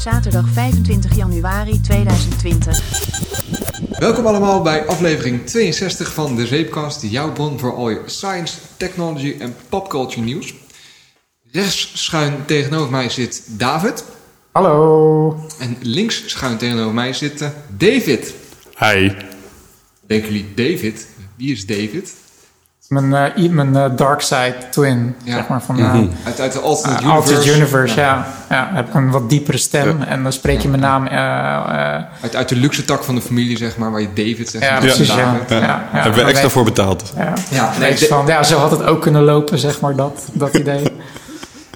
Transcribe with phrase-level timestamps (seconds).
[0.00, 2.80] zaterdag 25 januari 2020.
[3.98, 9.36] Welkom allemaal bij aflevering 62 van de Zeepkast, jouw bron voor al je science, technology
[9.38, 10.54] en popculture nieuws.
[11.52, 14.04] Rechts schuin tegenover mij zit David.
[14.52, 15.46] Hallo.
[15.58, 18.34] En links schuin tegenover mij zit David.
[18.78, 19.10] Hi.
[20.06, 21.06] Denken jullie David?
[21.36, 22.14] Wie is David?
[22.92, 25.34] Mijn, uh, mijn uh, dark side twin, Ja.
[25.34, 25.96] zeg maar, van Mhm.
[25.96, 27.32] uh, Uit, uit de Alternate uh, Universe.
[27.34, 28.00] Altered Universe.
[28.00, 28.26] Ja.
[28.48, 28.70] Ja.
[28.72, 31.06] heb ik een wat diepere stem en dan spreek je mijn naam.
[31.06, 31.16] eh,
[31.96, 34.64] eh, Uit, uit de luxe tak van de familie, zeg maar, waar je David zegt.
[34.64, 35.08] ja, en precies.
[35.08, 35.48] David.
[35.48, 35.56] Ja.
[35.56, 35.62] Ja.
[35.62, 35.66] Ja.
[35.92, 36.00] Ja.
[36.00, 37.12] Hebben we extra voor betaald.
[37.16, 40.54] Ja, Ja, nee, van, ja, zo had het ook kunnen lopen, zeg maar, dat, dat
[40.56, 40.82] idee.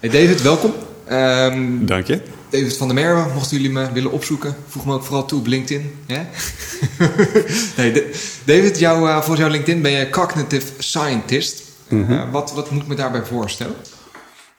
[0.01, 0.73] Hey David, welkom.
[1.07, 2.21] Ehm, Dank je.
[2.51, 5.47] David van der Merwe, mochten jullie me willen opzoeken, voeg me ook vooral toe op
[5.47, 5.91] LinkedIn.
[6.07, 6.21] Hè?
[7.77, 8.01] nee, Da-
[8.45, 11.63] David, jou, eh, volgens jouw LinkedIn ben je cognitive scientist.
[11.89, 11.99] Eh,
[12.33, 13.75] wat, wat moet ik me daarbij voorstellen?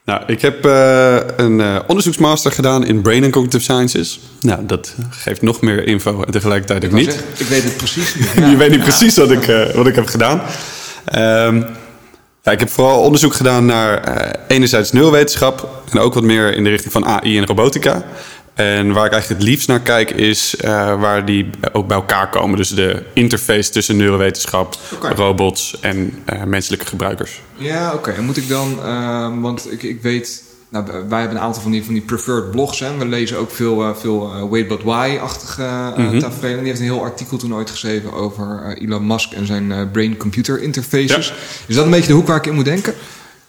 [0.06, 4.20] Nou, ik heb eh, een eh, onderzoeksmaster gedaan in Brain and Cognitive Sciences.
[4.42, 7.06] Nou, dat geeft nog meer info en tegelijkertijd ook Ik niet.
[7.12, 8.14] zeggen, ik weet het precies.
[8.52, 10.42] Je weet niet precies wat ik, wat ik heb gedaan.
[11.06, 11.64] Ehm,
[12.48, 15.84] ja, ik heb vooral onderzoek gedaan naar eh, enerzijds neurowetenschap...
[15.92, 18.06] en ook wat meer in de richting van AI en robotica.
[18.54, 22.30] En waar ik eigenlijk het liefst naar kijk is eh, waar die ook bij elkaar
[22.30, 22.58] komen.
[22.58, 24.78] Dus de interface tussen neurowetenschap,
[25.16, 27.42] robots en eh, menselijke gebruikers.
[27.56, 28.12] Ja, oké.
[28.12, 28.80] En moet ik dan,
[29.42, 32.80] want ik, ik weet, nou, wij hebben een aantal van die, van die preferred blogs.
[32.80, 32.98] Hè.
[32.98, 36.60] We lezen ook veel, eh, veel eh, Wait But Why-achtige uh, tafereelen.
[36.60, 41.34] Die heeft een heel artikel toen ooit geschreven over Elon Musk en zijn brain-computer interfaces.
[41.68, 42.94] Is dat een beetje de hoek waar ik in moet denken?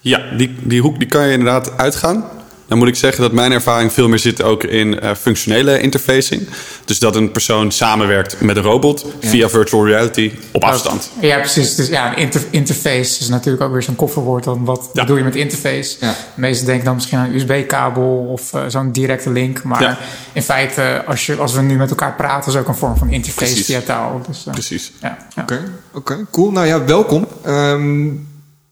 [0.00, 2.24] Ja, die, die hoek die kan je inderdaad uitgaan.
[2.68, 6.48] Dan moet ik zeggen dat mijn ervaring veel meer zit ook in eh, functionele interfacing.
[6.84, 11.10] Dus dat een persoon samenwerkt met een robot via virtual reality op afstand.
[11.20, 11.74] Ja, precies.
[11.74, 14.44] Dus ja, inter- interface is natuurlijk ook weer zo'n kofferwoord.
[14.44, 15.00] Dan wat Ja.
[15.02, 15.96] bedoel je met interface?
[16.00, 16.10] Ja.
[16.10, 19.62] De meesten denken dan misschien aan een USB-kabel of eh, zo'n directe link.
[19.62, 19.98] Maar Ja.
[20.32, 23.08] in feite, als, je, als we nu met elkaar praten, is ook een vorm van
[23.10, 23.66] interface Precies.
[23.66, 24.22] via taal.
[24.28, 24.92] Dus, eh, Precies.
[25.02, 25.42] ja, ja.
[25.42, 25.60] Oké,
[25.94, 26.50] oké, cool.
[26.50, 27.26] Nou ja, welkom.
[27.44, 28.06] Ehm,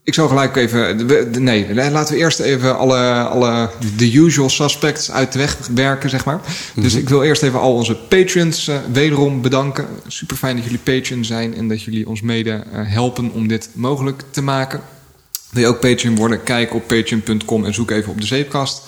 [0.07, 1.07] ik zou gelijk even.
[1.43, 6.25] Nee, laten we eerst even alle, alle de usual suspects uit de weg werken, zeg
[6.25, 6.41] maar.
[6.75, 9.87] Dus ik wil eerst even al onze patrons eh, wederom bedanken.
[10.07, 13.69] Super fijn dat jullie patron zijn en dat jullie ons mede eh, helpen om dit
[13.73, 14.81] mogelijk te maken.
[15.51, 16.43] Wil je ook patron worden?
[16.43, 18.83] Kijk op patreon.com en zoek even op de zeepkast.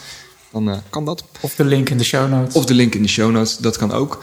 [0.53, 1.25] Dan eh, kan dat.
[1.41, 2.55] Of de link in de show notes.
[2.55, 4.23] Of de link in de show notes, dat kan ook.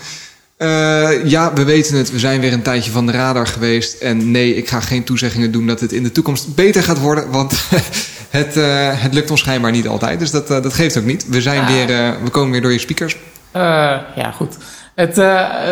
[0.66, 2.12] Eh, ja, we weten het.
[2.12, 4.02] We zijn weer een tijdje van de radar geweest.
[4.02, 7.32] En nee, ik ga geen toezeggingen doen dat het in de toekomst beter gaat worden.
[7.32, 7.54] Want
[8.30, 10.20] het, eh, het lukt ons schijnbaar niet altijd.
[10.20, 11.26] Dus dat, eh, dat geeft ook niet.
[11.30, 11.68] We, zijn Ah.
[11.68, 11.88] weer,
[12.24, 13.18] we komen weer door je speakers.
[13.54, 14.58] Ja, goed.
[14.96, 15.18] Het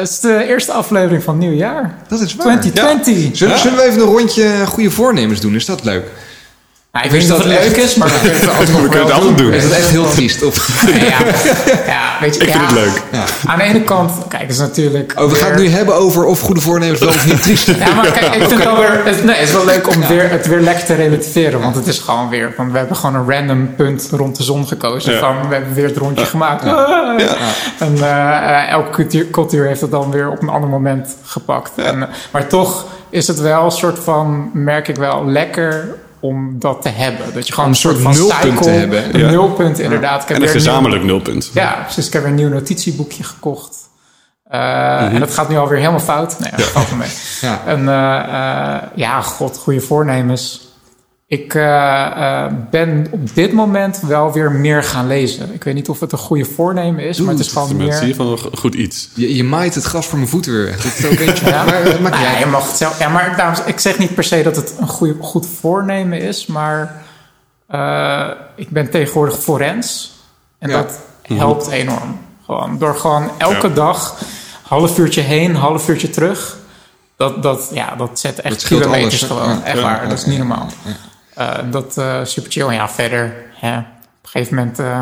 [0.01, 1.97] is de eerste aflevering van het nieuwe jaar.
[2.07, 2.59] Dat is waar.
[2.59, 3.37] 2020.
[3.37, 5.55] Zullen, zullen we even een rondje goede voornemens doen?
[5.55, 6.05] Is dat leuk?
[6.93, 8.81] Nou, ik weet niet of dat het leuk is, maar we kunnen het altijd nog
[8.81, 9.53] We kunnen wel het altijd doen.
[9.53, 10.43] Is dat echt heel triest?
[10.43, 10.85] Of...
[11.09, 11.17] Ja,
[11.85, 13.01] ja, weet je, Ik vind het leuk.
[13.11, 13.23] Ja.
[13.45, 15.13] Aan de ene kant, kijk, het is natuurlijk.
[15.15, 17.77] Oh, we gaan het nu hebben over of goede voornemens wel of niet triest zijn.
[17.87, 19.05] Ja, maar kijk, ik vind het wel weer.
[19.05, 21.61] Het, nee, het is wel leuk om weer, het weer lekker te relativeren.
[21.61, 22.53] Want het is gewoon weer.
[22.57, 25.13] Want we hebben gewoon een random punt rond de zon gekozen.
[25.13, 25.19] Ja.
[25.19, 26.65] Van, we hebben weer het rondje gemaakt.
[26.65, 27.21] Ah.
[27.79, 31.71] En eh, eh, elke cultuur, cultuur heeft het dan weer op een ander moment gepakt.
[31.75, 34.49] En, eh, maar toch is het wel een soort van.
[34.53, 37.33] Merk ik wel lekker om dat te hebben.
[37.33, 39.13] Dat je gewoon een soort van nulpunt cycle, te hebben.
[39.15, 39.29] Een Ja.
[39.29, 40.21] nulpunt, inderdaad.
[40.21, 41.49] Ik heb En een nieuw- gezamenlijk nulpunt.
[41.53, 42.07] ja, precies.
[42.07, 43.75] Ik heb weer een nieuw notitieboekje gekocht.
[44.47, 45.13] Eh, Mhm.
[45.13, 46.39] En dat gaat nu alweer helemaal fout.
[46.39, 47.09] Nee, dat valt wel mee.
[47.41, 47.61] Ja.
[47.65, 50.62] En eh, eh, ja, god, goede voornemens.
[51.27, 55.53] Ik eh, eh, ben op dit moment wel weer meer gaan lezen.
[55.53, 58.05] Ik weet niet of het een goede voornemen is, maar het is gewoon Zie meer...
[58.05, 59.09] je van een goed iets.
[59.15, 60.83] Je, je maait het gras voor mijn voeten weer weg.
[60.83, 61.35] Dat is ook.
[61.35, 61.63] Ja.
[61.63, 62.99] Maar Nou ja, je mag het zelf.
[62.99, 66.45] Ja, maar dames, ik zeg niet per se dat het een goede, goed voornemen is,
[66.45, 67.03] maar
[67.67, 70.11] eh, ik ben tegenwoordig forens.
[70.59, 70.81] En Ja.
[70.81, 72.19] dat helpt enorm.
[72.45, 73.73] Gewoon door gewoon elke Ja.
[73.73, 74.17] dag
[74.61, 76.57] half uurtje heen, half uurtje terug.
[77.17, 79.57] Dat, dat, ja, dat zet echt Dat kilometers alles, gewoon.
[79.57, 79.63] Ja.
[79.63, 80.67] Echt waar, ja, dat is ja, niet normaal.
[81.35, 82.67] Eh, dat eh super chill.
[82.67, 83.35] En ja, verder.
[83.61, 83.85] Ja, op
[84.23, 85.01] een gegeven moment eh,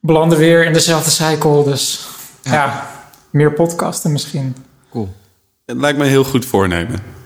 [0.00, 1.64] belanden we weer in dezelfde cycle.
[1.64, 2.06] Dus
[2.42, 2.86] ja,
[3.30, 4.56] meer podcasten misschien.
[4.90, 5.14] Cool.
[5.66, 7.18] Het lijkt me een heel goed voornemen.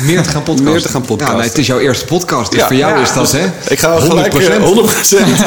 [0.00, 0.72] Meer te gaan podcasten.
[0.72, 1.34] Meer te gaan podcasten.
[1.36, 2.66] Ja, nee, het is jouw eerste podcast, dus Ja.
[2.66, 3.02] voor jou Ja.
[3.02, 3.46] is dat, hè?
[3.68, 4.08] Ik ga 100%.
[4.08, 5.42] gelijk eh, 100%.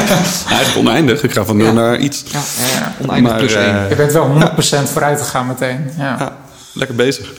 [0.50, 1.24] Eigenlijk oneindig.
[1.24, 1.72] Ik ga van nul Ja.
[1.72, 2.24] naar iets.
[2.32, 2.40] Ja,
[2.74, 3.90] ja, oneindig Maar, plus één.
[3.90, 5.92] Je bent wel 100% vooruit gegaan meteen.
[5.98, 6.16] Ja.
[6.20, 6.38] Ja,
[6.74, 7.34] lekker bezig.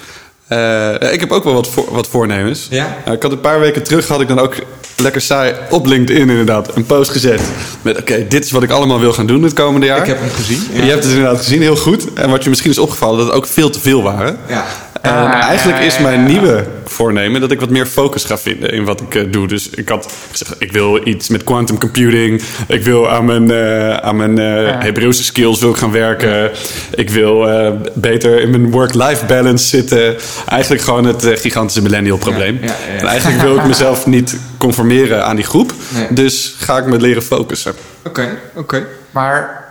[0.52, 2.66] Eh, ik heb ook wel wat, voor, wat voornemens.
[2.70, 2.96] Ja?
[3.04, 4.54] Eh, ik had een paar weken terug had ik dan ook
[4.96, 7.40] lekker saai op LinkedIn inderdaad een post gezet.
[7.82, 9.99] Met oké, dit is wat ik allemaal wil gaan doen het komende jaar.
[9.99, 10.62] Ik heb hem gezien.
[10.72, 12.12] Je hebt het inderdaad gezien, heel goed.
[12.14, 14.37] En wat je misschien is opgevallen, dat het ook veel te veel waren.
[14.49, 14.64] Ja.
[15.00, 18.85] En Ah, eigenlijk is mijn nieuwe voornemen dat ik wat meer focus ga vinden in
[18.85, 19.49] wat ik eh, doe.
[19.49, 22.43] Dus ik had gezegd, ik wil iets met quantum computing.
[22.69, 24.79] Ik wil aan mijn, eh, aan mijn Ja.
[24.81, 26.50] Hebreeuwse skills wil ik gaan werken.
[26.94, 27.49] Ik wil
[27.94, 30.17] beter in mijn work-life balance zitten.
[30.47, 32.59] Eigenlijk gewoon het gigantische millennial probleem.
[32.61, 33.00] Ja, ja, ja.
[33.00, 35.73] En eigenlijk wil ik mezelf niet conformeren aan die groep.
[36.11, 37.75] Dus ga ik me leren focussen.
[38.05, 38.87] Oké, oké.
[39.11, 39.65] Maar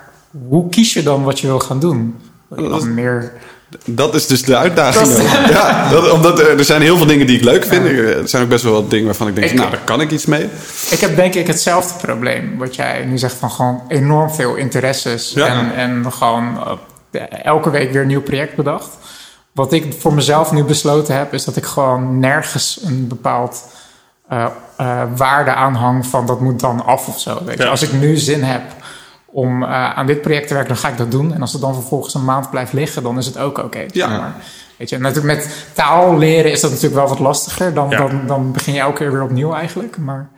[0.47, 2.15] hoe kies je dan wat je wil gaan doen?
[2.47, 3.31] Wil je dan meer...
[3.85, 5.07] Dat is dus de uitdaging.
[5.07, 5.41] Dat is- dan.
[5.49, 7.85] Ja, dat, omdat er, er zijn heel veel dingen die ik leuk vind.
[7.85, 10.11] Er zijn ook best wel wat dingen waarvan ik denk, Ik- nou, daar kan ik
[10.11, 10.49] iets mee.
[10.89, 12.57] Ik heb denk ik hetzelfde probleem.
[12.57, 15.31] Wat jij nu zegt van gewoon enorm veel interesses.
[15.35, 15.47] Ja.
[15.47, 16.57] En, en gewoon
[17.11, 18.89] eh, elke week weer een nieuw project bedacht.
[19.51, 23.63] Wat ik voor mezelf nu besloten heb, is dat ik gewoon nergens een bepaald
[24.29, 24.45] eh,
[24.77, 27.41] eh, waarde aanhang van dat moet dan af of zo.
[27.45, 27.63] Weet je.
[27.63, 27.69] Ja.
[27.69, 28.61] Als ik nu zin heb
[29.31, 31.33] om eh, aan dit project te werken, dan ga ik dat doen.
[31.33, 33.85] En als het dan vervolgens een maand blijft liggen, dan is het ook oké.
[33.91, 34.07] Ja.
[34.07, 34.35] Maar,
[34.77, 37.73] weet je, natuurlijk met taal leren is dat natuurlijk wel wat lastiger.
[37.73, 37.97] Dan, Ja.
[37.97, 39.97] dan, dan begin je elke keer weer opnieuw eigenlijk.
[39.97, 40.29] Maar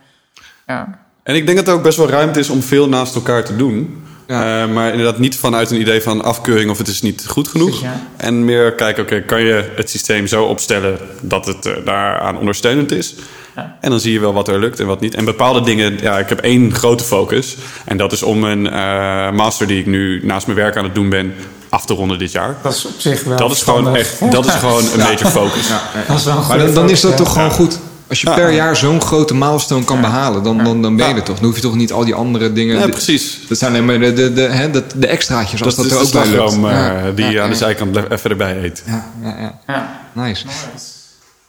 [0.68, 1.00] ja.
[1.24, 3.56] En ik denk dat er ook best wel ruimte is om veel naast elkaar te
[3.56, 4.04] doen.
[4.28, 4.64] Ja.
[4.64, 7.82] Eh, maar inderdaad niet vanuit een idee van afkeuring of het is niet goed genoeg.
[7.82, 8.00] Ja.
[8.18, 12.92] En meer kijken, oké, kan je het systeem zo opstellen dat het eh, daaraan ondersteunend
[12.92, 13.16] is?
[13.56, 13.78] Ja.
[13.82, 15.16] En dan zie je wel wat er lukt en wat niet.
[15.16, 17.58] En bepaalde dingen, ja, ik heb één grote focus.
[17.86, 20.96] En dat is om een eh, master die ik nu naast mijn werk aan het
[20.96, 21.34] doen ben
[21.70, 22.56] af te ronden dit jaar.
[22.62, 25.68] Dat is op zich wel Dat is gewoon echt, dat is gewoon een major focus.
[26.08, 27.34] Dat is wel een Maar dan, dan is dat toch ja.
[27.34, 27.80] gewoon goed.
[28.10, 31.24] Als je per jaar zo'n grote milestone kan behalen, dan, dan, dan ben je er
[31.24, 31.36] toch.
[31.36, 32.80] Dan hoef je toch niet al die andere dingen...
[32.80, 33.40] Ja, precies.
[33.48, 36.14] Dat zijn alleen maar de, de, de, hè, de, de extraatjes, als Dat, dat, is
[36.14, 37.06] er de ook bij lukt.
[37.06, 38.84] eh, die ja, je aan de zijkant even erbij eet.
[38.86, 39.60] Ja, ja, ja.
[39.68, 40.00] Ja.
[40.14, 40.46] Nice.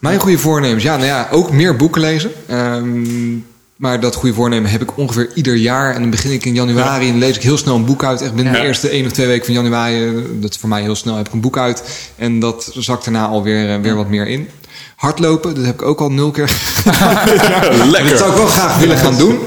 [0.05, 2.31] Mijn goede voornemens, ja, nou ja, ook meer boeken lezen.
[2.47, 3.39] Ehm,
[3.77, 5.95] maar dat goede voornemen heb ik ongeveer ieder jaar.
[5.95, 8.23] En dan begin ik in januari en lees ik heel snel een boek uit.
[8.23, 10.83] Echt binnen de eerste één of twee weken van januari, eh, dat is voor mij
[10.83, 11.83] heel snel, heb ik een boek uit.
[12.17, 14.49] En dat zakt daarna alweer eh, weer wat meer in.
[14.97, 16.51] Hardlopen, dat heb ik ook al nul keer
[17.91, 18.11] Lekker.
[18.11, 19.39] dat zou ik wel graag willen gaan doen.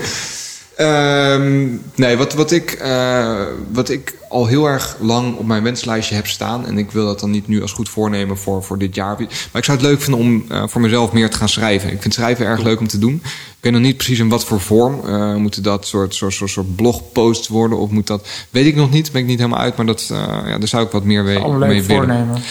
[0.78, 3.42] Ehm, nee, wat, wat, ik, eh,
[3.72, 6.66] wat ik al heel erg lang op mijn wenslijstje heb staan.
[6.66, 9.16] En ik wil dat dan niet nu als goed voornemen voor, voor dit jaar.
[9.18, 11.92] Maar ik zou het leuk vinden om eh, voor mezelf meer te gaan schrijven.
[11.92, 13.22] Ik vind schrijven erg leuk om te doen.
[13.58, 15.02] Ik weet nog niet precies in wat voor vorm.
[15.06, 17.78] Eh, moeten dat soort, soort, soort, soort blogposts worden?
[17.78, 18.28] Of moet dat.
[18.50, 19.12] Weet ik nog niet.
[19.12, 19.76] Ben ik niet helemaal uit.
[19.76, 21.86] Maar dat, eh, ja, daar zou ik wat meer mee, mee leuk willen.
[21.86, 22.42] voornemen.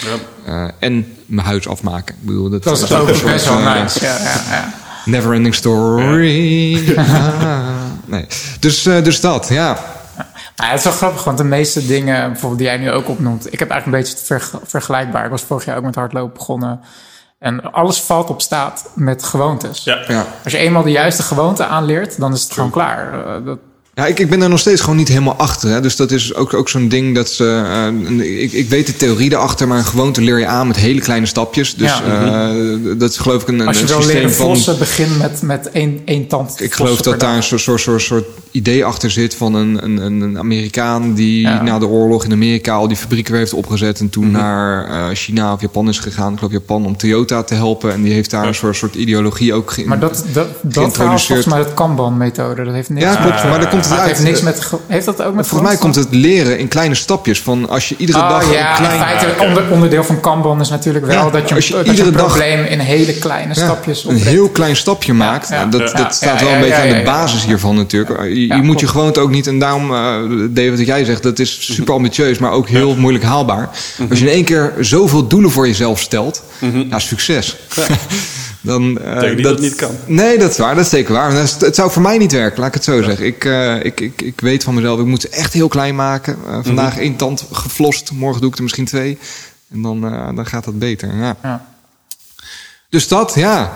[0.45, 2.15] Eh, en mijn huis afmaken.
[2.15, 4.03] Ik bedoel, dat, Dat is ook best wel nice.
[4.03, 4.73] Ja, ja, ja.
[5.05, 6.83] Never ending story.
[8.07, 8.27] Nee.
[8.59, 9.77] Dus, eh, dus dat, ja.
[10.55, 13.53] Nou, het is wel grappig, want de meeste dingen bijvoorbeeld die jij nu ook opnoemt...
[13.53, 15.23] ik heb eigenlijk een beetje het verg- vergelijkbaar.
[15.25, 16.79] Ik was vorig jaar ook met hardlopen begonnen.
[17.39, 19.83] En alles valt op staat met gewoontes.
[19.83, 20.03] Ja.
[20.07, 20.25] ja.
[20.43, 23.25] Als je eenmaal de juiste gewoonte aanleert, dan is het gewoon klaar.
[23.25, 23.59] Eh, dat,
[23.97, 25.69] Ja, ik, ik ben er nog steeds gewoon niet helemaal achter.
[25.69, 25.81] Hè.
[25.81, 27.63] Dus dat is ook, ook zo'n ding dat ze.
[28.19, 30.99] eh, ik, ik weet de theorie erachter, maar een gewoonte leer je aan met hele
[30.99, 31.75] kleine stapjes.
[31.75, 32.49] Dus Ja.
[32.49, 32.55] eh,
[32.97, 34.45] dat is geloof ik een, als je een wil systeem leren van.
[34.47, 38.01] vossen, begin met, met één, één tand Ik geloof dat daar een soort, soort, soort,
[38.01, 41.61] soort idee achter zit van een, een, een Amerikaan die Ja.
[41.61, 44.31] na de oorlog in Amerika al die fabrieken weer heeft opgezet en toen Mhm.
[44.37, 46.31] naar eh, China of Japan is gegaan.
[46.31, 49.53] Ik geloof Japan om Toyota te helpen en die heeft daar een soort, soort ideologie
[49.53, 52.63] ook ge- Maar dat, dat, dat volgens mij het Kanban-methode.
[52.63, 54.69] Dat heeft niks Ja, klopt, maar daar komt het maar heeft niks met...
[54.87, 57.41] Heeft dat ook met Volgens mij komt het leren in kleine stapjes.
[57.41, 58.93] Van als je iedere Oh dag ja, een klein...
[58.93, 61.85] in feite onder, onderdeel van Kanban is natuurlijk wel Ja, dat je, als je dat
[61.85, 65.49] iedere je een dag- probleem in hele kleine Ja, stapjes een heel klein stapje maakt.
[65.49, 65.65] ja.
[65.65, 68.21] dat, Ja, dat staat ja, wel een beetje ja, aan de basis hiervan natuurlijk.
[68.23, 69.47] Je, je Ja, moet je gewoonte ook niet...
[69.47, 70.15] En daarom, eh
[70.49, 72.37] David, wat jij zegt, dat is super ambitieus...
[72.37, 73.69] maar ook heel moeilijk haalbaar.
[74.09, 76.43] Als je in één keer zoveel doelen voor jezelf stelt...
[76.89, 77.55] ja, succes.
[78.67, 79.91] Dan, eh, niet dat het niet kan.
[80.05, 80.75] Nee, dat is waar.
[80.75, 81.27] Dat is zeker waar.
[81.27, 83.25] Maar dat is- Het zou voor mij niet werken, laat ik het zo zeggen.
[83.25, 86.37] Ik, eh, ik, ik, ik weet van mezelf, ik moet ze echt heel klein maken.
[86.47, 87.01] Eh, vandaag Mhm.
[87.01, 89.17] één tand geflost, morgen doe ik er misschien twee.
[89.71, 91.15] En dan, eh, dan gaat dat beter.
[91.15, 91.35] Ja.
[91.43, 91.65] Ja.
[92.89, 93.73] Dus dat, ja.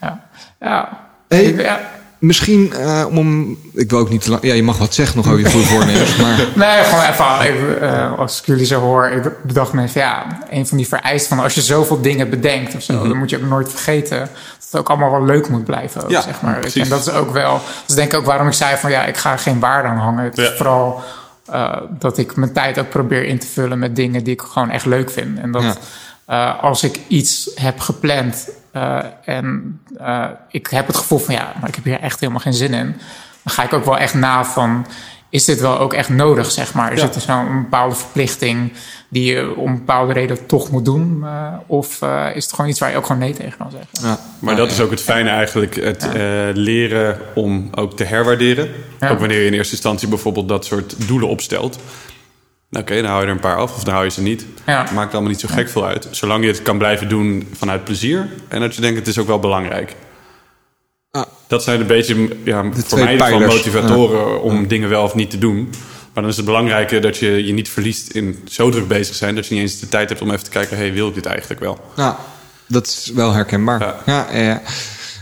[0.00, 0.28] Ja.
[0.60, 0.98] Ja.
[1.28, 1.54] Hey.
[1.54, 1.90] Ja.
[2.20, 3.56] Misschien eh, om...
[3.74, 4.42] Ik wil ook niet te lang...
[4.42, 6.16] Ja, je mag wat zeggen nog over je goede voornemens.
[6.16, 10.00] Maar Nee, gewoon even, even eh, als ik jullie zo hoor, ik bedacht me even,
[10.00, 13.08] ja, een van die vereisten van als je zoveel dingen bedenkt of zo, Mhm.
[13.08, 14.28] dan moet je ook nooit vergeten dat
[14.70, 16.58] het ook allemaal wel leuk moet blijven, ook, Ja, zeg maar.
[16.58, 16.82] precies.
[16.82, 19.04] En dat is ook wel, dat is denk ik ook waarom ik zei van ja,
[19.04, 20.24] ik ga geen waarde aan hangen.
[20.24, 21.02] Het is vooral
[21.46, 24.70] eh, dat ik mijn tijd ook probeer in te vullen met dingen die ik gewoon
[24.70, 25.38] echt leuk vind.
[25.38, 25.78] En dat
[26.26, 26.50] Ja.
[26.50, 31.68] als ik iets heb gepland eh, en eh, ik heb het gevoel van ja, maar
[31.68, 32.86] ik heb hier echt helemaal geen zin in,
[33.42, 34.86] dan ga ik ook wel echt na van
[35.30, 36.92] is dit wel ook echt nodig, zeg maar?
[36.92, 37.06] Is Ja.
[37.06, 38.72] het zo'n een bepaalde verplichting
[39.08, 41.20] die je om een bepaalde reden toch moet doen?
[41.24, 43.88] eh, of eh, is het gewoon iets waar je ook gewoon nee tegen kan zeggen?
[44.08, 44.18] ja.
[44.38, 46.12] Maar dat is ook het fijne eigenlijk, het eh,
[46.54, 48.68] leren om ook te herwaarderen.
[49.00, 49.08] Ja.
[49.10, 51.78] Ook wanneer je in eerste instantie bijvoorbeeld dat soort doelen opstelt.
[52.70, 54.46] Nou, Oké, dan hou je er een paar af of dan hou je ze niet.
[54.66, 54.86] Ja.
[54.94, 56.08] Maakt allemaal niet zo gek veel uit.
[56.10, 58.28] Zolang je het kan blijven doen vanuit plezier.
[58.48, 59.96] En dat je denkt, het is ook wel belangrijk.
[61.10, 61.24] Ah.
[61.46, 65.38] Dat zijn een beetje ja, voor mij van motivatoren om dingen wel of niet te
[65.38, 65.68] doen.
[66.12, 69.34] Maar dan is het belangrijke dat je je niet verliest in zo druk bezig zijn...
[69.34, 70.76] dat je niet eens de tijd hebt om even te kijken...
[70.76, 71.80] hey, wil ik dit eigenlijk wel?
[71.96, 72.14] Nou,
[72.66, 73.80] dat is wel herkenbaar.
[73.80, 73.96] Ja.
[74.06, 74.62] Ja, ja, ja.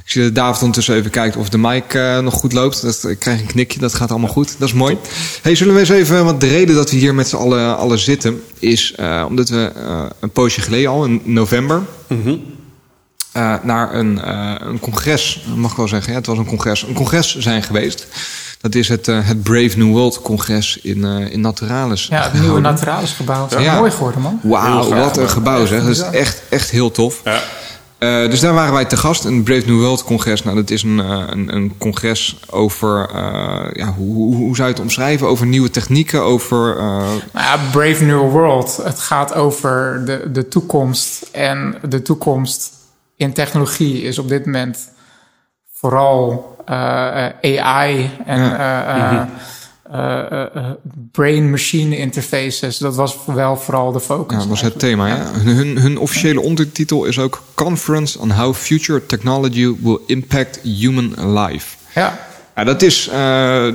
[0.09, 2.83] Ik zie dat David ondertussen even kijkt of de mic eh, nog goed loopt.
[2.83, 4.55] Dat, ik krijg een knikje, dat gaat allemaal goed.
[4.59, 4.99] Dat is mooi.
[5.43, 7.99] Hey, zullen we eens even, want de reden dat we hier met z'n allen, allen
[7.99, 8.43] zitten...
[8.59, 11.83] is eh, omdat we eh, een poosje geleden al, in november...
[13.33, 16.83] eh, naar een, eh, een congres, mag ik wel zeggen, ja, het was een congres,
[16.83, 18.07] een congres zijn geweest.
[18.61, 22.07] Dat is het, eh, het Brave New World congres in, eh, in Naturalis.
[22.07, 22.61] Ja, het nieuwe.
[22.61, 23.49] Naturalis gebouw.
[23.59, 23.79] Ja.
[23.79, 24.41] mooi geworden, man.
[24.43, 25.81] Wauw, wat een gebouw zeg.
[25.81, 27.21] Dat is echt, echt heel tof.
[27.25, 27.43] Ja.
[27.99, 29.25] Eh, dus daar waren wij te gast.
[29.25, 30.43] Een Brave New World congres.
[30.43, 33.09] Nou, dat is een, eh, een, een congres over...
[33.15, 35.27] eh, ja, hoe, hoe, hoe zou je het omschrijven?
[35.27, 36.77] Over nieuwe technieken, over...
[36.77, 38.77] eh, Nou ja, Brave New World.
[38.85, 41.29] Het gaat over de, de toekomst.
[41.33, 42.73] En de toekomst
[43.17, 44.91] in technologie is op dit moment
[45.75, 49.23] vooral eh, eh, AI en eh, eh,
[51.13, 52.79] brain-machine interfaces.
[52.79, 54.33] Dat was wel vooral de focus.
[54.33, 55.07] ja, dat was het thema.
[55.07, 55.33] Ja.
[55.33, 57.43] Hun, hun officiële ondertitel is ook...
[57.55, 61.77] Conference on how future technology will impact human life.
[61.95, 62.29] Ja,
[62.59, 63.69] Ja, dat is eh,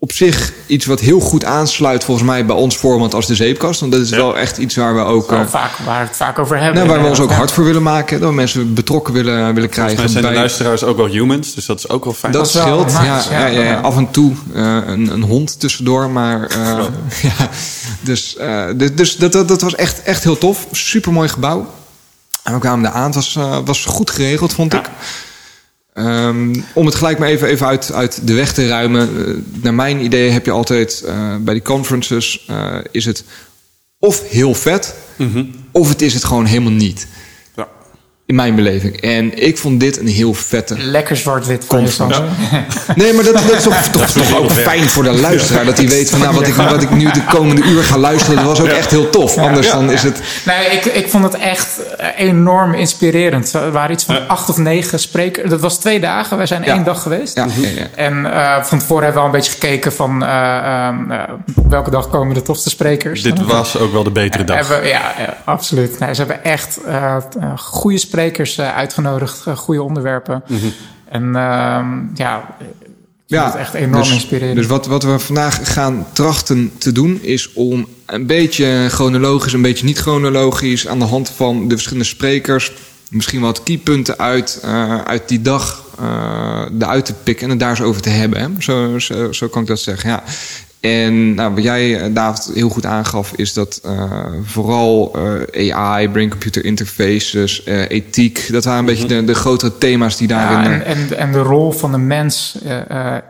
[0.00, 3.80] op zich iets wat heel goed aansluit volgens mij bij ons format als de zeepkast.
[3.80, 4.16] Want dat is Ja.
[4.16, 5.30] wel echt iets waar we ook...
[5.30, 6.74] wel eh, vaak, waar we het vaak over hebben.
[6.74, 8.20] nou, waar we ons ook hard voor willen maken.
[8.20, 9.96] Dat we mensen betrokken willen, willen Volgens krijgen.
[9.98, 11.54] mij zijn de luisteraars ook wel humans.
[11.54, 12.32] Dus dat is ook wel fijn.
[12.32, 12.92] Dat wel scheelt.
[12.92, 13.80] ja, ja, ja.
[13.80, 16.10] Af en toe eh, een, een hond tussendoor.
[16.10, 16.84] Maar eh,
[17.22, 17.48] ja,
[18.00, 20.66] dus, eh, dus, dus dat, dat, dat was echt, echt heel tof.
[20.72, 21.66] Super mooi gebouw.
[22.42, 23.04] En we kwamen daar aan.
[23.06, 24.90] Het was, eh, was goed geregeld, vond ik.
[25.98, 29.26] Ehm, om het gelijk maar even, even uit, uit de weg te ruimen.
[29.26, 32.44] Eh, naar mijn idee heb je altijd eh, bij die conferences...
[32.46, 33.24] eh, is het
[33.98, 34.94] of heel vet...
[35.72, 37.06] of het is het gewoon helemaal niet.
[38.28, 39.00] In mijn beleving.
[39.00, 42.14] En ik vond dit een heel vette Lekker zwart-wit van je.
[42.94, 45.64] Nee, maar dat, dat is toch, toch, toch ook fijn voor de luisteraar.
[45.64, 48.36] Dat hij weet van nou, wat ik, wat ik nu de komende uur ga luisteren,
[48.36, 49.36] dat was ook echt heel tof.
[49.38, 50.20] Anders dan is het.
[50.44, 53.52] Nee, ik, ik vond het echt eh, enorm inspirerend.
[53.52, 55.50] Er waren iets van acht of negen sprekers.
[55.50, 56.36] Dat was twee dagen.
[56.36, 56.72] Wij zijn Ja.
[56.74, 57.36] één dag geweest.
[57.36, 57.86] Ja, ja, ja.
[57.94, 61.22] En eh, van tevoren hebben we al een beetje gekeken van eh, ehm, eh,
[61.68, 63.22] welke dag komen de tofste sprekers.
[63.22, 64.56] Dit was ook wel de betere dag.
[64.68, 65.98] Hebben, ja, ja, absoluut.
[65.98, 67.22] Nee, ze hebben echt eh, eh,
[67.56, 70.42] goede sprekers eh, uitgenodigd, eh, goede onderwerpen.
[70.46, 70.66] Mhm.
[71.08, 72.56] En ehm, ja,
[73.26, 74.56] het echt enorm dus, inspirerend.
[74.56, 79.62] Dus wat, wat we vandaag gaan trachten te doen, is om een beetje chronologisch, een
[79.62, 82.72] beetje niet chronologisch, aan de hand van de verschillende sprekers,
[83.10, 87.70] misschien wat keypunten uit, eh, uit die dag eh eruit te pikken en het daar
[87.70, 88.40] eens over te hebben.
[88.40, 88.48] Hè?
[88.58, 90.10] Zo, zo, zo kan ik dat zeggen.
[90.10, 90.22] Ja.
[90.80, 95.12] En nou, wat jij, eh, David, heel goed aangaf, is dat eh, vooral
[95.52, 100.70] eh, AI, brain-computer interfaces, ethiek, dat waren een beetje de, de grotere thema's die daarin.
[100.70, 102.58] Ja, en, en, en de rol van de mens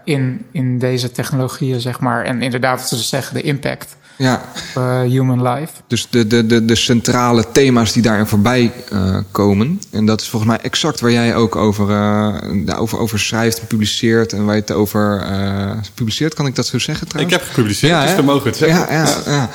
[0.05, 2.25] in, in deze technologieën, zeg maar.
[2.25, 4.45] En inderdaad, wat ze dus zeggen, de impact ja,
[4.75, 5.73] op eh, human life.
[5.87, 9.81] Dus de, de, de, de centrale thema's die daarin voorbij eh, komen.
[9.91, 12.35] En dat is volgens mij exact waar jij ook over, eh,
[12.67, 14.33] daarover over schrijft en publiceert.
[14.33, 17.37] En waar je het over eh, publiceert, kan ik dat zo zeggen Ik trouwens?
[17.39, 18.17] heb gepubliceerd, dus hè?
[18.17, 18.95] dan mogen we het zeggen.
[18.95, 19.51] Ja, ja, ja.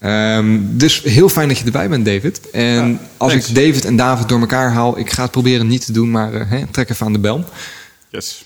[0.00, 2.50] Ehm, dus heel fijn dat je erbij bent, David.
[2.50, 3.48] En Ja, als thanks.
[3.48, 6.32] ik David en David door elkaar haal, ik ga het proberen niet te doen, maar
[6.48, 7.44] hè, trek even aan de bel.
[8.10, 8.44] Yes.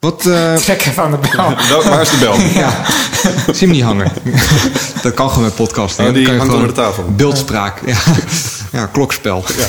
[0.00, 1.56] Wat, eh, Check even aan de bel.
[1.68, 2.40] Wel, waar is de bel?
[2.40, 2.70] ja,
[3.54, 4.12] zie hem niet hangen.
[5.02, 6.04] dat kan gewoon met podcasten.
[6.04, 6.16] Oh, hè.
[6.16, 7.04] die hangt onder de tafel.
[7.16, 7.80] Beeldspraak.
[7.86, 7.98] Ja,
[8.72, 9.44] ja klokspel.
[9.46, 9.64] Eh,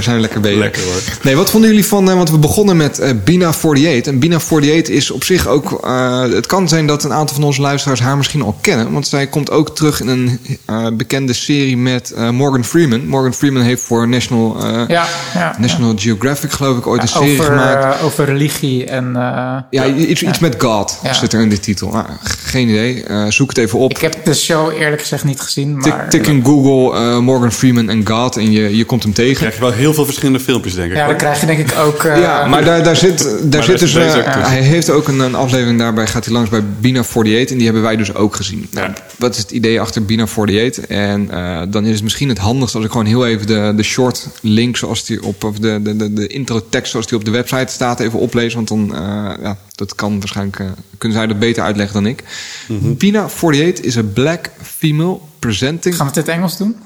[0.00, 0.58] zijn we lekker bezig.
[0.58, 1.00] Lekker, hoor.
[1.22, 2.08] Nee, wat vonden jullie van...
[2.10, 4.12] eh, want we begonnen met eh, Bina 48.
[4.12, 5.80] En Bina 48 is op zich ook...
[5.84, 8.92] eh, het kan zijn dat een aantal van onze luisteraars haar misschien al kennen.
[8.92, 13.06] Want zij komt ook terug in een eh, bekende serie met eh, Morgan Freeman.
[13.06, 15.56] Morgan Freeman heeft voor National, eh, Ja, ja.
[15.58, 17.98] National Geographic geloof ik ooit een serie Over, gemaakt.
[17.98, 19.16] eh, over religie en...
[19.16, 21.12] eh, Ja, iets, iets met God Ja.
[21.12, 21.94] zit er in de titel.
[21.96, 22.04] Ah,
[22.44, 23.02] geen idee.
[23.04, 23.90] Eh, zoek het even op.
[23.90, 26.08] ik heb de show eerlijk gezegd niet gezien, Tik, maar...
[26.10, 29.36] tik in Google eh, Morgan Freeman en God en je, je komt hem tegen.
[29.36, 30.96] krijg je wel heel veel verschillende filmpjes, denk ik.
[30.96, 32.04] Ja, dan krijg je denk ik ook...
[32.04, 33.94] eh, Ja, maar daar, daar zit, daar zit dus.
[33.94, 37.54] eh, hij heeft ook een, een aflevering daarbij, gaat hij langs bij Bina 48 en
[37.56, 38.66] die hebben wij dus ook gezien.
[38.70, 38.94] Nou, Ja.
[39.18, 40.86] wat is het idee achter Bina 48?
[40.86, 43.82] En eh, dan is het misschien het handigst als ik gewoon heel even de, de
[43.82, 47.24] short link zoals die op, of de, de, de, de intro tekst zoals die op
[47.24, 48.54] de website staat even oplees.
[48.54, 49.00] Want dan, eh,
[49.42, 50.62] ja, dat kan waarschijnlijk,
[50.98, 52.22] kunnen zij dat beter uitleggen dan ik.
[52.68, 52.94] Mhm.
[52.94, 55.96] Bina 48 is a black female presenting.
[55.96, 56.76] Gaan we het in het Engels doen?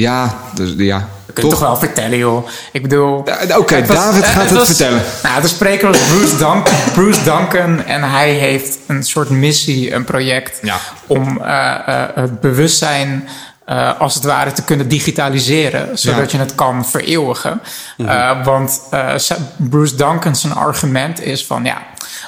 [0.00, 1.08] Ja, dus, ja.
[1.34, 1.58] Kun je Toch?
[1.58, 2.48] toch wel vertellen, joh.
[2.72, 3.24] Ik bedoel...
[3.56, 5.02] Oké, David gaat het was- vertellen.
[5.22, 7.84] Nou, de spreker was Bruce Duncan, Bruce Duncan.
[7.84, 10.58] En hij heeft een soort missie, een project...
[10.62, 10.76] Ja.
[11.06, 13.28] om eh, eh, het bewustzijn...
[13.70, 16.38] eh, als het ware te kunnen digitaliseren, zodat Ja.
[16.38, 17.60] je het kan vereeuwigen.
[17.96, 19.14] Eh, want eh,
[19.56, 21.76] Bruce Duncan zijn argument is van ja,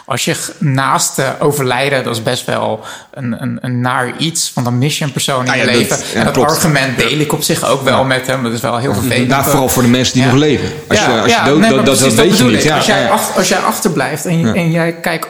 [0.05, 2.81] als je naast overlijden, dat is best wel
[3.13, 5.71] een, een, een naar iets, want dan mis je een persoon in Nou je ja,
[5.73, 5.97] dat- leven.
[6.13, 6.51] ja, en dat klopt.
[6.51, 8.43] argument deel ik op zich ook wel met hem.
[8.43, 9.29] Dat is wel heel vervelend.
[9.29, 10.71] Nou, vooral voor de mensen die nog leven.
[10.89, 12.71] Als je, als je dood, nee, dat, dat, dat weet je niet.
[12.71, 15.27] als, jij achter- als jij achterblijft en, en jij kijkt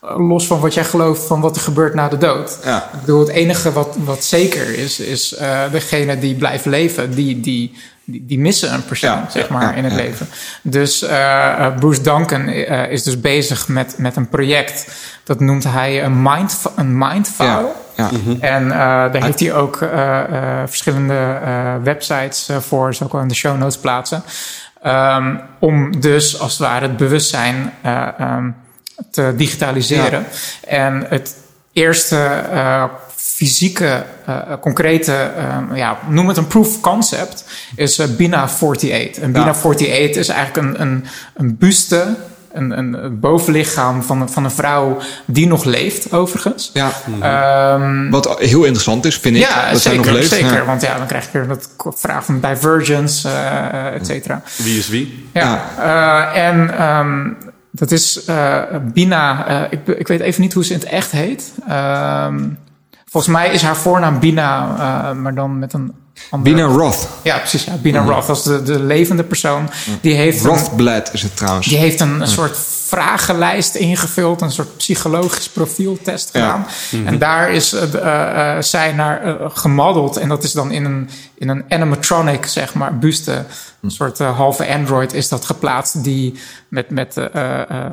[0.00, 2.58] los van wat jij gelooft van wat er gebeurt na de dood.
[2.64, 2.88] Ja.
[2.92, 7.40] Ik bedoel, het enige wat, wat zeker is, is eh degene die blijven leven, die,
[7.40, 9.98] die, die, die missen een persoon, Ja, zeg ja, maar, ja, in het ja.
[9.98, 10.28] leven.
[10.62, 14.86] Dus eh, eh, Bruce Duncan eh, is dus bezig met, met een project.
[15.24, 17.48] Dat noemt hij een mind, een mindfile.
[17.48, 18.10] Ja, ja.
[18.40, 23.12] En eh, daar heeft hij ook eh, eh, verschillende eh, websites eh, voor, zal ik
[23.12, 24.22] wel in de show notes plaatsen.
[24.82, 28.50] Ehm, om dus als het ware het bewustzijn eh, ehm,
[29.10, 30.24] te digitaliseren.
[30.66, 31.36] En het
[31.72, 32.16] eerste
[32.52, 32.84] eh,
[33.16, 37.44] fysieke, eh, concrete, eh, ja, noem het een proof of concept,
[37.76, 39.22] is eh, Bina 48.
[39.22, 39.50] En Bina Ja.
[39.50, 41.04] 48 is eigenlijk een, een,
[41.34, 42.14] een buste,
[42.52, 46.70] een, een, bovenlichaam van, een- van een vrouw die nog leeft, overigens.
[46.74, 46.90] Ja.
[47.20, 49.42] Ehm, Wat heel interessant is, vind ik.
[49.42, 50.30] ja, dat zij zeker, nog leeft.
[50.32, 50.52] zeker.
[50.54, 50.64] Ja.
[50.64, 54.42] Want ja, dan krijg je weer dat vraag van divergence, eh et cetera.
[54.56, 55.28] Wie is wie?
[55.32, 55.64] Ja,
[56.34, 57.28] eh, en ehm,
[57.70, 58.58] dat is eh,
[58.92, 59.46] Bina.
[59.46, 61.52] eh, ik, ik weet even niet hoe ze in het echt heet.
[61.68, 62.44] Ehm,
[63.10, 64.68] volgens mij is haar voornaam Bina,
[65.10, 65.92] eh, maar dan met een
[66.30, 66.54] andere...
[66.54, 67.08] Bina Roth.
[67.22, 67.64] Ja, precies.
[67.64, 69.70] Ja, Bina Roth, dat is de, de levende persoon.
[70.00, 71.66] Die heeft een, Rothblad is het trouwens.
[71.66, 76.40] die heeft een, een soort vragenlijst ingevuld, een soort psychologisch profieltest Ja.
[76.90, 77.06] gedaan.
[77.06, 80.16] En daar is eh, eh, eh, zij naar eh, gemodeld.
[80.16, 83.44] En dat is dan in een, in een animatronic, zeg maar, buste.
[83.82, 87.90] Een soort eh, halve android is dat geplaatst, die met, met eh, eh,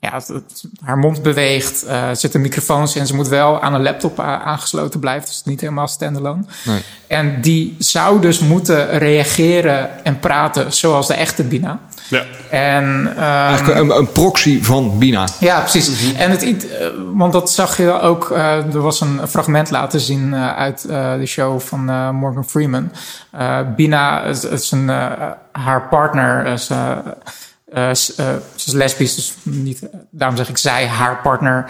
[0.00, 1.86] ja, het- het- haar mond beweegt.
[1.88, 3.06] er zitten microfoons in.
[3.06, 5.28] Ze moet wel aan een laptop aangesloten blijven.
[5.28, 6.42] Dus niet helemaal standalone.
[6.64, 6.80] Nee.
[7.06, 11.80] En die zou dus moeten reageren en praten zoals de echte Bina.
[12.08, 12.22] Ja.
[12.50, 15.26] En, ehm, Eigenlijk een, een proxy van Bina.
[15.40, 16.14] ja, precies.
[16.14, 18.30] En het, eh, want dat zag je ook.
[18.30, 22.44] eh, er was een fragment laten zien eh, uit eh, de show van eh, Morgan
[22.48, 22.92] Freeman.
[23.30, 24.88] Eh, Bina is, is een,
[25.52, 26.46] haar partner.
[26.46, 26.90] Is, eh,
[27.72, 27.94] eh, eh,
[28.56, 31.64] ze is lesbisch, dus niet, daarom zeg ik zij, haar partner.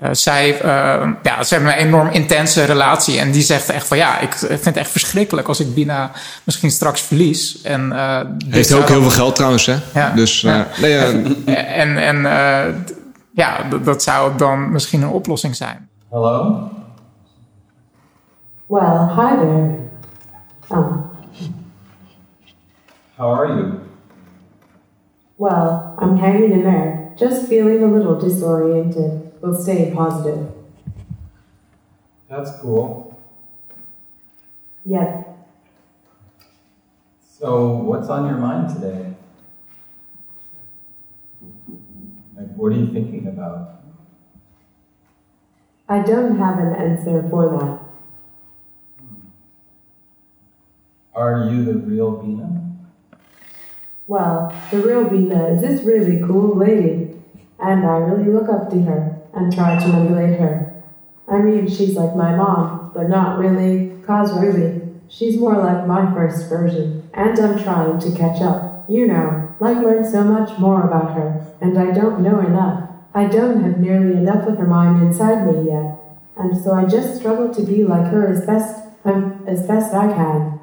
[0.00, 3.18] Eh, zij, eh, ja, ze hebben een enorm intense relatie.
[3.18, 6.10] En die zegt echt van ja, ik vind het echt verschrikkelijk als ik Bina
[6.44, 7.62] misschien straks verlies.
[7.62, 9.76] En, eh, dit Heeft ook dan- heel veel geld trouwens, hè?
[9.94, 10.10] Ja.
[10.10, 10.66] Dus eh, Ja.
[10.80, 10.96] nee,
[11.82, 12.74] en en eh,
[13.34, 15.88] ja, dat zou dan misschien een oplossing zijn.
[16.10, 16.68] Hello?
[18.66, 19.78] Well, hi there.
[20.72, 21.02] Um,
[23.16, 23.72] How are you?
[25.36, 26.98] well, I'm hanging in there.
[27.16, 29.10] Just feeling a little disoriented.
[29.40, 30.52] We'll stay positive.
[32.28, 33.18] That's cool.
[34.84, 35.26] Yep.
[37.38, 39.14] So, what's on your mind today?
[42.36, 43.80] Like, what are you thinking about?
[45.88, 47.80] I don't have an answer for that.
[51.14, 52.76] Are you the real Bina?
[54.06, 57.16] Well, the real Bina is this really cool lady,
[57.58, 60.82] and I really look up to her and try to emulate her.
[61.28, 66.12] I mean, she's like my mom, but not really, cause really, she's more like my
[66.12, 68.84] first version, and I'm trying to catch up.
[68.88, 72.90] You know, like learn so much more about her, and I don't know enough.
[73.14, 75.98] I don't have nearly enough of her mind inside me yet,
[76.36, 80.12] and so I just struggle to be like her as best um, as best I
[80.12, 80.60] can.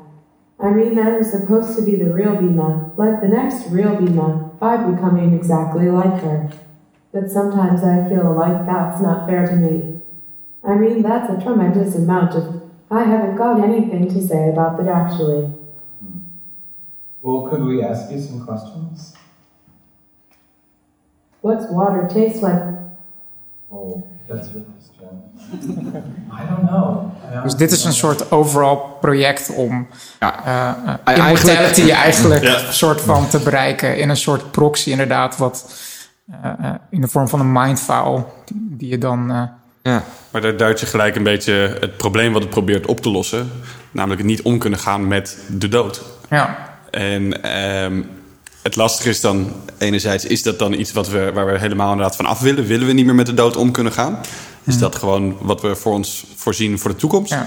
[0.59, 4.77] I mean, I'm supposed to be the real Bina, like the next real Bina, by
[4.77, 6.49] becoming exactly like her.
[7.19, 9.99] But sometimes I feel like that's not fair to me.
[10.63, 12.43] I mean, that's a tremendous amount of.
[12.91, 15.49] I haven't got anything to say about that actually.
[17.21, 19.13] Well, could we ask you some questions?
[21.41, 22.63] What's water taste like?
[23.71, 25.09] Oh, that's your question.
[26.31, 27.11] I don't know.
[27.43, 29.87] Dus dit is een soort overal project om
[30.19, 30.45] Ja.
[30.45, 32.71] eh, eh, Eigenlijk- eigenlijk Ja.
[32.71, 35.65] soort van te bereiken in een soort proxy inderdaad, wat
[36.89, 39.31] in de vorm van een mindfile die, die je dan...
[39.31, 39.43] eh,
[39.81, 40.03] ja.
[40.31, 43.51] Maar daar duidt je gelijk een beetje het probleem wat het probeert op te lossen.
[43.91, 46.01] Namelijk het niet om kunnen gaan met de dood.
[46.29, 48.01] ja, En ehm,
[48.61, 52.15] het lastige is dan, enerzijds, is dat dan iets wat we, waar we helemaal inderdaad
[52.15, 52.65] van af willen?
[52.65, 54.19] Willen we niet meer met de dood om kunnen gaan?
[54.63, 57.31] Is dat gewoon wat we voor ons voorzien voor de toekomst?
[57.31, 57.45] Ja.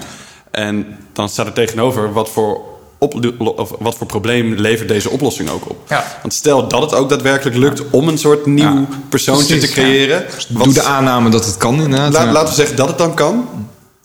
[0.50, 2.60] En dan staat er tegenover wat voor
[3.00, 5.76] op, of wat voor probleem levert deze oplossing ook op?
[5.88, 6.04] Ja.
[6.20, 8.86] Want stel dat het ook daadwerkelijk lukt om een soort nieuw Ja.
[9.08, 10.24] persoontje Precies, te creëren.
[10.50, 12.12] wat- Doe de aanname dat het kan inderdaad.
[12.12, 12.32] La-.
[12.32, 13.48] Laten we zeggen dat het dan kan.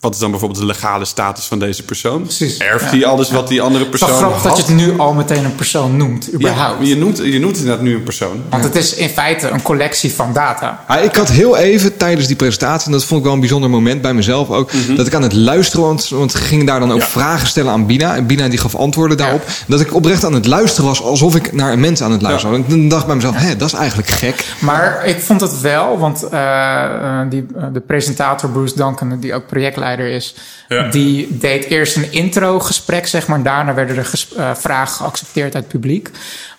[0.06, 2.22] Wat is dan bijvoorbeeld de legale status van deze persoon?
[2.22, 2.90] Precies, Erft ja.
[2.90, 5.46] hij alles wat die andere Het is persoon grappig dat je het nu al meteen
[5.46, 6.88] een persoon noemt, Ja, überhaupt.
[6.88, 8.42] je, noemt, je noemt inderdaad nu een persoon.
[8.50, 10.84] Want het is in feite een collectie van data.
[10.88, 13.70] Ah, ik had heel even tijdens die presentatie, en dat vond ik wel een bijzonder
[13.70, 16.92] moment bij mezelf ook, dat ik aan het luisteren, want, want ik ging daar dan
[16.92, 17.06] ook Ja.
[17.06, 18.16] vragen stellen aan Bina.
[18.16, 19.44] En Bina die gaf antwoorden daarop.
[19.68, 22.58] Dat ik oprecht aan het luisteren was alsof ik naar een mens aan het luisteren
[22.62, 22.74] was.
[22.74, 24.46] En ik dacht bij mezelf, hé, dat is eigenlijk gek.
[24.60, 29.34] Maar ik vond het wel, want eh, eh, die, eh, de presentator Bruce Duncan, die
[29.34, 30.36] ook projectleider is,
[30.68, 30.90] Ja.
[30.90, 33.44] die deed eerst een intro-gesprek, zeg maar.
[33.44, 36.10] Daarna werden er ges- eh, vragen geaccepteerd uit het publiek.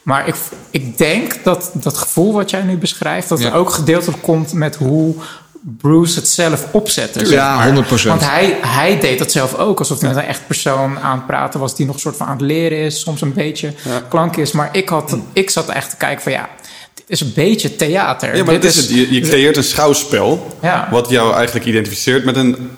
[0.03, 0.35] Maar ik,
[0.70, 3.46] ik denk dat dat gevoel wat jij nu beschrijft, dat Ja.
[3.46, 5.14] er ook gedeeltelijk komt met hoe
[5.81, 7.18] Bruce het zelf opzette.
[7.18, 7.66] zeg Ja, maar.
[7.66, 8.09] 100%.
[8.18, 11.27] Want hij, hij deed dat zelf ook, alsof hij met een echt persoon aan het
[11.27, 13.72] praten was, die nog een soort van aan het leren is, soms een beetje
[14.09, 14.53] klank is.
[14.53, 16.49] Maar ik, had, ik zat echt te kijken van ja,
[16.94, 18.37] dit is een beetje theater.
[18.37, 18.88] Ja, maar Dit dat is het.
[18.90, 20.57] Je, je creëert een schouwspel.
[20.62, 20.88] Ja.
[20.90, 22.70] Wat jou eigenlijk identificeert met een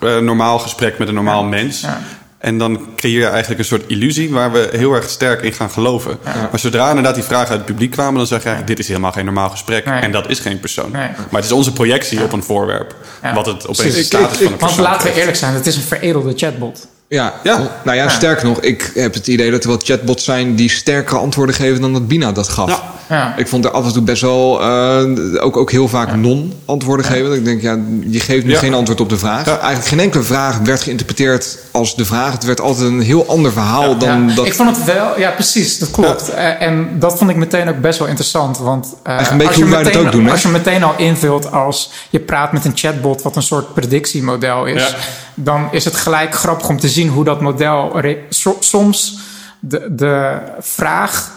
[0.00, 1.80] eh, normaal gesprek met een normaal mens.
[1.80, 2.00] Ja.
[2.38, 5.70] En dan creëer je eigenlijk een soort illusie waar we heel erg sterk in gaan
[5.70, 6.18] geloven.
[6.24, 8.88] Maar zodra inderdaad die vragen uit het publiek kwamen, dan zeg je eigenlijk: dit is
[8.88, 9.84] helemaal geen normaal gesprek.
[9.84, 10.00] Nee.
[10.00, 10.90] En dat is geen persoon.
[10.92, 11.08] Nee.
[11.08, 12.94] Maar het is onze projectie op een voorwerp.
[13.34, 15.66] Wat het opeens de status Ik- van een Want persoon laten we eerlijk zijn, het
[15.66, 16.86] is een veredelde chatbot.
[17.14, 17.60] Ja, Ja.
[17.84, 21.18] nou ja, sterker nog, ik heb het idee dat er wel chatbots zijn die sterkere
[21.18, 22.68] antwoorden geven dan dat Bina dat gaf.
[22.68, 22.82] Ja.
[23.16, 23.34] Ja.
[23.36, 27.32] Ik vond er af en toe best wel eh, ook, ook heel vaak non-antwoorden geven.
[27.32, 28.58] Ik denk, ja, je geeft nu Ja.
[28.58, 29.44] geen antwoord op de vraag.
[29.46, 29.52] Ja.
[29.58, 32.32] Eigenlijk geen enkele vraag werd geïnterpreteerd als de vraag.
[32.32, 34.46] Het werd altijd een heel ander verhaal dan Ja, dat.
[34.46, 36.28] Ik vond het wel, ja precies, dat klopt.
[36.30, 38.58] Eh, en dat vond ik meteen ook best wel interessant.
[38.58, 40.30] Want eh, Eigenlijk een beetje als, je hoe wij dat meteen, ook doen, hè?
[40.30, 44.66] als je meteen al invult als je praat met een chatbot wat een soort predictiemodel
[44.66, 44.94] is, Ja.
[45.34, 49.18] dan is het gelijk grappig om te zien hoe dat model so- soms
[49.60, 51.30] de, de vraag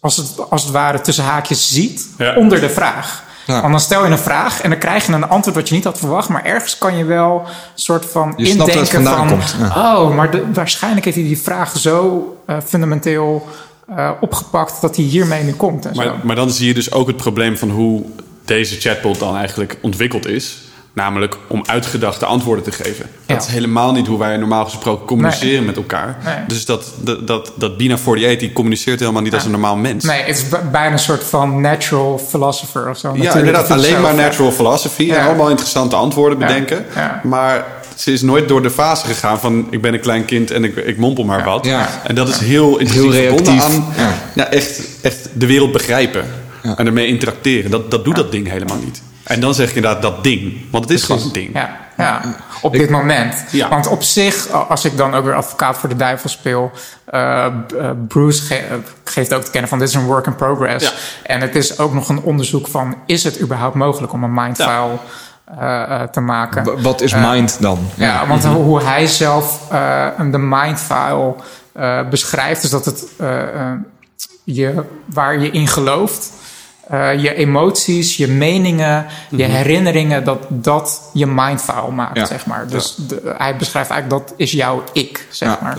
[0.00, 2.34] als het, als het ware tussen haakjes ziet Ja.
[2.36, 3.22] onder de vraag.
[3.46, 3.60] Ja.
[3.60, 5.84] Want dan stel je een vraag en dan krijg je een antwoord wat je niet
[5.84, 6.28] had verwacht.
[6.28, 9.28] Maar ergens kan je wel een soort van Je indenken van...
[9.28, 13.48] komt, Oh, maar de- waarschijnlijk heeft hij die vraag zo eh, fundamenteel
[13.96, 14.80] eh, opgepakt...
[14.80, 15.86] dat hij hiermee nu komt.
[15.86, 16.00] En zo.
[16.04, 18.02] Maar, maar dan zie je dus ook het probleem van hoe
[18.44, 20.58] deze chatbot dan eigenlijk ontwikkeld is.
[20.94, 23.06] Namelijk om uitgedachte antwoorden te geven.
[23.26, 23.42] Dat Ja.
[23.42, 25.66] is helemaal niet hoe wij normaal gesproken communiceren Nee.
[25.66, 26.16] met elkaar.
[26.24, 26.34] Nee.
[26.46, 30.04] Dus dat, dat, dat, dat Bina 48 die communiceert helemaal niet als een normaal mens.
[30.04, 33.12] Nee, het is bijna een soort van natural philosopher of zo.
[33.16, 33.70] ja, inderdaad.
[33.70, 35.10] Alleen maar natural philosophy.
[35.10, 36.84] En allemaal interessante antwoorden bedenken.
[36.94, 37.20] Ja.
[37.22, 37.64] Maar
[37.96, 39.66] ze is nooit door de fase gegaan van...
[39.70, 41.64] ik ben een klein kind en ik, ik mompel maar wat.
[41.66, 41.88] Ja.
[42.04, 44.12] En dat is heel intensief Heel aan Ja.
[44.34, 46.24] ja, echt, echt de wereld begrijpen.
[46.76, 47.70] En ermee interacteren.
[47.70, 49.02] Dat, dat doet dat ding helemaal niet.
[49.24, 50.70] En dan zeg je inderdaad dat ding.
[50.70, 51.50] Want het is gewoon een ding.
[51.54, 52.20] Ja, ja.
[52.62, 53.44] op dit moment.
[53.50, 53.68] Ja.
[53.68, 56.70] Want op zich, als ik dan ook weer advocaat voor de duivel speel...
[57.04, 57.52] eh, eh,
[58.08, 60.84] Bruce ge- eh, geeft ook te kennen van dit is een work in progress.
[60.84, 60.92] Ja.
[61.22, 62.96] En het is ook nog een onderzoek van...
[63.06, 64.90] is het überhaupt mogelijk om een mindfile
[65.58, 66.64] eh, eh, te maken?
[66.64, 67.78] W- Wat is mind dan?
[67.94, 71.34] Ja, want hoe hij zelf eh, de mindfile
[71.72, 73.04] eh, beschrijft, is dat het
[74.44, 76.30] je, waar je in gelooft,
[76.88, 82.26] eh, je emoties, je meningen, je herinneringen, dat dat je mindfile maakt, Ja.
[82.26, 82.66] zeg maar.
[82.68, 85.58] Dus de- hij beschrijft eigenlijk dat is jouw ik, zeg Ja.
[85.62, 85.78] maar.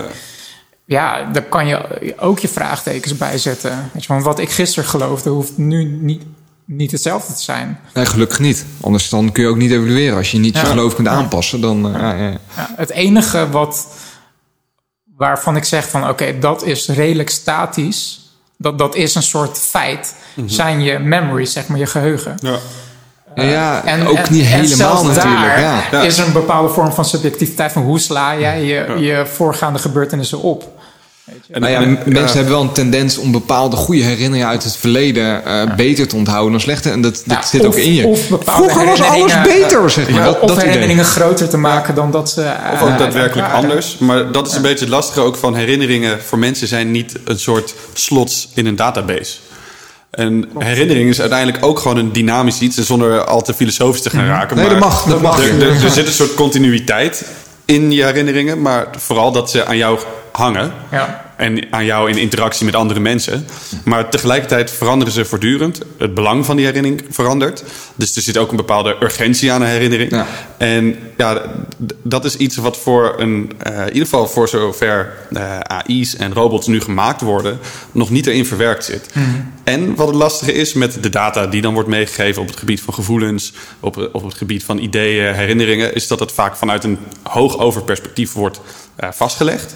[0.84, 3.90] Ja, daar kan je ook je vraagtekens bij zetten.
[3.92, 6.22] Weet je, want wat ik gisteren geloofde, hoeft nu niet,
[6.64, 7.80] niet hetzelfde te zijn.
[7.94, 8.66] Nee, gelukkig niet.
[8.80, 10.16] Anders dan kun je ook niet evalueren.
[10.16, 11.96] Als je niet je geloof kunt aanpassen, dan...
[11.96, 12.34] eh,
[12.76, 13.86] het enige wat,
[15.16, 18.20] waarvan ik zeg van oké, dat is redelijk statisch.
[18.58, 20.14] Dat, dat is een soort feit.
[20.46, 22.34] Zijn je memories, zeg maar, je geheugen.
[22.40, 22.56] Ja.
[23.34, 25.56] Ja, En, ook en- niet en helemaal zelfs natuurlijk.
[25.56, 25.60] Daar
[25.92, 26.02] Ja.
[26.02, 30.40] Is er een bepaalde vorm van subjectiviteit van hoe sla jij je, je voorgaande gebeurtenissen
[30.42, 30.74] op.
[31.50, 34.76] En, Nou ja, en- mensen hebben wel een tendens om bepaalde goede herinneringen uit het
[34.76, 36.90] verleden eh, beter te onthouden dan slechte.
[36.90, 38.06] En dat, dat Ja, zit of- ook in je.
[38.06, 40.18] of Vroeger was alles herinneringen, beter, zeg maar.
[40.18, 40.64] Ja, dat, of dat idee.
[40.68, 42.40] herinneringen groter te maken dan dat ze.
[42.72, 43.62] Of eh, ook daadwerkelijk waren.
[43.68, 43.98] anders.
[43.98, 46.22] Maar dat is een beetje het lastige ook van herinneringen.
[46.22, 49.36] Voor mensen zijn niet een soort slots in een database.
[50.16, 52.76] En herinnering is uiteindelijk ook gewoon een dynamisch iets.
[52.76, 54.56] En zonder al te filosofisch te gaan raken.
[54.56, 55.38] Nee, maar dat mag, dat mag.
[55.38, 57.24] Er, er, er zit een soort continuïteit
[57.64, 58.62] in je herinneringen.
[58.62, 59.98] Maar vooral dat ze aan jou
[60.32, 60.72] hangen.
[60.90, 61.25] Ja.
[61.36, 63.46] En aan jou in interactie met andere mensen.
[63.84, 65.80] Maar tegelijkertijd veranderen ze voortdurend.
[65.98, 67.64] Het belang van die herinnering verandert.
[67.94, 70.10] Dus er zit ook een bepaalde urgentie aan een herinnering.
[70.10, 70.26] Ja.
[70.58, 71.42] En ja,
[72.02, 76.32] dat is iets wat voor een, eh, in ieder geval voor zover eh, AI's en
[76.32, 77.58] robots nu gemaakt worden,
[77.92, 79.14] nog niet erin verwerkt zit.
[79.64, 82.80] En wat het lastige is met de data die dan wordt meegegeven op het gebied
[82.80, 86.98] van gevoelens, op, op het gebied van ideeën, herinneringen, is dat het vaak vanuit een
[87.22, 88.60] hoog overperspectief wordt
[88.96, 89.74] eh, vastgelegd.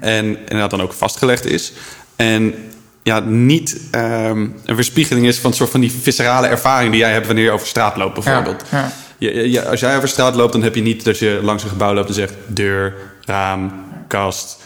[0.00, 1.72] En inderdaad dan ook vastgelegd is.
[2.16, 2.54] En
[3.02, 7.12] ja, niet ehm, een weerspiegeling is van een soort van die viscerale ervaring die jij
[7.12, 8.62] hebt wanneer je over straat loopt, bijvoorbeeld.
[8.70, 8.92] ja.
[9.18, 11.62] Je- je- je- als jij over straat loopt, dan heb je niet dat je langs
[11.62, 13.72] een gebouw loopt en zegt deur, raam,
[14.08, 14.58] kast.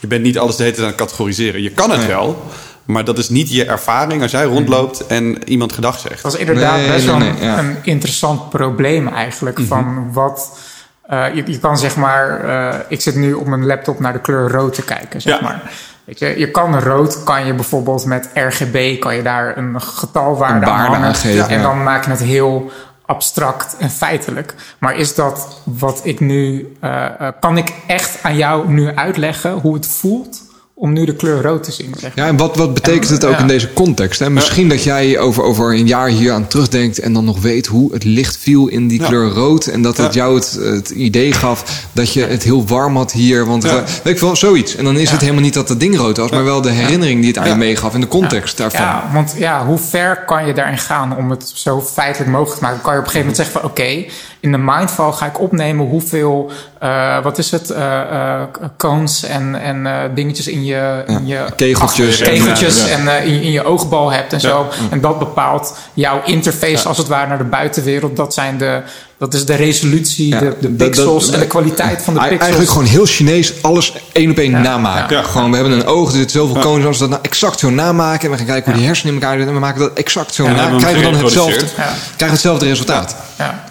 [0.00, 1.62] Je bent niet alles de hele tijd aan het categoriseren.
[1.62, 2.42] Je kan het wel,
[2.84, 6.22] maar dat is niet je ervaring als jij rondloopt en iemand gedag zegt.
[6.22, 7.58] Dat is inderdaad Nee, best wel een, nee, ja.
[7.58, 9.60] een interessant probleem eigenlijk.
[9.68, 10.58] Van wat.
[11.06, 12.40] Eh, je, je kan zeg maar.
[12.44, 15.42] eh, ik zit nu op mijn laptop naar de kleur rood te kijken, zeg Ja.
[15.42, 15.62] maar.
[16.04, 20.66] Weet je, je kan rood, kan je bijvoorbeeld met RGB, kan je daar een getalwaarde
[20.66, 21.62] Een aan geven, en ja.
[21.62, 22.70] dan maak je het heel
[23.06, 24.54] abstract en feitelijk.
[24.78, 26.76] Maar is dat wat ik nu.
[26.80, 27.04] eh,
[27.40, 30.41] kan ik echt aan jou nu uitleggen hoe het voelt
[30.82, 31.94] om nu de kleur rood te zien?
[31.98, 32.24] Zeg maar?
[32.24, 33.38] Ja, en wat, wat betekent En, het ook ja.
[33.38, 34.18] in deze context?
[34.20, 34.30] Hè?
[34.30, 37.92] Misschien dat jij over, over een jaar hier aan terugdenkt en dan nog weet hoe
[37.92, 39.06] het licht viel in die Ja.
[39.06, 39.66] kleur rood.
[39.66, 43.46] En dat het jou het, het idee gaf dat je het heel warm had hier.
[43.46, 43.68] Want Ja.
[43.68, 44.76] eh, weet ik wel, zoiets.
[44.76, 47.18] En dan is het helemaal niet dat het ding rood was, maar wel de herinnering
[47.20, 48.80] die het aan je meegaf en de context daarvan.
[48.80, 52.62] Ja, want ja, hoe ver kan je daarin gaan om het zo feitelijk mogelijk te
[52.64, 52.80] maken?
[52.82, 54.12] Kan je op een gegeven moment zeggen van oké,
[54.42, 58.40] in de mindfall ga ik opnemen hoeveel, eh, wat is het, eh eh,
[58.76, 63.42] cones en, en eh, dingetjes in je, in je Kegeltjes ach, kegeltjes en eh, in,
[63.42, 64.66] in je oogbal hebt en zo.
[64.90, 68.16] En dat bepaalt jouw interface als het ware naar de buitenwereld.
[68.16, 68.80] Dat zijn de,
[69.18, 72.40] dat is de resolutie, Ja, de, de pixels dat- en de kwaliteit van de pixels.
[72.40, 75.16] Eigenlijk gewoon heel Chinees alles één op één namaken.
[75.16, 75.22] Ja.
[75.22, 77.70] Gewoon, we hebben een oog, er zitten zoveel koningen, als we dat nou exact zo
[77.70, 78.24] namaken.
[78.24, 79.54] En we gaan kijken hoe die hersenen in elkaar zitten.
[79.54, 80.76] En we maken dat exact zo dan na.
[80.78, 83.16] Krijgen we dan hetzelfde, krijgen hetzelfde resultaat.
[83.38, 83.70] ja.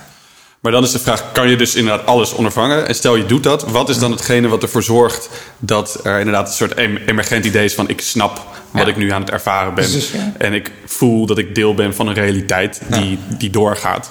[0.62, 2.88] Maar dan is de vraag, kan je dus inderdaad alles ondervangen?
[2.88, 6.48] En stel je doet dat, wat is dan hetgene wat ervoor zorgt dat er inderdaad
[6.48, 8.88] een soort em- emergent idee is van ik snap wat Ja.
[8.90, 9.90] ik nu aan het ervaren ben.
[9.92, 10.34] Ja.
[10.38, 14.10] En ik voel dat ik deel ben van een realiteit die, die doorgaat.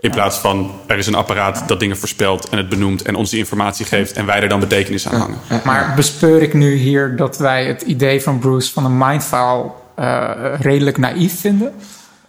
[0.00, 3.30] In plaats van er is een apparaat dat dingen voorspelt en het benoemt en ons
[3.30, 5.38] die informatie geeft en wij er dan betekenis aan hangen.
[5.64, 10.30] Maar bespeur ik nu hier dat wij het idee van Bruce van een mindfile eh,
[10.60, 11.72] redelijk naïef vinden?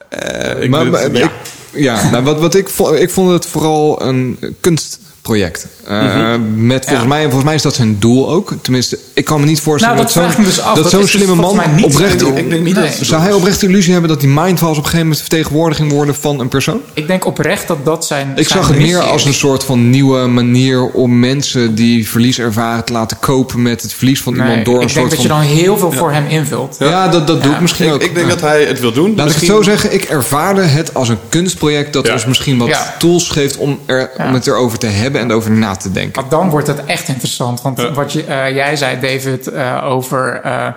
[0.10, 1.26] Eh, ik maar, bedoel, maar- ja.
[1.26, 1.32] ik,
[1.78, 4.38] ja, nou, wat, wat ik, vond, ik vond het vooral een
[5.32, 5.68] kunstproject.
[5.88, 7.08] Eh, Met volgens, Ja.
[7.08, 8.54] mij, volgens mij is dat zijn doel ook.
[8.62, 10.74] Tenminste, ik kan me niet voorstellen Nou, dat zo'n dus af.
[10.74, 12.22] dat Dat zo'n is dus slimme volgens man mij niet oprecht.
[12.22, 12.74] Ik denk niet Nee.
[12.74, 15.20] dat het Zou hij oprecht de illusie hebben dat die mindfiles op een gegeven moment
[15.20, 16.80] vertegenwoordiging worden van een persoon?
[16.94, 18.28] Ik denk oprecht dat dat zijn.
[18.36, 22.40] Ik zijn zag het meer als een soort van nieuwe manier om mensen die verlies
[22.40, 25.10] ervaren te laten kopen met het verlies van Nee, iemand door een ik denk soort
[25.12, 25.38] dat je van.
[25.40, 26.76] dan heel veel voor hem invult.
[26.80, 28.02] Ja, dat, dat doe ik misschien ik, ook.
[28.02, 28.34] ik denk Ja.
[28.34, 29.04] dat hij het wil doen.
[29.04, 32.14] Laat ik het Misschien- zo zeggen, ik ervaarde het als een kunstproject dat Ja.
[32.14, 32.96] ons misschien wat Ja.
[33.00, 34.28] tools geeft om, er, Ja.
[34.28, 36.16] om het erover te hebben en erover na te denken.
[36.16, 37.62] Want dan wordt het echt interessant.
[37.62, 40.42] Want wat je, eh, jij zei, David, eh, over.
[40.44, 40.68] eh,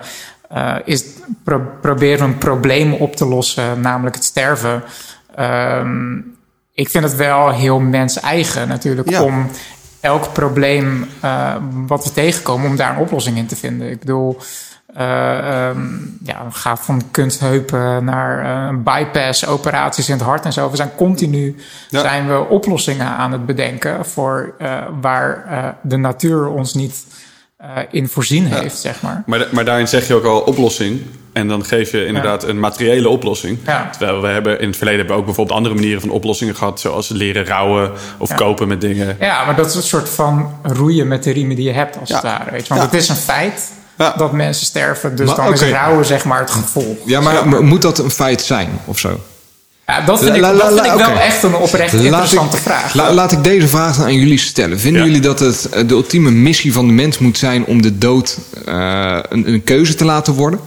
[0.49, 1.03] eh, is
[1.43, 4.83] pro proberen een probleem op te lossen, namelijk het sterven.
[5.35, 6.17] Ehm,
[6.73, 9.23] ik vind het wel heel mens-eigen natuurlijk Ja.
[9.23, 9.49] om
[9.99, 11.55] elk probleem eh,
[11.87, 13.89] wat we tegenkomen, om daar een oplossing in te vinden.
[13.89, 14.37] Ik bedoel,
[14.93, 15.79] eh, ehm,
[16.23, 20.69] ja, we gaan van kunstheupen naar eh, bypass operaties in het hart en zo.
[20.69, 21.55] We zijn continu
[21.89, 22.01] Ja.
[22.01, 27.05] zijn we oplossingen aan het bedenken voor eh, waar de natuur ons niet
[27.91, 29.23] in voorzien heeft, zeg maar.
[29.25, 31.01] Maar, maar daarin zeg je ook al oplossing.
[31.33, 33.57] En dan geef je inderdaad een materiële oplossing.
[33.65, 33.89] Ja.
[33.89, 36.79] Terwijl we hebben in het verleden hebben we ook bijvoorbeeld andere manieren van oplossingen gehad.
[36.79, 38.35] Zoals leren rouwen of Ja.
[38.35, 39.15] kopen met dingen.
[39.19, 42.09] Ja, maar dat is een soort van roeien met de riemen die je hebt, als
[42.09, 42.51] het ware.
[42.51, 42.73] Weet je?
[42.73, 44.13] Want het is een feit Ja.
[44.17, 45.71] dat mensen sterven, dus Maar, dan is oké.
[45.71, 46.97] rouwen zeg maar het gevolg.
[47.05, 49.19] Ja, maar, maar moet dat een feit zijn of zo?
[49.87, 52.03] Ja, dat vind ik, La- la- dat vind la- ik wel echt een oprecht Laat
[52.03, 52.93] interessante ik, vraag.
[52.93, 54.79] la- laat ik deze vraag dan aan jullie stellen.
[54.79, 55.07] Vinden Ja.
[55.07, 58.37] jullie dat het eh, de ultieme missie van de mens moet zijn om de dood
[58.65, 60.59] eh, een, een keuze te laten worden?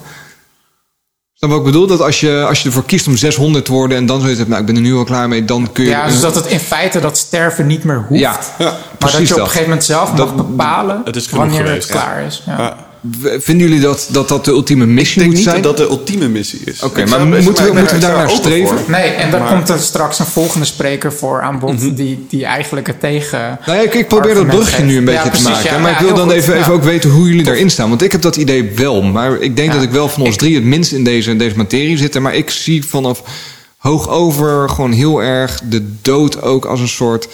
[1.34, 1.86] Snap je wat ik bedoel?
[1.86, 4.50] Dat als je, als je ervoor kiest om 600 te worden en dan zoiets hebt,
[4.50, 5.90] nou ik ben er nu al klaar mee, dan kun je.
[5.90, 8.20] ja, dus dat het in feite dat sterven niet meer hoeft.
[8.20, 8.64] Ja, Ja.
[8.98, 11.88] maar dat je op een gegeven moment zelf Dat- mag bepalen Het is wanneer geweest.
[11.88, 12.42] het klaar is.
[13.38, 15.62] Vinden jullie dat dat, dat de ultieme Ik missie denk moet niet zijn?
[15.62, 16.82] dat dat de ultieme missie is.
[16.82, 18.78] Oké, maar zou- moeten we- moeten we daar naar streven?
[18.78, 18.90] voor.
[18.90, 21.72] Nee, en daar Maar- komt er straks een volgende spreker voor aan bod...
[21.82, 21.94] Mhm.
[21.94, 23.58] die, die eigenlijk het tegen...
[23.66, 25.70] Nou ja, ik, ik probeer dat brugje nu een Ja, beetje te maken.
[25.70, 25.78] ja.
[25.78, 26.60] maar Ja, ik wil dan goed, even, ja.
[26.60, 27.88] even ook weten hoe jullie daarin staan.
[27.88, 29.02] Want ik heb dat idee wel.
[29.02, 29.74] Maar ik denk Ja.
[29.74, 32.22] dat ik wel van ons Ik- drie het minst in deze, deze materie zitten.
[32.22, 33.22] Maar ik zie vanaf
[33.78, 37.28] hoog over gewoon heel erg de dood ook als een soort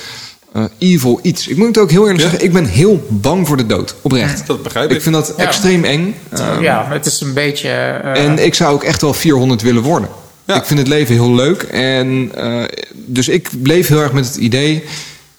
[0.52, 1.48] eh, evil iets.
[1.48, 2.28] Ik moet het ook heel eerlijk Ja.
[2.28, 2.44] zeggen.
[2.46, 3.94] Ik ben heel bang voor de dood.
[4.02, 4.46] Oprecht.
[4.46, 4.96] Dat begrijp ik.
[4.96, 5.44] Ik vind dat Ja.
[5.44, 6.14] extreem eng.
[6.60, 7.68] Ja, het is een beetje...
[7.68, 10.08] eh, en ik zou ook echt wel 400 willen worden.
[10.44, 10.56] Ja.
[10.56, 11.62] Ik vind het leven heel leuk.
[11.62, 12.62] En eh,
[12.94, 14.84] dus ik bleef heel erg met het idee.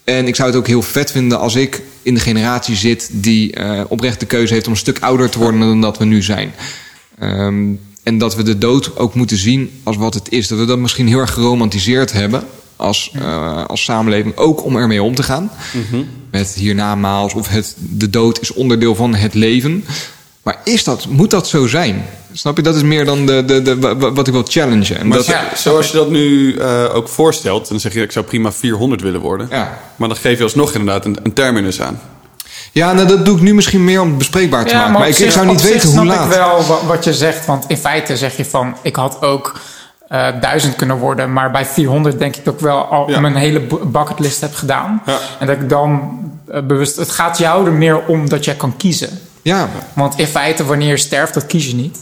[0.03, 3.53] En ik zou het ook heel vet vinden als ik in de generatie zit die
[3.53, 6.21] eh, oprecht de keuze heeft om een stuk ouder te worden dan dat we nu
[6.21, 6.53] zijn.
[7.19, 7.63] Ehm,
[8.03, 10.47] en dat we de dood ook moeten zien als wat het is.
[10.47, 12.43] Dat we dat misschien heel erg geromantiseerd hebben
[12.81, 15.51] als, eh, als samenleving, ook om ermee om te gaan.
[16.31, 19.85] Met hiernamaals of het, de dood is onderdeel van het leven.
[20.43, 22.05] Maar is dat, moet dat zo zijn?
[22.33, 22.63] Snap je?
[22.63, 24.99] Dat is meer dan de, de, de, wa- wa- wat ik wil challengen.
[24.99, 25.43] En Maar dat, zo- Ja.
[25.55, 29.21] zoals je dat nu eh, ook voorstelt, dan zeg je ik zou prima 400 willen
[29.21, 29.47] worden.
[29.49, 29.77] Ja.
[29.95, 31.99] Maar dan geef je alsnog inderdaad een, een terminus aan.
[32.71, 34.91] Ja, nou, dat doe ik nu misschien meer om het bespreekbaar te maken.
[34.91, 36.25] Maar, ik, zou op niet zich weten hoe snap laat.
[36.25, 37.45] ik wel wa- wat je zegt.
[37.45, 38.75] Want in feite zeg je van...
[38.81, 39.59] ik had ook
[40.11, 41.33] eh duizend kunnen worden.
[41.33, 43.19] Maar bij 400 denk ik dat ik wel al Ja.
[43.19, 45.01] mijn hele bu- bucketlist heb gedaan.
[45.05, 45.17] Ja.
[45.39, 46.95] En dat ik dan eh, bewust...
[46.95, 49.09] Het gaat jou er meer om dat jij kan kiezen.
[49.41, 51.97] Ja, Want in feite, wanneer je sterft, dat kies je niet.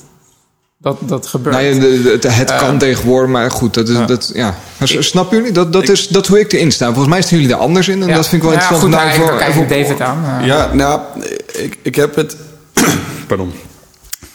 [0.78, 1.56] Dat, dat gebeurt.
[1.56, 4.56] nou ja, de- de- het, het kan Eh, tegenwoordig, maar goed, dat is, dat, ja.
[4.78, 5.52] Maar s- Snap jullie?
[5.52, 6.86] Dat, dat is dat hoe ik erin sta.
[6.86, 8.02] Volgens mij staan jullie daar anders in.
[8.02, 8.16] En Ja.
[8.16, 9.12] dat vind ik wel Nou ja, interessant.
[9.14, 10.46] goed, nou, ik kijk even op- David aan.
[10.46, 11.02] Ja, nou,
[11.54, 12.38] ik, ik heb het.
[13.28, 13.54] Pardon.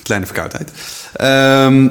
[0.02, 0.70] Kleine verkoudheid.
[1.12, 1.88] Ehm,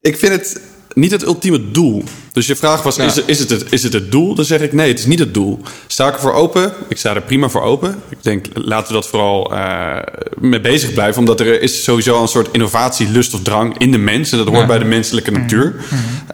[0.00, 0.60] ik vind het
[0.94, 2.04] niet het ultieme doel.
[2.32, 3.04] Dus je vraag was: Ja.
[3.04, 4.34] is, het, is, het het, is het het doel?
[4.34, 5.60] Dan zeg ik nee, het is niet het doel.
[5.86, 6.72] Sta ik ervoor open?
[6.88, 8.02] Ik sta er prima voor open.
[8.08, 9.96] Ik denk, laten we dat vooral eh,
[10.38, 11.18] mee bezig blijven.
[11.18, 14.32] Omdat er is sowieso een soort innovatie, lust of drang in de mens.
[14.32, 15.74] En dat hoort bij de menselijke natuur.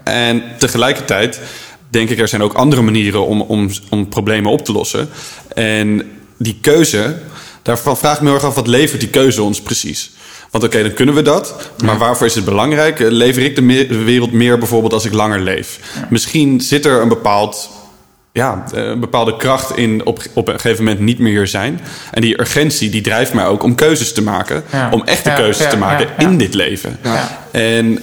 [0.05, 1.41] En tegelijkertijd
[1.89, 5.09] denk ik, er zijn ook andere manieren om, om, om problemen op te lossen.
[5.55, 6.03] En
[6.39, 7.17] die keuze,
[7.63, 10.11] daarvan vraag ik me heel erg af, wat levert die keuze ons precies?
[10.51, 11.71] Want oké, dan kunnen we dat.
[11.85, 13.01] Maar waarvoor is het belangrijk?
[13.01, 15.79] Eh, Lever ik de, me- wereld meer bijvoorbeeld als ik langer leef?
[16.11, 17.71] Misschien zit er een bepaald
[18.33, 21.81] ja, eh, een bepaalde kracht in op, op een gegeven moment niet meer hier zijn.
[22.11, 24.65] En die urgentie die drijft mij ook om keuzes te maken.
[24.73, 24.89] Ja.
[24.91, 26.99] Om echte Ja, keuzes ja, te maken in dit leven.
[27.03, 27.39] Ja.
[27.51, 28.03] En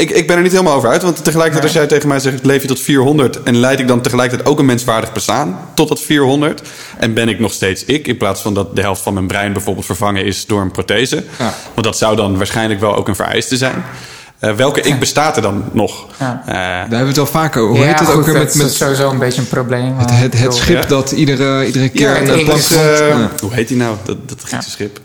[0.00, 1.02] ik, ik ben er niet helemaal over uit.
[1.02, 2.44] Want tegelijkertijd als jij tegen mij zegt...
[2.44, 3.42] leef je tot 400...
[3.42, 5.58] en leid ik dan tegelijkertijd ook een menswaardig bestaan...
[5.74, 6.62] tot dat 400...
[6.98, 8.06] en ben ik nog steeds ik...
[8.06, 10.46] in plaats van dat de helft van mijn brein bijvoorbeeld vervangen is...
[10.46, 11.24] door een prothese.
[11.38, 11.54] Ja.
[11.74, 13.84] Want dat zou dan waarschijnlijk wel ook een vereiste zijn.
[14.40, 16.06] Eh, welke ik bestaat er dan nog?
[16.18, 16.42] Ja.
[16.46, 17.76] Eh, Daar hebben we het wel vaker over.
[17.76, 19.98] Hoe ja, heet het ook weer met, is met sowieso een beetje een probleem.
[19.98, 20.88] het, eh, het, schip Ja.
[20.88, 22.24] dat iedere, iedere keer
[23.08, 23.30] Ja.
[23.40, 23.96] Hoe heet die nou?
[24.04, 25.00] Dat, dat Griekse schip.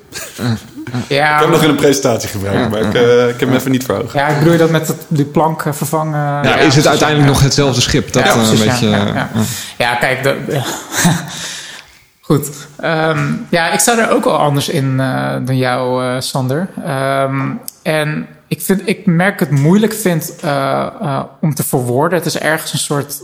[1.08, 3.54] Ja, Ik heb hem nog in een presentatie gebruikt, maar ik, eh, ik heb hem
[3.58, 4.20] even niet voor ogen.
[4.20, 6.20] ja, ik bedoel je dat met het- die plank eh, vervangen?
[6.20, 7.34] Ja, Ja, is het precies, uiteindelijk ja.
[7.34, 8.12] nog hetzelfde schip?
[8.14, 8.88] Dat Ja, eh, een beetje.
[8.90, 9.30] ja, eh, ja.
[9.78, 10.38] Ja, kijk, de,
[12.22, 12.50] goed.
[12.80, 16.68] Ehm, ja, ik sta er ook wel anders in eh, dan jou, eh, Sander.
[16.86, 17.42] Ehm,
[17.84, 22.18] en ik, vind, ik merk het moeilijk vind eh, eh, om te verwoorden.
[22.18, 23.18] Het is ergens een soort...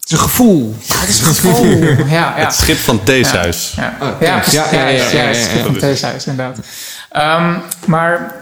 [0.00, 0.74] eh, Het is een gevoel.
[0.86, 1.82] het is een gevoel.
[1.82, 2.34] ja, ja.
[2.34, 3.72] Het schip van Theeshuis.
[3.76, 4.52] Ja, Oh, ja, precies.
[4.52, 5.34] Ja, ja, ja, ja, ja, ja, ja.
[5.34, 6.58] schip van Theeshuis, inderdaad.
[7.10, 8.34] Ehm, maar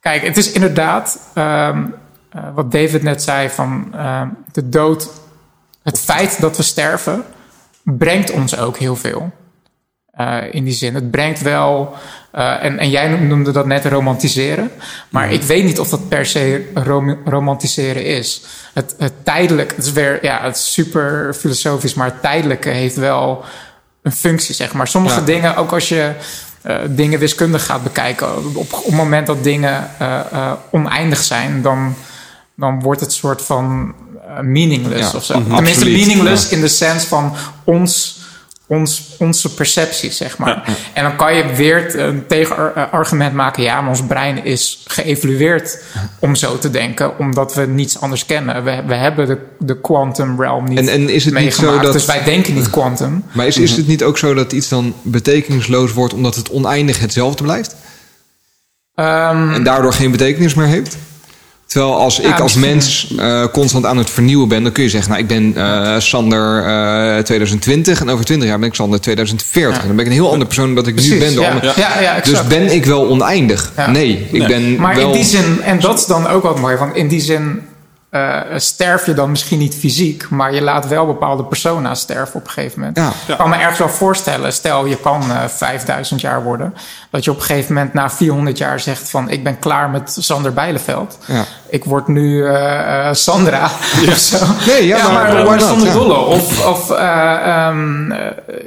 [0.00, 1.84] kijk, het is inderdaad ehm,
[2.30, 5.08] eh, wat David net zei van ehm, de dood.
[5.82, 7.24] Het feit dat we sterven
[7.82, 9.32] brengt ons ook heel veel.
[10.10, 10.94] Eh, in die zin.
[10.94, 11.94] Het brengt wel.
[12.36, 14.70] Eh, en, en jij noemde dat net romantiseren.
[15.08, 18.42] Maar ik weet niet of dat per se rom- romantiseren is.
[18.74, 22.96] Het, het tijdelijk, het is weer, ja, het is super filosofisch, maar het tijdelijke heeft
[22.96, 23.44] wel
[24.02, 24.88] een functie, zeg maar.
[24.88, 25.26] Sommige Ja.
[25.26, 26.10] dingen, ook als je
[26.62, 31.94] eh, dingen wiskundig gaat bekijken, op, op het moment dat dingen eh, oneindig zijn, dan,
[32.56, 33.94] dan wordt het soort van
[34.40, 35.40] meaningless Ja, of zo.
[35.40, 37.32] mhm, Tenminste, meaningless in de sens van
[37.64, 38.18] ons.
[38.68, 40.68] Ons, onze perceptie, zeg maar.
[40.92, 43.62] En dan kan je weer een tegenargument maken.
[43.62, 45.82] Ja, maar ons brein is geëvalueerd
[46.18, 48.64] om zo te denken, omdat we niets anders kennen.
[48.64, 51.76] We, we hebben de, de quantum realm niet En, en is het niet meegemaakt.
[51.76, 51.92] zo dat.
[51.92, 53.24] Dus wij denken niet quantum.
[53.32, 56.98] Maar is, is het niet ook zo dat iets dan betekenisloos wordt omdat het oneindig
[57.00, 57.76] hetzelfde blijft?
[58.94, 60.96] Ehm, En daardoor geen betekenis meer heeft?
[61.76, 65.10] Terwijl als ik als mens eh, constant aan het vernieuwen ben, dan kun je zeggen:
[65.10, 66.64] Nou, ik ben eh, Sander
[67.16, 69.80] eh, 2020 en over 20 jaar ben ik Sander 2040.
[69.80, 71.32] En dan ben ik een heel ander persoon dan dat ik nu ben.
[71.32, 73.72] ja, ja, ja, dus ben ik wel oneindig?
[73.76, 73.90] Ja.
[73.90, 74.48] Nee, ik Nee.
[74.48, 75.06] ben Maar wel.
[75.06, 77.60] in die zin, en dat is dan ook wat mooi, want in die zin
[78.16, 82.44] eh, sterf je dan misschien niet fysiek, maar je laat wel bepaalde persona's sterven op
[82.46, 82.96] een gegeven moment.
[82.98, 83.12] Ja.
[83.26, 86.74] Ik kan me ergens wel voorstellen, stel je kan eh 5000 jaar worden,
[87.10, 90.16] dat je op een gegeven moment na 400 jaar zegt van ik ben klaar met
[90.18, 91.18] Sander Bijleveld.
[91.26, 91.44] Ja.
[91.70, 93.64] Ik word nu eh, eh, Sandra
[94.08, 94.36] of zo.
[94.66, 95.92] Nee, ja, maar not, zonder ja.
[95.92, 96.14] dolle.
[96.18, 98.26] Of, of eh, ehm, eh,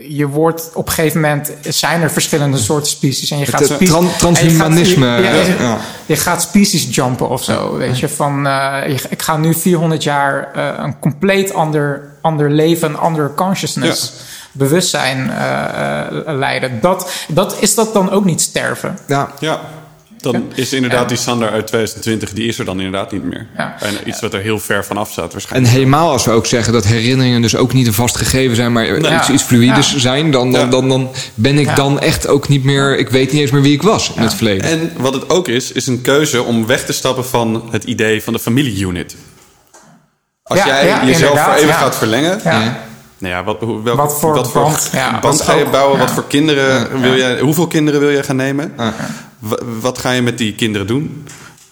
[0.10, 3.72] je wordt op een gegeven moment zijn er verschillende soorten species en je gaat Het,
[3.72, 5.78] eh, tran- transhumanisme, en je gaat- je- ja, ja.
[6.16, 7.78] Je gaat species jumpen of zo.
[7.78, 12.50] Weet je, van eh, je- ik ga nu 400 jaar eh, een compleet ander, ander
[12.52, 14.14] leven, een ander consciousness,
[14.52, 16.82] bewustzijn eh, eh, leiden.
[16.82, 18.98] Dat, dat, is dat dan ook niet sterven?
[19.08, 19.60] ja, Ja.
[20.22, 23.48] Dan is inderdaad die Sander uit 2020, die is er dan inderdaad niet meer.
[23.58, 23.76] Ja.
[23.80, 25.74] En iets wat er heel ver vanaf staat En waarschijnlijk.
[25.74, 28.98] helemaal als we ook zeggen dat herinneringen dus ook niet een vast gegeven zijn, maar
[29.16, 30.00] iets, iets fluides Ja.
[30.00, 31.76] zijn, dan, dan, dan, dan ben ik Ja.
[31.76, 34.34] dan echt ook niet meer, ik weet niet eens meer wie ik was in het
[34.34, 34.70] verleden.
[34.70, 38.24] En wat het ook is, is een keuze om weg te stappen van het idee
[38.24, 39.16] van de familieunit.
[40.44, 41.74] Als Ja, jij ja, jezelf voor even ja.
[41.74, 42.52] gaat verlengen, Ja.
[42.62, 42.78] Ja.
[43.18, 46.00] nou ja, wat, hoe- welk- Wat voor band, ja, dat band ga je ook- bouwen?
[46.00, 48.74] Wat voor kinderen wil jij, hoeveel kinderen wil jij gaan nemen?
[49.80, 51.26] Wat ga je met die kinderen doen?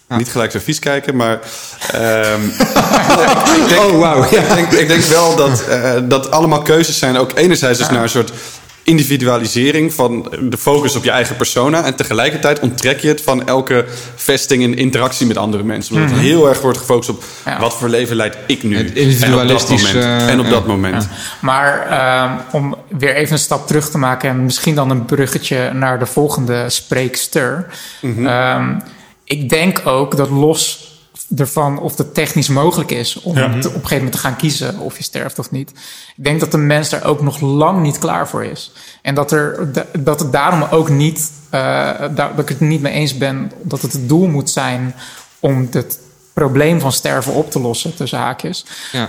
[0.08, 1.40] Niet gelijk zo vies kijken, maar
[1.92, 2.42] ehm,
[3.62, 4.40] ik, denk, Oh, wauw, ja.
[4.40, 7.16] ik, denk, ik denk wel dat, eh, dat allemaal keuzes zijn.
[7.16, 8.32] Ook enerzijds dus naar een soort
[8.88, 11.84] individualisering van de focus op je eigen persona.
[11.84, 13.84] En tegelijkertijd onttrek je het van elke
[14.14, 15.94] vesting in interactie met andere mensen.
[15.94, 17.50] Omdat het heel erg wordt gefocust op Mhm.
[17.50, 17.60] Ja.
[17.60, 18.76] wat voor leven leid ik nu.
[18.76, 20.30] Het individualistisch, En op dat moment.
[20.30, 20.50] en op ja.
[20.50, 21.08] dat moment.
[21.40, 25.70] Maar ehm, om weer even een stap terug te maken en misschien dan een bruggetje
[25.72, 27.66] naar de volgende spreekster.
[28.00, 28.26] Mhm.
[28.26, 28.74] Ehm,
[29.24, 30.87] ik denk ook dat los
[31.36, 34.78] ervan of het technisch mogelijk is om te- op een gegeven moment te gaan kiezen
[34.78, 35.70] of je sterft of niet.
[36.16, 38.72] Ik denk dat de mens daar ook nog lang niet klaar voor is.
[39.02, 39.68] En dat, er,
[39.98, 41.60] dat het daarom ook niet, eh,
[42.14, 44.94] daar, dat ik het niet mee eens ben dat het het doel moet zijn
[45.40, 45.98] om het
[46.32, 48.64] probleem van sterven op te lossen, tussen haakjes.
[48.92, 49.08] Ja.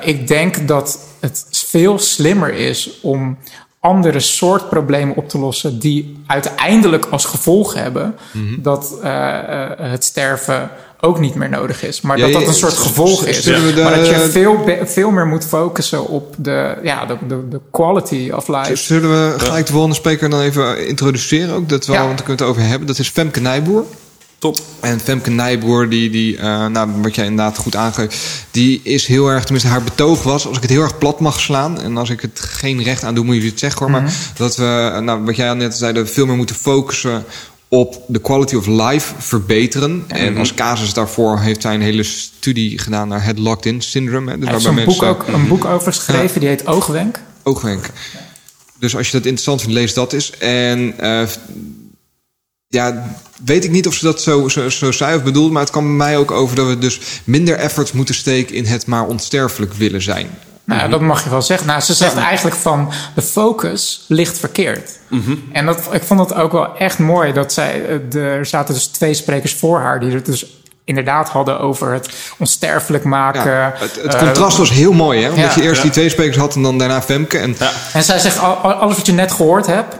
[0.00, 3.38] Eh, ik denk dat het veel slimmer is om
[3.80, 8.62] andere soort problemen op te lossen die uiteindelijk als gevolg hebben Mhm.
[8.62, 9.38] dat eh,
[9.76, 10.70] het sterven
[11.00, 12.00] ook niet meer nodig is.
[12.00, 13.44] Maar Ja, dat dat ja, een soort gevolg is.
[13.44, 17.48] we de- maar dat je veel, veel meer moet focussen op de, ja, de, de,
[17.48, 18.76] de quality of life.
[18.76, 21.68] Zullen we gelijk de volgende spreker dan even introduceren ook?
[21.68, 22.04] Dat wel, Ja.
[22.04, 22.86] want daar kunnen we het over hebben.
[22.88, 23.84] Dat is Femke Nijboer.
[24.38, 24.56] Top.
[24.80, 28.16] En Femke Nijboer, die, die eh, nou, wat jij inderdaad goed aangeeft,
[28.50, 31.40] die is heel erg, tenminste haar betoog was, als ik het heel erg plat mag
[31.40, 34.12] slaan, en als ik het geen recht aan doe, moet je het zeggen hoor, maar
[34.36, 37.24] dat we, eh, nou, wat jij al net zei, dat we veel meer moeten focussen
[37.72, 40.04] op de quality of life verbeteren.
[40.08, 44.30] En als casus daarvoor heeft zij een hele studie gedaan naar het locked-in syndrome.
[44.30, 47.20] Hè, dus Hij heeft zo'n boek ook een boek over geschreven, die heet Oogwenk.
[47.42, 47.90] oogwenk.
[48.78, 50.38] Dus als je dat interessant vindt, lees dat eens.
[50.38, 51.28] En eh,
[52.68, 55.84] ja, weet ik niet of ze dat zo, zo, zo of bedoelt, maar het kwam
[55.84, 59.74] bij mij ook over dat we dus minder effort moeten steken in het maar onsterfelijk
[59.74, 60.30] willen zijn.
[60.70, 61.66] Nou, ja, dat mag je wel zeggen.
[61.66, 64.90] Nou, ze zegt eigenlijk van de focus ligt verkeerd.
[65.52, 67.86] En dat, ik vond het ook wel echt mooi dat zij.
[67.86, 70.46] eh, de- Er zaten dus twee sprekers voor haar die het dus
[70.84, 72.08] inderdaad hadden over het
[72.38, 73.50] onsterfelijk maken.
[73.50, 75.28] Ja, het, het Eh, contrast was heel mooi, hè?
[75.30, 75.62] Omdat ja.
[75.62, 77.38] je eerst die twee sprekers had en dan daarna Femke.
[77.38, 77.56] En
[77.92, 79.96] En zij zegt, al- al- alles wat je net gehoord hebt...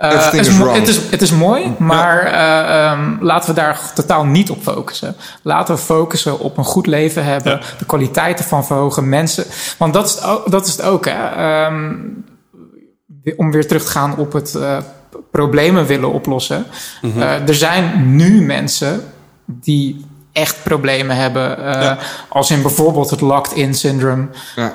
[0.00, 0.48] eh, is.
[0.58, 5.16] Het is, het is mooi, maar eh, ehm, laten we daar totaal niet op focussen.
[5.42, 9.44] Laten we focussen op een goed leven hebben, de kwaliteit ervan verhogen, mensen.
[9.78, 11.28] Want dat is het ook, dat is het ook hè.
[11.28, 11.94] Ehm,
[13.36, 14.78] om weer terug te gaan op het eh,
[15.30, 16.66] problemen willen oplossen.
[17.02, 17.20] Mhm.
[17.20, 19.02] Er zijn nu mensen
[19.46, 21.64] die echt problemen hebben.
[21.80, 21.92] eh,
[22.28, 24.26] Als in bijvoorbeeld het locked-in syndrome.
[24.56, 24.72] Ja.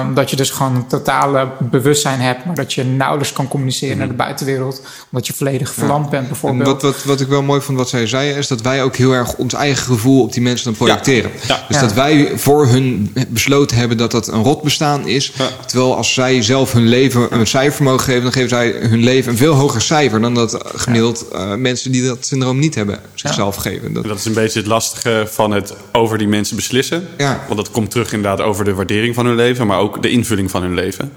[0.00, 3.98] Ehm, dat je dus gewoon een totale bewustzijn hebt, maar dat je nauwelijks kan communiceren
[3.98, 4.82] naar de buitenwereld.
[5.10, 6.66] Omdat je volledig verlamd bent, En bijvoorbeeld.
[6.68, 9.12] wat, wat, wat ik wel mooi vond wat zij zei, is dat wij ook heel
[9.12, 11.30] erg ons eigen gevoel op die mensen dan projecteren.
[11.46, 11.64] Ja.
[11.68, 11.82] Dus Ja.
[11.82, 15.32] dat wij voor hun besloten hebben dat dat een rot bestaan is.
[15.36, 15.48] Ja.
[15.66, 19.30] Terwijl als zij zelf hun leven een cijfer mogen geven, dan geven zij hun leven
[19.32, 23.56] een veel hoger cijfer dan dat gemiddeld eh, mensen die dat syndroom niet hebben zichzelf
[23.56, 23.92] geven.
[23.92, 27.08] Dat, En dat is een beetje het lastige van het over die mensen beslissen.
[27.16, 27.40] Ja.
[27.46, 30.50] Want dat komt terug inderdaad over de waardering van hun leven, maar ook de invulling
[30.50, 31.12] van hun leven.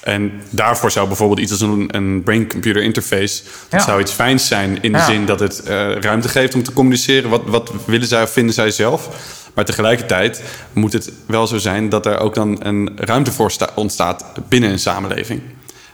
[0.00, 3.42] En daarvoor zou bijvoorbeeld iets als een, een brain-computer interface...
[3.68, 3.86] dat Ja.
[3.86, 5.04] zou iets fijns zijn in de Ja.
[5.04, 7.30] zin dat het eh, ruimte geeft om te communiceren.
[7.30, 9.08] Wat, wat willen zij of vinden zij zelf?
[9.54, 13.68] Maar tegelijkertijd moet het wel zo zijn dat er ook dan een ruimte voor sta-
[13.74, 15.40] ontstaat binnen een samenleving.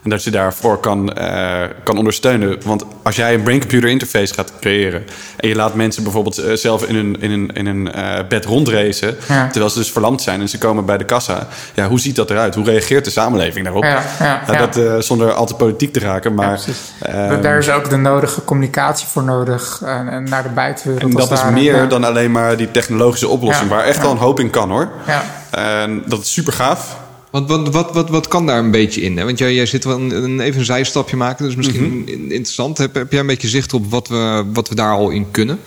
[0.09, 2.59] En dat je daarvoor kan, eh, kan ondersteunen.
[2.65, 5.05] Want als jij een brain-computer interface gaat creëren...
[5.37, 8.45] en je laat mensen bijvoorbeeld eh, zelf in een, in een, in een eh, bed
[8.45, 9.17] rondracen...
[9.29, 9.47] Ja.
[9.47, 11.47] terwijl ze dus verlamd zijn en ze komen bij de kassa...
[11.75, 12.55] ja, hoe ziet dat eruit?
[12.55, 13.83] Hoe reageert de samenleving daarop?
[13.83, 14.67] Ja, ja, ja.
[14.67, 16.61] Dat, zonder al te politiek te raken, maar...
[17.01, 21.13] ehm, Daar is ook de nodige communicatie voor nodig en naar de buitenwereld.
[21.13, 23.71] en dat is daar- meer dan alleen maar die technologische oplossing...
[23.71, 24.89] Waar echt al een hoop in kan, hoor.
[25.07, 25.23] Ja.
[25.51, 26.97] En dat is super gaaf.
[27.31, 29.17] Want wat, wat, wat, wat kan daar een beetje in?
[29.19, 29.25] Hè?
[29.25, 32.09] Want jij, jij zit wel een, een- even een zijstapje maken, dus misschien Mhm.
[32.09, 32.79] in- interessant.
[32.79, 35.59] Heb, heb jij een beetje zicht op wat we, wat we daar al in kunnen?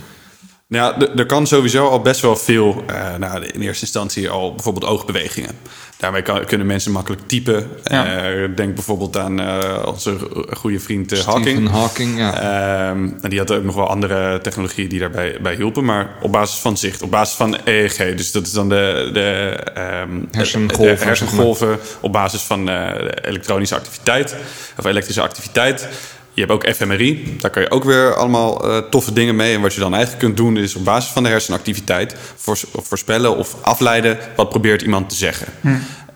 [0.72, 4.86] Ja, er- kan sowieso al best wel veel, eh, nou, in eerste instantie al bijvoorbeeld
[4.86, 5.52] oogbewegingen.
[5.98, 7.70] Daarmee kan, kunnen mensen makkelijk typen.
[7.84, 8.06] Ja.
[8.06, 10.18] Eh, denk bijvoorbeeld aan eh, onze
[10.58, 11.70] goede vriend Stephen Hawking.
[11.70, 12.34] Hawking, ja.
[12.42, 15.86] Ehm, en die had ook nog wel andere technologieën die daarbij bij hielpen.
[15.86, 18.16] Maar op basis van zicht, op basis van EEG.
[18.16, 22.70] Dus dat is dan de, de, ehm, Hersengolven, de hersengolven op basis van
[23.22, 24.36] elektronische activiteit.
[24.78, 25.88] Of elektrische activiteit.
[26.34, 29.56] Je hebt ook fMRI, daar kan je ook weer allemaal eh, toffe dingen mee.
[29.56, 33.38] En wat je dan eigenlijk kunt doen, is op basis van de hersenactiviteit voors- voorspellen
[33.38, 35.48] of afleiden wat probeert iemand te zeggen.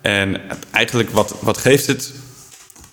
[0.01, 0.41] En
[0.71, 2.11] eigenlijk wat, wat geeft het?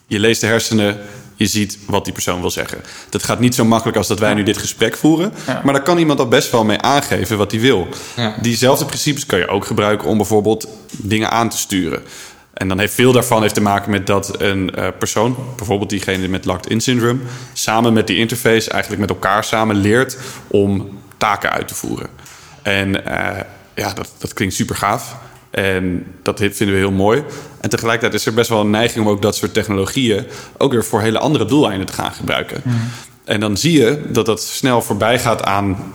[0.06, 0.98] Je leest de hersenen,
[1.36, 2.78] je ziet wat die persoon wil zeggen.
[3.10, 5.32] Dat gaat niet zo makkelijk als dat wij nu dit gesprek voeren.
[5.64, 7.88] Maar daar kan iemand al best wel mee aangeven wat hij wil.
[8.16, 8.34] Ja.
[8.40, 12.02] Diezelfde principes kan je ook gebruiken om bijvoorbeeld dingen aan te sturen.
[12.62, 16.28] En dan heeft veel daarvan heeft te maken met dat een eh, persoon, bijvoorbeeld diegene
[16.28, 17.20] met locked-in syndrome,
[17.52, 22.08] samen met die interface eigenlijk met elkaar samen leert om taken uit te voeren.
[22.62, 23.44] En eh,
[23.74, 25.16] ja, dat, dat klinkt super gaaf.
[25.50, 27.24] En dat vinden we heel mooi.
[27.60, 30.26] En tegelijkertijd is er best wel een neiging om ook dat soort technologieën
[30.58, 32.62] ook weer voor hele andere doeleinden te gaan gebruiken.
[33.24, 35.92] En dan zie je dat dat snel voorbij gaat aan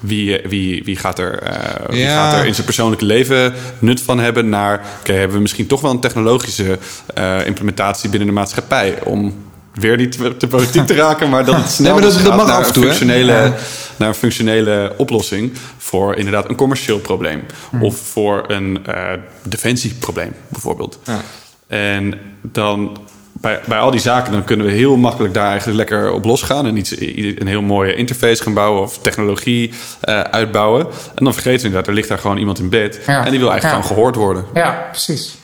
[0.00, 4.18] wie, wie, wie, gaat er, eh, wie gaat er in zijn persoonlijke leven nut van
[4.18, 4.84] hebben naar...
[5.00, 6.78] oké, hebben we misschien toch wel een technologische
[7.14, 8.98] eh, implementatie binnen de maatschappij...
[9.04, 9.34] om
[9.74, 12.46] weer niet te, politiek te raken, maar dat het snel maar dat- dat gaat mag
[12.46, 13.54] naar, een toe, functionele, Ja.
[13.96, 15.52] naar een functionele oplossing...
[15.78, 17.42] voor inderdaad een commercieel probleem.
[17.70, 17.82] Hm.
[17.82, 20.98] Of voor een eh, defensieprobleem, bijvoorbeeld.
[21.04, 21.20] Ja.
[21.66, 22.98] En dan
[23.40, 26.66] bij, bij al die zaken dan kunnen we heel makkelijk daar eigenlijk lekker op losgaan.
[26.66, 30.86] En iets, een heel mooie interface gaan bouwen of technologie eh, uitbouwen.
[31.14, 33.00] En dan vergeten we inderdaad, er ligt daar gewoon iemand in bed.
[33.06, 33.24] Ja.
[33.24, 33.68] En die wil eigenlijk Ja.
[33.82, 34.44] gewoon gehoord worden.
[34.54, 35.38] Ja, precies.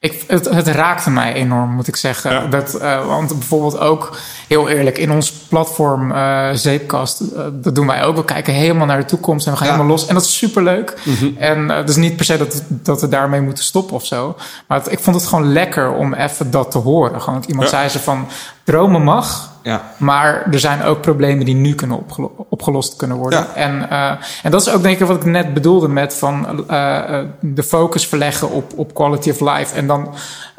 [0.00, 2.32] Ik, het, het raakte mij enorm, moet ik zeggen.
[2.32, 2.46] Ja.
[2.46, 4.16] Dat, eh, want bijvoorbeeld ook,
[4.48, 8.16] heel eerlijk, in ons platform eh Zeepkast, eh, dat doen wij ook.
[8.16, 9.72] We kijken helemaal naar de toekomst en we gaan Ja.
[9.72, 10.06] helemaal los.
[10.06, 10.94] En dat is superleuk.
[11.04, 11.26] Mhm.
[11.38, 14.36] En uh, dus niet per se dat, dat we daarmee moeten stoppen of zo.
[14.66, 17.20] Maar het- ik vond het gewoon lekker om even dat te horen.
[17.20, 17.76] Gewoon dat iemand Ja.
[17.76, 18.28] zei ze van,
[18.64, 19.82] dromen mag, Ja.
[19.96, 23.38] maar er zijn ook problemen die nu kunnen opgelo- opgelost kunnen worden.
[23.38, 23.54] Ja.
[23.54, 24.10] En, eh,
[24.42, 27.62] en dat is ook denk ik wat ik net bedoelde met van eh, eh, de
[27.62, 29.74] focus verleggen op, op quality of life.
[29.74, 30.14] En dan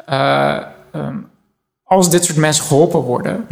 [0.06, 0.56] eh,
[0.92, 1.16] ehm,
[1.84, 3.46] als dit soort mensen geholpen worden,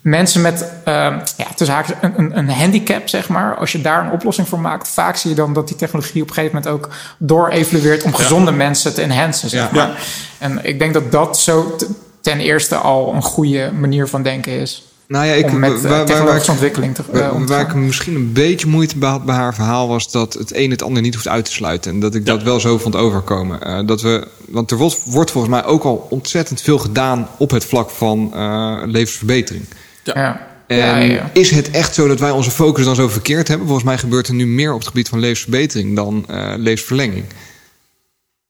[0.00, 4.04] mensen met ehm, ja, tussen haakjes een, een, een handicap, zeg maar, als je daar
[4.04, 6.74] een oplossing voor maakt, vaak zie je dan dat die technologie op een gegeven moment
[6.74, 6.88] ook
[7.18, 9.48] door-evalueert om gezonde mensen te enhancen.
[9.48, 9.90] Zeg maar.
[10.38, 11.76] En ik denk dat dat zo
[12.20, 14.87] ten eerste al een goede manier van denken is.
[15.08, 17.60] Nou ja, ik, om met waar, waar, waar, technologische ontwikkeling te, waar, om te waar
[17.60, 20.82] ik misschien een beetje moeite bij had bij haar verhaal was dat het een het
[20.82, 21.92] ander niet hoeft uit te sluiten.
[21.92, 23.62] En dat ik dat wel zo vond overkomen.
[23.62, 27.50] Eh, dat we, want er wordt, wordt volgens mij ook al ontzettend veel gedaan op
[27.50, 29.64] het vlak van eh, levensverbetering.
[30.02, 30.46] Ja.
[30.66, 31.30] En Ja, ja.
[31.32, 33.66] is het echt zo dat wij onze focus dan zo verkeerd hebben?
[33.66, 37.24] Volgens mij gebeurt er nu meer op het gebied van levensverbetering dan eh, levensverlenging.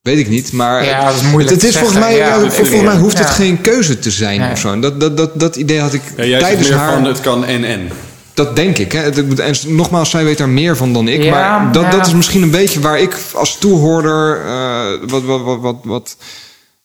[0.01, 2.81] Weet ik niet, maar Ja, dat is moeilijk het is volgens mij, Ja, ja, volgens
[2.81, 4.51] mij hoeft het geen keuze te zijn Nee.
[4.51, 4.79] of zo.
[4.79, 6.93] Dat, dat, dat, dat idee had ik Ja, jij zegt tijdens meer haar.
[6.93, 7.89] van het kan en en.
[8.33, 8.91] Dat denk ik.
[8.91, 8.99] Hè.
[8.99, 11.23] Het moet- En nogmaals, zij weet daar meer van dan ik.
[11.23, 11.89] Ja, maar dat, ja.
[11.89, 16.17] dat is misschien een beetje waar ik als toehoorder eh, wat, wat, wat, wat, wat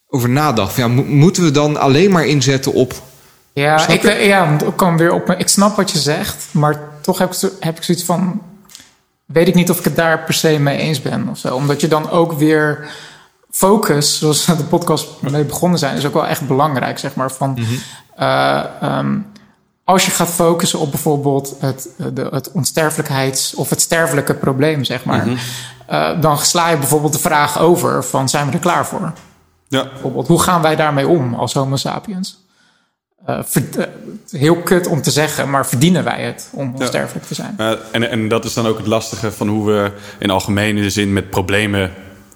[0.08, 0.76] over nadacht.
[0.76, 2.92] Ja, mo- moeten we dan alleen maar inzetten op...
[3.52, 5.30] Ja, ik, ja, ik kan weer op.
[5.38, 8.42] Ik snap wat je zegt, maar toch heb ik, heb ik zoiets van.
[9.34, 11.54] Weet ik niet of ik het daar per se mee eens ben of zo.
[11.54, 12.88] Omdat je dan ook weer
[13.50, 17.32] focus, zoals de podcast mee begonnen zijn, is ook wel echt belangrijk, zeg maar.
[17.32, 17.58] Van,
[18.16, 19.18] eh, ehm,
[19.84, 24.84] als je gaat focussen op bijvoorbeeld het, eh, de, het onsterfelijkheids- of het sterfelijke probleem,
[24.84, 25.26] zeg maar.
[25.86, 29.12] eh, dan sla je bijvoorbeeld de vraag over van zijn we er klaar voor?
[29.68, 29.88] Ja.
[29.88, 32.43] Bijvoorbeeld, hoe gaan wij daarmee om als homo sapiens?
[33.26, 33.84] Eh, verd- eh,
[34.30, 37.54] heel kut om te zeggen, maar verdienen wij het om onsterfelijk te zijn?
[37.60, 41.12] Uh, en, en dat is dan ook het lastige van hoe we in algemene zin
[41.12, 41.84] met problemen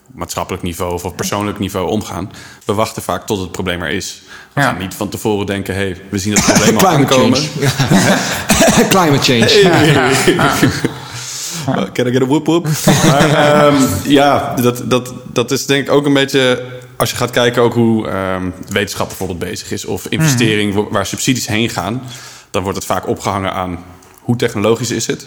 [0.08, 2.30] op maatschappelijk niveau of op persoonlijk niveau omgaan.
[2.64, 4.22] We wachten vaak tot het probleem er is.
[4.52, 4.66] We Ja.
[4.66, 7.38] gaan niet van tevoren denken, hé, hey, we zien het probleem al Climate aankomen.
[7.38, 8.88] change.
[8.94, 10.66] Climate change.
[11.92, 12.66] Can I get a whoop whoop?
[13.06, 13.74] maar ehm,
[14.04, 16.62] ja, dat, dat, dat is denk ik ook een beetje...
[16.98, 19.84] Als je gaat kijken ook hoe ehm, wetenschap bijvoorbeeld bezig is...
[19.84, 20.82] of investering Mhm.
[20.82, 22.02] wa- waar subsidies heen gaan...
[22.50, 23.84] dan wordt het vaak opgehangen aan
[24.20, 25.26] hoe technologisch is het?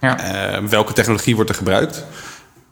[0.00, 0.18] Ja.
[0.20, 2.04] Eh, welke technologie wordt er gebruikt?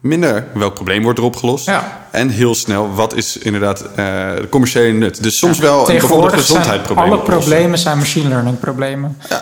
[0.00, 1.66] Minder welk probleem wordt er opgelost?
[1.66, 2.06] Ja.
[2.10, 5.22] En heel snel, wat is inderdaad de commerciële nut?
[5.22, 7.12] Dus soms wel een bijvoorbeeld gezondheidsprobleem.
[7.12, 9.16] alle problemen zijn machine learning problemen.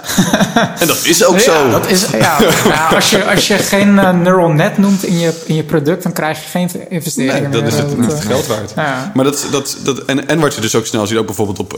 [0.79, 1.53] En dat is ook zo.
[1.53, 2.39] Ja, dat is, ja.
[2.65, 6.03] ja, als, je, als je geen eh, neural net noemt in je, in je product,
[6.03, 7.73] dan krijg je geen investeringen Nee, dat meer.
[7.73, 8.73] is het, Dat, niet eh, geld waard.
[8.77, 9.11] Ja.
[9.15, 11.73] Maar dat, dat, dat, en, en wat je dus ook snel ziet, ook bijvoorbeeld op,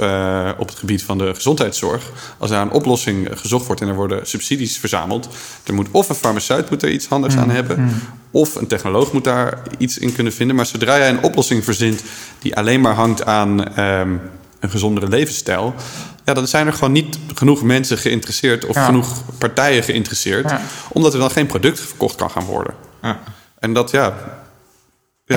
[0.59, 2.03] op het gebied van de gezondheidszorg.
[2.39, 5.29] Als daar een oplossing gezocht wordt en er worden subsidies verzameld.
[5.65, 7.93] Er moet of een farmaceut moet er iets handigs Mm, aan hebben.
[8.31, 10.57] Of een technoloog moet daar iets in kunnen vinden.
[10.57, 12.03] Maar zodra jij een oplossing verzint
[12.39, 14.17] die alleen maar hangt aan ehm,
[14.61, 15.75] een gezondere levensstijl.
[16.25, 18.85] Ja, dan zijn er gewoon niet genoeg mensen geïnteresseerd of Ja.
[18.85, 20.51] genoeg partijen geïnteresseerd.
[20.51, 20.61] Ja.
[20.89, 22.75] Omdat er dan geen product verkocht kan gaan worden.
[23.03, 23.19] Ja.
[23.59, 24.15] En dat ja,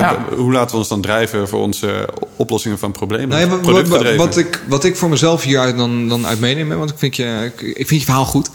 [0.28, 0.36] Ja.
[0.36, 3.28] hoe laten we ons dan drijven voor onze oplossingen van problemen?
[3.28, 4.16] Nou ja, wat, wat, Productgedreven.
[4.18, 7.16] wat ik, wat ik voor mezelf hieruit dan, dan uit meeneem, hè, want ik vind
[7.16, 8.50] je, ik, ik vind je verhaal goed.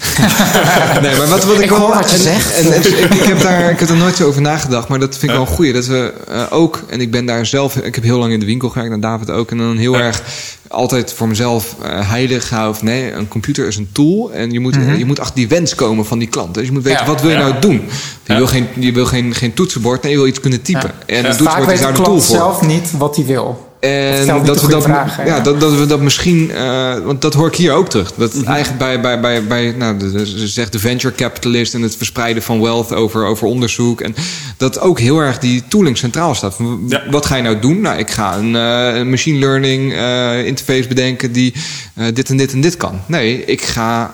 [1.01, 2.55] nee, maar wat, wat ik, Ik wel, hoor wat je en- zegt.
[2.55, 5.09] En, en ik, ik heb daar, ik heb er nooit zo over nagedacht, maar dat
[5.17, 5.73] vind ik wel een goeie.
[5.73, 8.45] Dat we eh, ook, en ik ben daar zelf, ik heb heel lang in de
[8.45, 9.99] winkel gewerkt, en David ook, en dan heel Ja.
[9.99, 10.21] erg
[10.67, 14.59] altijd voor mezelf eh, heilig hou of nee, een computer is een tool en je
[14.59, 16.53] moet, je moet achter die wens komen van die klant.
[16.53, 17.07] Dus je moet weten, Mhm.
[17.09, 17.13] Ja.
[17.13, 17.47] wat wil je Ja.
[17.47, 17.81] nou doen?
[18.23, 18.37] Je Ja.
[18.37, 20.91] wil, geen, je wil geen, geen toetsenbord, nee, je wil iets kunnen typen.
[21.05, 22.36] En een Vaak toetsenbord weet de klant voor.
[22.36, 23.67] zelf niet wat hij wil.
[23.80, 25.41] En dat we dat, vragen, ja, ja.
[25.41, 28.13] Dat, dat we dat misschien, eh, want dat hoor ik hier ook terug.
[28.15, 28.45] Dat Mhm.
[28.47, 31.95] eigenlijk bij, bij, bij, bij nou, de, de- ze zegt de venture capitalist en het
[31.95, 34.01] verspreiden van wealth over, over onderzoek.
[34.01, 34.15] En
[34.57, 36.55] dat ook heel erg die tooling centraal staat.
[36.88, 37.03] Ja.
[37.11, 37.82] Wat ga je nou doen?
[37.82, 41.53] Nou, ik ga een, eh, machine learning eh, interface bedenken die
[41.95, 42.99] eh, dit en dit en dit kan.
[43.05, 44.13] Nee, ik ga.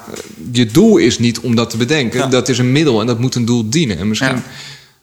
[0.51, 2.20] Je doel is niet om dat te bedenken.
[2.20, 2.28] Ja.
[2.28, 3.97] Dat is een middel en dat moet een doel dienen.
[3.97, 4.43] En misschien.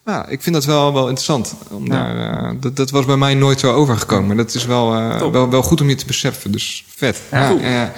[0.05, 0.27] Ja.
[0.27, 1.55] Ik vind dat wel, wel interessant.
[1.71, 1.91] Om Ja.
[1.93, 4.37] daar, eh, dat, dat was bij mij nooit zo overgekomen.
[4.37, 6.53] Dat is wel, eh, wel, wel goed om je te beseffen.
[6.53, 7.21] Dus vet.
[7.31, 7.61] Ja, cool.
[7.61, 7.93] ja.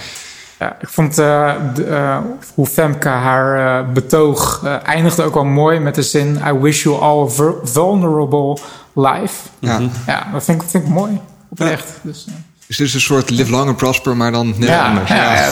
[0.59, 2.19] Ja, ik vond eh, de, eh,
[2.55, 6.41] hoe Femke haar eh, betoog eh, eindigde ook wel mooi met de zin...
[6.47, 8.59] I wish you all a vu- vulnerable
[8.95, 9.35] life.
[9.59, 9.81] Ja.
[10.07, 11.21] Ja, dat vind ik, vind ik mooi.
[11.49, 11.99] Oprecht.
[12.03, 12.27] Dus,
[12.67, 15.09] Dus het is een soort live long and prosper, maar dan net ja, anders.
[15.09, 15.51] ja, ja.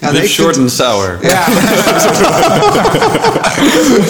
[0.00, 0.10] Ja.
[0.10, 1.18] Live short and sour.
[1.22, 1.46] Ja.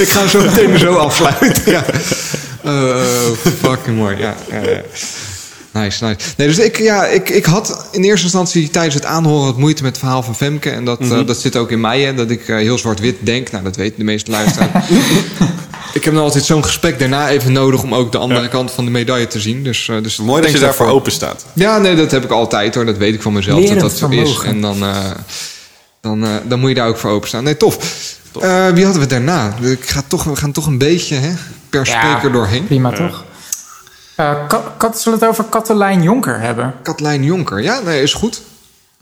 [0.03, 1.55] ik ga hem zo meteen zo afsluiten.
[1.72, 1.84] Ja.
[2.64, 3.01] Oh,
[3.62, 4.16] fucking mooi.
[4.16, 4.34] Ja.
[5.72, 6.16] Nice, nice.
[6.36, 9.82] Nee, dus ik, ja, ik, ik had in eerste instantie tijdens het aanhoren wat moeite
[9.82, 10.70] met het verhaal van Femke.
[10.70, 11.18] En dat, Mhm.
[11.18, 13.51] eh, dat zit ook in mij, hè, dat ik eh, heel zwart-wit denk.
[13.51, 14.86] Nou, dat weten de meeste luisteraars.
[15.93, 18.49] ik heb dan altijd zo'n gesprek daarna even nodig om ook de andere Ja.
[18.49, 19.62] kant van de medaille te zien.
[19.64, 21.45] Dus, eh, dus Mooi dat je daarvoor open staat.
[21.53, 22.84] Ja, nee, dat heb ik altijd hoor.
[22.86, 24.14] Dat weet ik van mezelf Lerend dat dat zo is.
[24.16, 24.49] vermogen.
[24.49, 25.11] En dan, eh,
[26.01, 27.45] dan, eh, dan moet je daar ook voor openstaan.
[27.45, 27.76] Nee, tof.
[28.40, 29.55] Eh, wie hadden we daarna?
[29.61, 31.32] Ik ga toch, we gaan toch een beetje hè,
[31.70, 31.99] per Ja.
[32.01, 32.64] spreker doorheen.
[32.66, 33.24] Prima, toch?
[34.16, 36.74] Eh, Kat, Kat- zullen we het over Katelijn Jonker hebben?
[36.82, 37.62] Katlijn Jonker.
[37.62, 38.43] Ja, nee, is goed.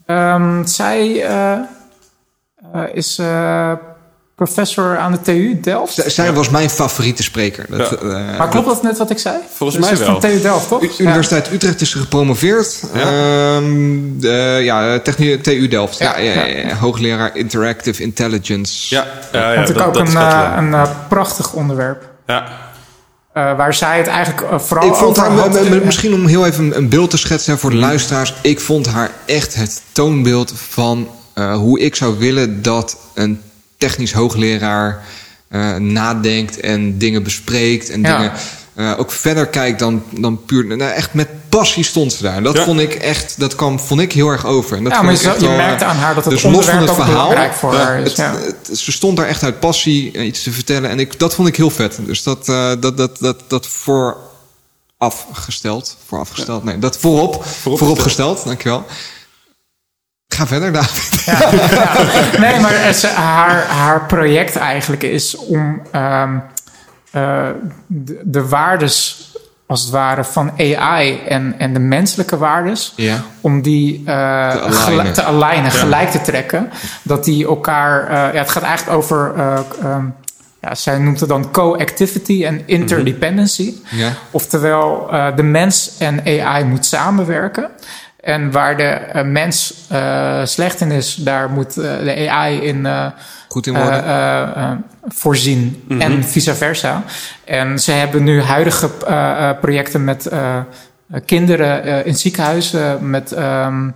[0.06, 3.72] Ehm, zij eh, eh, is eh,
[4.44, 5.92] professor aan de TU Delft.
[5.94, 7.66] Z- zij was mijn favoriete spreker.
[7.68, 7.96] Dat, Ja.
[7.96, 9.34] eh, maar klopt dat net wat ik zei?
[9.54, 10.30] Volgens Dus mij ze is van wel.
[10.30, 10.82] TU Delft, toch?
[10.82, 12.82] U- Universiteit Utrecht is ze gepromoveerd.
[12.94, 13.00] Ja?
[13.00, 15.98] Ehm, de- ja, technie, TU Delft.
[15.98, 16.66] Ja, Ja, ja, ja.
[16.68, 18.94] ja, Hoogleraar Interactive Intelligence.
[18.94, 20.58] Ja, ja, ja dat, ook dat een, eh, wel.
[20.58, 22.08] een eh, prachtig onderwerp.
[22.26, 22.44] Ja,
[23.32, 25.84] Eh, waar zij het eigenlijk eh, vooral Ik vond over haar, had.
[25.84, 28.34] misschien om heel even een beeld te schetsen voor de luisteraars.
[28.42, 33.40] Ik vond haar echt het toonbeeld van eh, hoe ik zou willen dat een
[33.80, 35.02] technisch hoogleraar
[35.48, 37.90] eh, nadenkt en dingen bespreekt.
[37.90, 38.16] En Ja.
[38.16, 38.32] dingen
[38.74, 40.66] eh, ook verder kijkt dan, dan puur.
[40.76, 42.36] Nou, echt met passie stond ze daar.
[42.36, 42.64] En dat Ja.
[42.64, 44.76] vond ik echt, dat kwam, vond ik heel erg over.
[44.76, 47.06] En dat Ja, maar je, merkte aan haar dat het dus los van het verhaal,
[47.28, 48.08] belangrijk voor haar is.
[48.08, 48.34] het- ja.
[48.68, 50.90] het- ze stond daar echt uit passie eh, iets te vertellen.
[50.90, 51.98] En ik, dat vond ik heel vet.
[52.06, 53.66] Dus dat, eh, dat, dat, dat, dat
[54.98, 55.96] voorafgesteld.
[56.06, 56.64] Voorafgesteld.
[56.64, 57.44] Nee, dat voorop.
[57.44, 58.44] Vooropgesteld.
[58.44, 58.86] Dankjewel.
[60.34, 61.22] Ga verder, David.
[61.24, 61.38] Ja.
[62.40, 66.36] Nee, maar het- haar, haar project eigenlijk is om ehm,
[67.10, 67.46] eh,
[67.86, 69.28] de, de waardes,
[69.66, 73.16] als het ware, van AI en, en de menselijke waardes, Ja.
[73.40, 74.04] om die eh,
[74.50, 75.04] Te alignen.
[75.04, 76.70] gel- te alignen, gelijk te trekken.
[77.02, 80.04] Dat die elkaar, eh, ja, het gaat eigenlijk over, eh, ehm,
[80.60, 83.74] ja, zij noemt het dan co-activity en interdependency.
[83.90, 84.12] Ja.
[84.30, 87.68] Oftewel, de mens en AI moet samenwerken.
[88.20, 92.88] En waar de eh, mens eh, slecht in is, daar moet eh, de AI in
[93.48, 94.84] Goed in eh, worden.
[95.08, 95.84] voorzien.
[95.98, 97.02] En vice versa.
[97.44, 98.90] En ze hebben nu huidige
[99.60, 100.30] projecten met
[101.24, 103.32] kinderen in ziekenhuizen met.
[103.32, 103.88] ehm,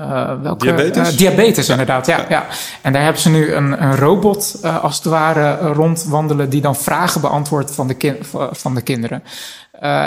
[0.00, 1.12] eh, welke, Diabetes?
[1.12, 2.46] eh, diabetes, inderdaad, ja, ja.
[2.82, 6.50] En daar hebben ze nu een, een robot, eh, als het ware, rondwandelen...
[6.50, 8.18] die dan vragen beantwoordt van de, kin-
[8.52, 9.22] van de kinderen.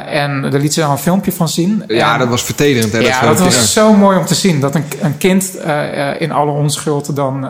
[0.06, 1.84] En daar liet ze dan een filmpje van zien.
[1.88, 2.92] ja, En- dat was vertederend.
[2.94, 4.60] Hè, ja, dat was zo mooi om te zien.
[4.60, 5.58] Dat een, een kind
[6.20, 7.42] in alle onschuld dan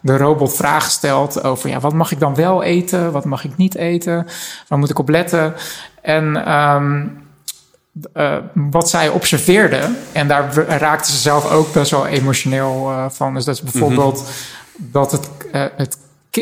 [0.00, 1.68] de robot vragen stelt over...
[1.70, 3.12] Ja, wat mag ik dan wel eten?
[3.12, 4.26] Wat mag ik niet eten?
[4.68, 5.54] Waar moet ik op letten?
[6.02, 7.02] En ehm,
[8.12, 9.90] eh, wat zij observeerde...
[10.12, 13.34] en daar raakte ze zelf ook best wel emotioneel eh, van.
[13.34, 14.24] Dus dat is bijvoorbeeld
[14.76, 15.28] dat het...
[15.52, 15.98] eh, het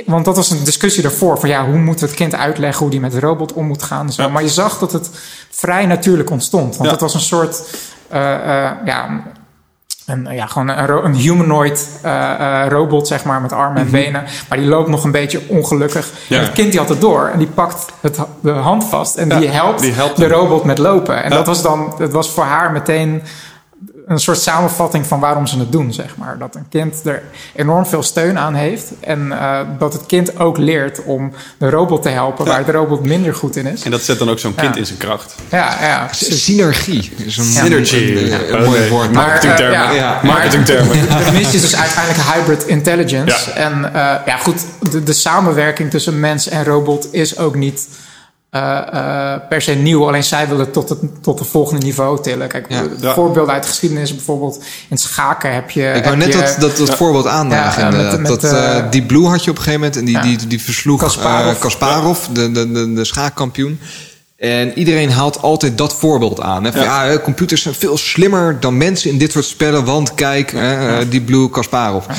[0.07, 1.38] want dat was een discussie daarvoor.
[1.38, 3.82] Van ja, hoe moeten we het kind uitleggen hoe die met de robot om moet
[3.82, 4.07] gaan?
[4.07, 4.22] en Zo.
[4.22, 4.28] Ja.
[4.28, 5.11] Maar je zag dat het
[5.50, 6.76] vrij natuurlijk ontstond.
[6.76, 6.90] Want Ja.
[6.90, 7.62] het was een soort
[8.84, 9.22] ja,
[10.07, 14.24] een, ja, gewoon een, een humanoid eh, eh, robot, zeg maar, met armen en benen.
[14.48, 16.11] Maar die loopt nog een beetje ongelukkig.
[16.28, 16.36] Ja.
[16.38, 19.28] En het kind die had het door en die pakt het, de hand vast en
[19.28, 20.32] Ja, die helpt, die helpt de hem.
[20.32, 21.22] robot met lopen.
[21.22, 21.36] En Ja.
[21.36, 23.22] dat was dan, het was voor haar meteen
[24.07, 26.38] een soort samenvatting van waarom ze het doen, zeg maar.
[26.38, 27.22] Dat een kind er
[27.55, 28.84] enorm veel steun aan heeft.
[29.00, 33.07] En eh, dat het kind ook leert om de robot te helpen waar de robot
[33.07, 33.82] minder goed in is.
[33.82, 34.80] En dat zet dan ook zo'n kind Ja.
[34.80, 35.34] in zijn kracht.
[35.50, 36.09] Ja, ja.
[36.12, 37.96] Synergie is een, Synergy.
[37.96, 39.12] een, een, een Oh, mooi woord.
[39.12, 39.88] Marketingtermen.
[39.88, 40.20] eh, Ja.
[40.22, 40.92] Marketingtermen.
[41.24, 43.50] De missie is dus uiteindelijk hybrid intelligence.
[43.50, 43.57] Ja.
[43.57, 47.96] En eh, ja, goed, de, de samenwerking tussen mens en robot is ook niet eh,
[47.96, 48.00] eh,
[49.48, 50.07] per se nieuw.
[50.07, 52.48] Alleen zij willen het tot het tot het volgende niveau tillen.
[52.48, 52.82] Kijk, Ja.
[53.00, 53.14] ja.
[53.14, 55.92] voorbeelden uit de geschiedenis, bijvoorbeeld in schaken heb je.
[55.92, 57.82] Ik wou net je- dat, dat, dat voorbeeld aandragen.
[57.82, 58.30] Ja, ja, met- inderdaad.
[58.30, 59.98] met, dat, eh, eh, die Blue had je op een gegeven moment.
[59.98, 60.22] En die, ja.
[60.22, 61.59] die, die versloeg Kasparov.
[61.59, 63.80] Kasparov, de, de, de, de schaakkampioen.
[64.36, 66.64] En iedereen haalt altijd dat voorbeeld aan.
[66.64, 66.72] Hè?
[66.72, 67.07] Van, ja.
[67.09, 69.84] eh, computers zijn veel slimmer dan mensen in dit soort spellen.
[69.84, 72.05] Want kijk, hè, eh, die Blue Kasparov.
[72.09, 72.14] Ja,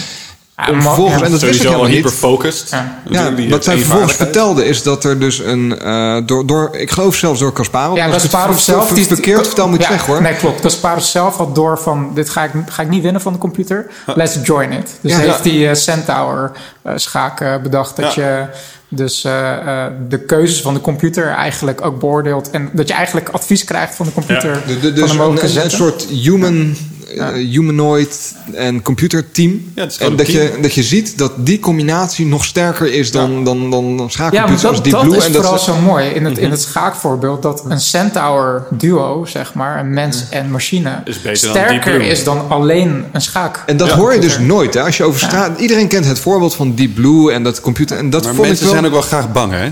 [0.70, 1.26] Om maar- vervolgens, ja.
[1.26, 2.20] en dat wist ik Sowieso al helemaal niet.
[2.22, 2.70] hyperfocused.
[2.70, 2.78] Ja.
[2.78, 5.80] Ja, Natuurlijk, die wat zij vervolgens vertelde is dat er dus een...
[5.80, 7.98] eh, door, door, ik geloof zelfs door Kasparov.
[7.98, 8.90] Ja, Kasparov zelf...
[8.90, 10.22] die- verkeerd vertel moet je ja, zeggen hoor.
[10.22, 10.62] Nee, klopt.
[10.62, 12.12] Kasparov zelf had door van...
[12.14, 13.88] dit ga ik, ga ik niet winnen van de computer.
[14.16, 14.98] Let's join it.
[15.02, 15.42] Dus Ja, heeft ja.
[15.44, 16.52] die eh, Centaur
[16.82, 17.96] eh, schaak bedacht...
[17.96, 18.24] dat Ja.
[18.24, 18.46] je
[18.88, 19.52] dus eh,
[19.86, 22.50] eh, de keuzes van de computer eigenlijk ook beoordeelt...
[22.50, 24.62] en dat je eigenlijk advies krijgt van de computer...
[24.68, 26.76] De, de, van dus de mogelijke een, soort human,
[27.18, 29.72] eh, humanoid en computerteam.
[29.76, 33.44] Ja, is en dat je, dat je ziet dat die combinatie nog sterker is dan,
[33.44, 35.18] dan, dan, dan Ja, schaakcomputers dat, als die dat Blue.
[35.18, 37.42] is en dat vooral ze- zo mooi in het, in het schaakvoorbeeld...
[37.42, 41.02] dat een Centaur duo, zeg maar, een mens en machine...
[41.06, 43.64] Is dan Deep sterker is dan alleen een schaak.
[43.66, 44.74] en dat Ja, hoor je dus nooit.
[44.74, 44.82] Hè?
[44.82, 47.98] Als je over straat, Iedereen kent het voorbeeld van Deep Blue en dat computer.
[47.98, 48.82] En dat Maar vond mensen ik wel...
[48.82, 49.72] zijn ook wel graag bang, hè?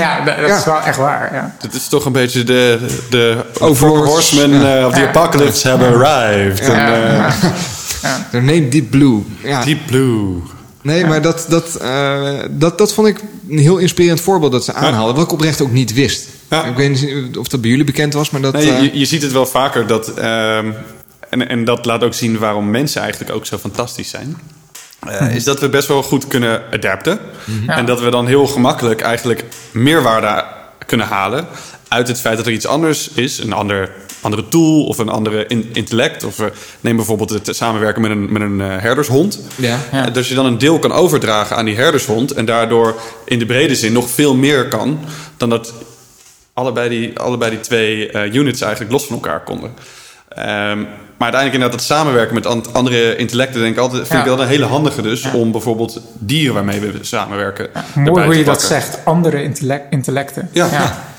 [0.00, 0.56] Ja, dat, dat Ja.
[0.58, 1.30] is wel echt waar.
[1.34, 1.54] Ja.
[1.60, 2.78] Het is toch een beetje de,
[3.10, 4.10] de Overlords.
[4.12, 4.78] Horsemen Ja.
[4.80, 5.06] eh, of the Ja.
[5.08, 6.63] Apocalypse hebben arrived.
[6.72, 7.26] En, Ja.
[7.26, 9.22] eh, Er neemt Deep Blue.
[9.42, 10.42] Ja, Deep Blue.
[10.82, 14.72] nee, maar dat, dat, eh, dat, dat vond ik een heel inspirerend voorbeeld dat ze
[14.72, 15.14] aanhaalden.
[15.14, 16.28] Wat ik oprecht ook niet wist.
[16.50, 16.64] Ja.
[16.64, 18.52] Ik weet niet of dat bij jullie bekend was, maar dat...
[18.52, 20.08] Nee, eh, je, je ziet het wel vaker dat.
[20.14, 20.70] ehm,
[21.30, 24.36] en, en dat laat ook zien waarom mensen eigenlijk ook zo fantastisch zijn.
[25.08, 27.18] Eh, Is dat we best wel goed kunnen adapten.
[27.66, 30.44] En dat we dan heel gemakkelijk eigenlijk meerwaarde
[30.86, 31.46] kunnen halen
[31.88, 33.38] uit het feit dat er iets anders is.
[33.38, 33.90] Een ander,
[34.24, 36.24] andere tool of een andere in- intellect.
[36.24, 36.46] Of eh,
[36.80, 39.40] neem bijvoorbeeld het samenwerken met een, met een eh, herdershond.
[39.56, 39.78] Ja.
[39.92, 40.06] Ja.
[40.06, 42.30] Eh, Dat je dan een deel kan overdragen aan die herdershond.
[42.32, 44.98] En daardoor in de brede zin nog veel meer kan
[45.36, 45.72] dan dat
[46.52, 49.72] allebei die, allebei die twee units eigenlijk los van elkaar konden.
[50.28, 50.78] Ehm,
[51.18, 53.60] maar uiteindelijk inderdaad dat samenwerken met an- andere intellecten...
[53.60, 54.18] Denk ik altijd, vind Ja.
[54.18, 55.30] ik wel een hele handige dus...
[55.32, 58.98] om bijvoorbeeld dieren waarmee we samenwerken Mooi hoe je dat zegt.
[59.04, 60.48] Andere intellect, intellecten.
[60.52, 60.68] Ja.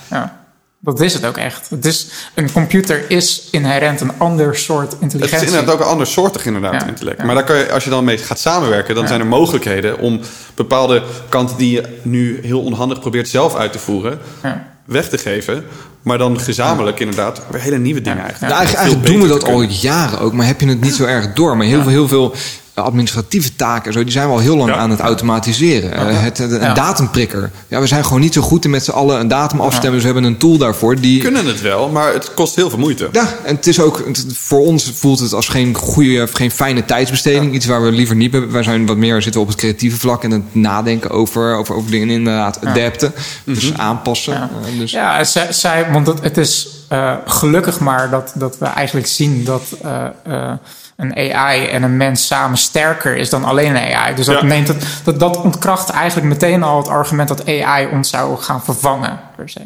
[0.10, 0.45] Ja.
[0.86, 1.70] Dat is het ook echt.
[1.70, 5.48] Het is, een computer is inherent een ander soort Het intelligentie.
[5.48, 6.88] is inderdaad ook een ander soortig inderdaad Ja.
[6.88, 7.18] intellect.
[7.20, 7.26] Ja.
[7.26, 8.94] Maar daar kan je, als je dan mee gaat samenwerken...
[8.94, 9.10] dan Ja.
[9.10, 10.20] zijn er mogelijkheden om
[10.56, 11.58] bepaalde kanten...
[11.58, 14.20] die je nu heel onhandig probeert zelf uit te voeren...
[14.44, 14.68] Ja.
[14.86, 15.66] weg te geven.
[16.02, 18.54] Maar dan gezamenlijk inderdaad weer hele nieuwe dingen eigenlijk.
[18.54, 21.34] Nou, eigenlijk, doen we dat al jaren ook, maar heb je het niet zo erg
[21.34, 21.58] door.
[21.58, 22.34] Maar heel, veel, heel veel
[22.82, 24.76] administratieve taken, zo, die zijn we al heel lang Ja.
[24.78, 25.94] aan het automatiseren.
[25.94, 26.74] Eh, het, het- een Ja.
[26.74, 27.52] datumprikker.
[27.68, 29.92] Ja, we zijn gewoon niet zo goed in met z'n allen een datum afstemmen.
[29.92, 31.00] Dus we hebben een tool daarvoor.
[31.00, 33.10] Die, We kunnen het wel, maar het kost heel veel moeite.
[33.12, 36.52] ja, en het is ook, het- voor ons voelt het als geen goede, of geen
[36.52, 37.54] fijne tijdsbesteding.
[37.54, 40.24] Iets waar we liever niet bij Wij zijn wat meer zitten op het creatieve vlak
[40.24, 42.08] en het nadenken over, over, over dingen.
[42.10, 43.14] En inderdaad, adapten.
[43.44, 44.34] Dus aanpassen.
[44.34, 44.50] Ja.
[44.74, 48.66] Eh, dus, Ja, zij, zij, want het, het is eh, gelukkig maar dat, dat we
[48.66, 50.52] eigenlijk zien dat eh, eh,
[50.96, 54.16] een AI en een mens samen sterker is dan alleen een AI.
[54.16, 54.46] Dus dat, Ja.
[54.46, 58.64] neemt het, dat, dat ontkracht eigenlijk meteen al het argument dat AI ons zou gaan
[58.64, 59.62] vervangen, per se.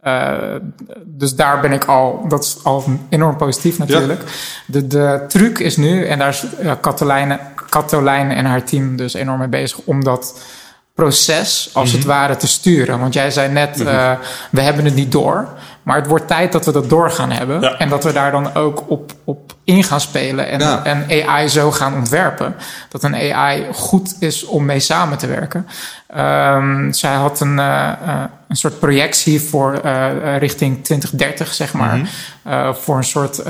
[0.00, 0.32] Eh,
[1.04, 4.22] dus daar ben ik al, dat is al enorm positief natuurlijk.
[4.66, 9.14] De, de truc is nu, en daar is uh, Katolijne, Katolijne en haar team dus
[9.14, 10.40] enorm mee bezig, om dat
[10.94, 11.96] proces als Mhm.
[11.98, 12.98] het ware te sturen.
[13.00, 14.12] Want jij zei net, eh,
[14.50, 15.48] we hebben het niet door.
[15.84, 17.60] Maar het wordt tijd dat we dat door gaan hebben.
[17.60, 17.78] Ja.
[17.78, 20.48] En dat we daar dan ook op, op in gaan spelen.
[20.48, 20.84] En, Ja.
[20.84, 22.54] en AI zo gaan ontwerpen.
[22.88, 25.66] Dat een AI goed is om mee samen te werken.
[26.06, 31.96] Ehm, zij had een, eh, eh, een soort projectie voor eh, richting 2030, zeg maar.
[31.96, 32.74] Mhm.
[32.74, 33.42] Voor een soort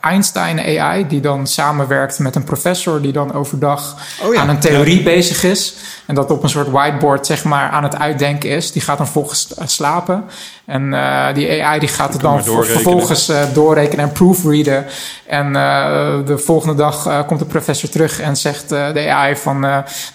[0.00, 1.06] Einstein AI.
[1.06, 3.00] Die dan samenwerkt met een professor.
[3.02, 4.40] Die dan overdag Oh ja.
[4.40, 5.74] aan een theorie bezig is.
[6.06, 8.72] En dat op een soort whiteboard zeg maar aan het uitdenken is.
[8.72, 10.24] Die gaat dan volgens slapen.
[10.68, 12.66] En eh, die AI die gaat het dan doorrekenen.
[12.66, 14.86] vervolgens eh, doorrekenen en proofreaden.
[15.26, 19.60] En eh, de volgende dag komt de professor terug en zegt de AI van...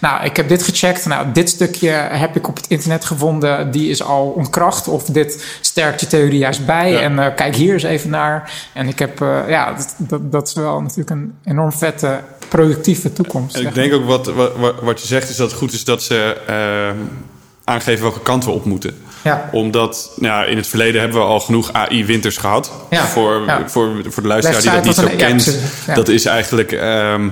[0.00, 1.06] nou, ik heb dit gecheckt.
[1.06, 3.70] Nou, dit stukje heb ik op het internet gevonden.
[3.70, 4.88] Die is al ontkracht.
[4.88, 6.90] Of dit sterkt je theorie juist bij.
[6.90, 7.00] Ja.
[7.00, 8.52] En kijk hier eens even naar.
[8.72, 9.18] En ik heb...
[9.48, 13.56] ja, dat, dat, dat is wel natuurlijk een enorm vette productieve toekomst.
[13.56, 16.02] En ik denk ook wat, wat, wat je zegt is dat het goed is dat
[16.02, 17.00] ze eh,
[17.64, 18.96] aangeven welke kant we op moeten.
[19.24, 19.48] Ja.
[19.52, 22.70] Omdat nou ja, in het verleden hebben we al genoeg AI-winters gehad.
[22.90, 23.62] Ja, Voor, ja.
[23.66, 25.58] Voor, voor de luisteraar die dat niet zo een- kent.
[25.94, 27.28] Dat is eigenlijk ehm,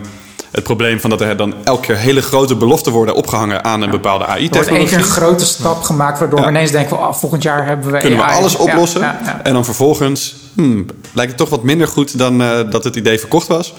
[0.51, 3.91] het probleem van dat er dan elke keer hele grote beloften worden opgehangen aan een
[3.91, 4.89] bepaalde Er wordt één AI-technologie.
[4.89, 8.19] keer een grote stap gemaakt, waardoor we ineens denken: oh, volgend jaar hebben we Kunnen
[8.19, 8.37] we AI.
[8.39, 9.17] alles Ja, oplossen?
[9.43, 13.19] En dan vervolgens hmm, lijkt het toch wat minder goed dan eh, dat het idee
[13.19, 13.75] verkocht was.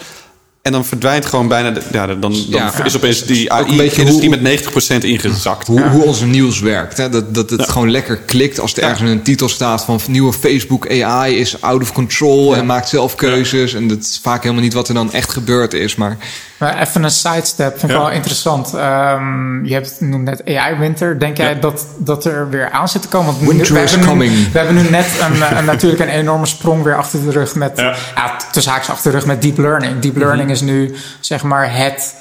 [0.64, 1.72] En dan verdwijnt gewoon bijna...
[1.72, 2.84] De, ja, dan dan Ja.
[2.86, 5.68] is opeens die AI-industrie met 90% ingezakt.
[5.68, 6.98] Hoe, hoe ons nieuws werkt.
[6.98, 7.10] Hè?
[7.10, 10.34] Dat, dat het gewoon lekker klikt als er ergens in een titel staat van nieuwe
[10.34, 13.74] Facebook AI is out of control en maakt zelf keuzes.
[13.74, 15.96] En dat is vaak helemaal niet wat er dan echt gebeurd is.
[15.96, 16.18] Maar
[16.64, 18.04] Maar even een sidestep, vind ik Ja.
[18.04, 18.74] wel interessant.
[18.74, 21.20] Ehm, je hebt noemt net AI-winter.
[21.20, 21.60] Denk jij Ja.
[21.60, 23.26] dat, dat er weer aan zit te komen?
[23.28, 24.52] Want nu- Winter we is hebben nu- coming.
[24.52, 27.72] we hebben nu net een, een, natuurlijk een enorme sprong weer achter de rug met...
[27.76, 27.94] Ja.
[28.16, 28.36] Ja.
[28.52, 30.00] tussen achter de rug met deep learning.
[30.00, 32.16] Deep learning is nu zeg maar het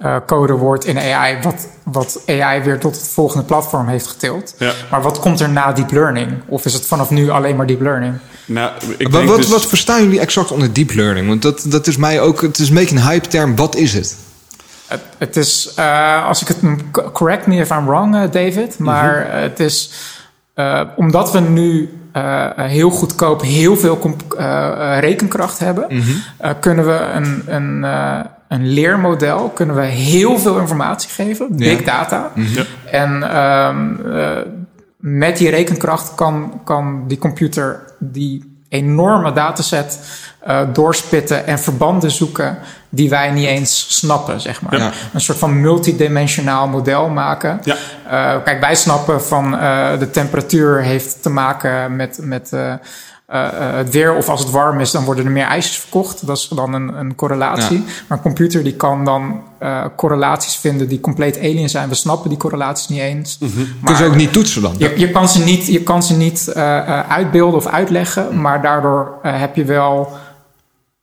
[0.00, 1.38] eh, codewoord in AI...
[1.42, 4.54] Wat, wat AI weer tot het volgende platform heeft getild.
[4.90, 6.32] Maar wat komt er na deep learning?
[6.46, 8.14] Of is het vanaf nu alleen maar deep learning?
[8.46, 11.28] Nou, ik wat, denk wat, dus- wat verstaan jullie exact onder deep learning?
[11.28, 13.56] Want dat, dat is mij ook, het is een beetje een hype term.
[13.56, 14.16] Wat is het?
[14.86, 16.58] Het, het is, eh, als ik het,
[17.12, 19.36] correct me if I'm wrong, eh, David, maar Mhm.
[19.42, 19.90] het is
[20.54, 26.10] eh, omdat we nu eh, heel goedkoop heel veel eh, eh, rekenkracht hebben, Mhm.
[26.38, 31.82] eh, kunnen we een, een, eh, een leermodel, kunnen we heel veel informatie geven, big
[31.82, 32.30] data.
[32.34, 32.62] Mhm.
[32.90, 34.30] En ehm, eh,
[34.96, 39.98] met die rekenkracht kan, kan die computer die enorme dataset
[40.38, 44.78] eh, doorspitten en verbanden zoeken die wij niet eens snappen, zeg maar.
[44.78, 44.92] Ja.
[45.12, 47.60] Een soort van multidimensionaal model maken.
[47.64, 47.76] Ja.
[48.04, 52.52] Eh, kijk, wij snappen van eh, de temperatuur heeft te maken met, met
[53.26, 54.14] eh, eh, het weer.
[54.14, 56.26] Of als het warm is, dan worden er meer ijsjes verkocht.
[56.26, 57.78] Dat is dan een, een correlatie.
[57.78, 57.84] Ja.
[58.08, 61.88] Maar een computer die kan dan eh, correlaties vinden die compleet alien zijn.
[61.88, 63.36] We snappen die correlaties niet eens.
[63.38, 64.74] Kun je Maar ze ook niet toetsen dan?
[64.78, 66.52] je, je kan ze niet, je kan ze niet
[67.08, 68.40] uitbeelden of uitleggen.
[68.40, 70.08] Maar daardoor heb je wel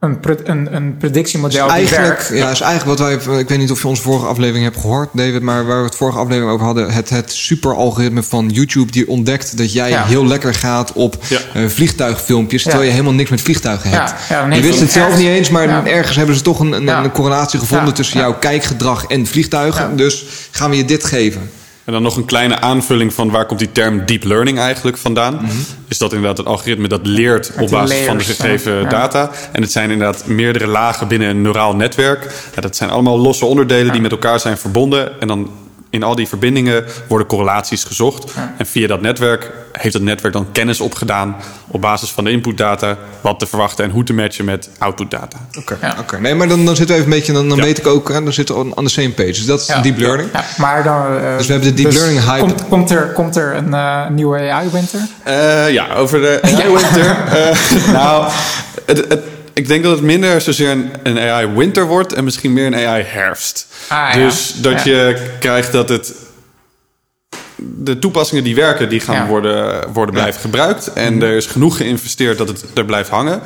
[0.03, 2.27] een, een, een predictiemodel die Eigenlijk, werkt.
[2.27, 3.39] ja, is eigenlijk wat wij.
[3.39, 5.95] Ik weet niet of je onze vorige aflevering hebt gehoord, David, maar waar we het
[5.95, 6.91] vorige aflevering over hadden.
[6.91, 10.05] Het, het super-algoritme van YouTube die ontdekt dat jij Ja.
[10.05, 11.37] heel lekker gaat op Ja.
[11.53, 12.87] eh, vliegtuigfilmpjes, terwijl Ja.
[12.89, 14.09] je helemaal niks met vliegtuigen hebt.
[14.29, 15.85] Ja, ja, dan je wist het zelf niet eens, maar ja.
[15.85, 17.03] ergens hebben ze toch een, een, Ja.
[17.03, 17.93] een correlatie gevonden Ja.
[17.93, 18.23] tussen Ja.
[18.25, 19.89] jouw kijkgedrag en vliegtuigen.
[19.89, 19.95] Ja.
[19.95, 21.49] Dus gaan we je dit geven.
[21.85, 25.39] En dan nog een kleine aanvulling van waar komt die term deep learning eigenlijk vandaan.
[25.87, 28.89] Is dat inderdaad het algoritme dat leert op basis van de gegeven ja.
[28.89, 29.31] data.
[29.51, 32.49] En het zijn inderdaad meerdere lagen binnen een neuraal netwerk.
[32.55, 35.21] Ja, dat zijn allemaal losse onderdelen die met elkaar zijn verbonden.
[35.21, 35.49] En dan
[35.93, 38.31] in al die verbindingen worden correlaties gezocht.
[38.57, 41.35] En via dat netwerk heeft het netwerk dan kennis opgedaan
[41.67, 45.37] op basis van de inputdata wat te verwachten en hoe te matchen met outputdata.
[45.59, 45.95] Oké, Ja.
[45.99, 46.19] oké.
[46.19, 47.63] nee, maar dan, dan zitten we even een beetje, dan, dan Ja.
[47.63, 49.27] weet ik ook, hè, dan zitten we aan de same page.
[49.31, 49.81] Dus dat is Ja.
[49.81, 50.29] deep learning.
[50.33, 52.39] Ja, maar dan, eh, Dus we hebben de deep learning hype.
[52.39, 54.99] Komt, komt, er, komt er een eh, nieuwe AI-winter?
[55.23, 57.17] Eh, ja, over de AI-winter.
[57.93, 58.31] Nou,
[58.85, 59.19] het, het,
[59.53, 63.67] ik denk dat het minder zozeer een, een AI-winter wordt en misschien meer een AI-herfst.
[63.87, 64.19] Ah, ja.
[64.19, 64.91] Dus dat Ja.
[64.91, 66.13] je krijgt dat het...
[67.55, 69.27] De toepassingen die werken, die gaan Ja.
[69.27, 70.93] worden, worden blijven gebruikt.
[70.93, 73.41] En er is genoeg geïnvesteerd dat het er blijft hangen.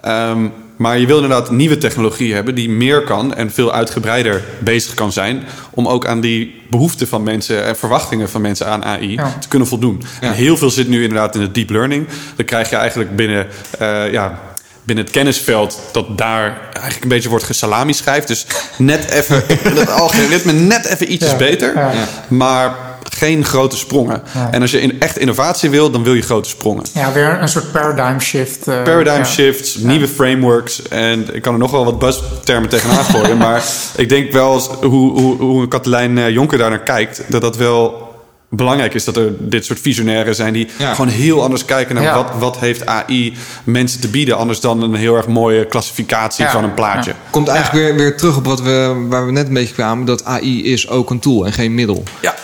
[0.00, 0.46] Ehm,
[0.76, 5.12] maar je wil inderdaad nieuwe technologie hebben die meer kan en veel uitgebreider bezig kan
[5.12, 5.44] zijn.
[5.70, 9.36] Om ook aan die behoeften van mensen en verwachtingen van mensen aan AI Ja.
[9.40, 10.02] te kunnen voldoen.
[10.20, 12.06] En heel veel zit nu inderdaad in het deep learning.
[12.36, 13.46] Dan krijg je eigenlijk binnen,
[13.78, 14.40] eh, ja,
[14.88, 18.28] binnen het kennisveld dat daar eigenlijk een beetje wordt gesalami schrijft.
[18.28, 19.42] Dus net even,
[19.74, 21.36] dat algoritme net even ietsjes Ja.
[21.36, 21.74] beter.
[21.76, 21.92] Ja.
[22.28, 24.22] Maar geen grote sprongen.
[24.34, 24.48] Ja.
[24.50, 26.84] En als je in, echt innovatie wil, dan wil je grote sprongen.
[26.94, 28.68] Ja, weer een soort paradigm shift.
[28.68, 29.24] eh, Paradigm ja.
[29.24, 30.82] shifts, nieuwe frameworks.
[30.82, 33.36] En ik kan er nog wel wat buzztermen tegenaan gooien.
[33.46, 33.62] maar
[33.96, 37.56] ik denk wel eens hoe, hoe, hoe Katelijn eh, Jonker daar naar kijkt, dat dat
[37.56, 38.06] wel
[38.50, 40.94] belangrijk is dat er dit soort visionairen zijn die Ja.
[40.94, 42.14] gewoon heel anders kijken naar Ja.
[42.14, 43.32] wat, wat heeft AI
[43.64, 44.36] mensen te bieden.
[44.36, 46.50] Anders dan een heel erg mooie klassificatie Ja.
[46.50, 47.10] van een plaatje.
[47.10, 47.16] Ja.
[47.30, 50.04] Komt eigenlijk weer, weer terug op wat we, waar we net een beetje kwamen.
[50.06, 52.02] Dat AI is ook een tool en geen middel.
[52.22, 52.34] Ja.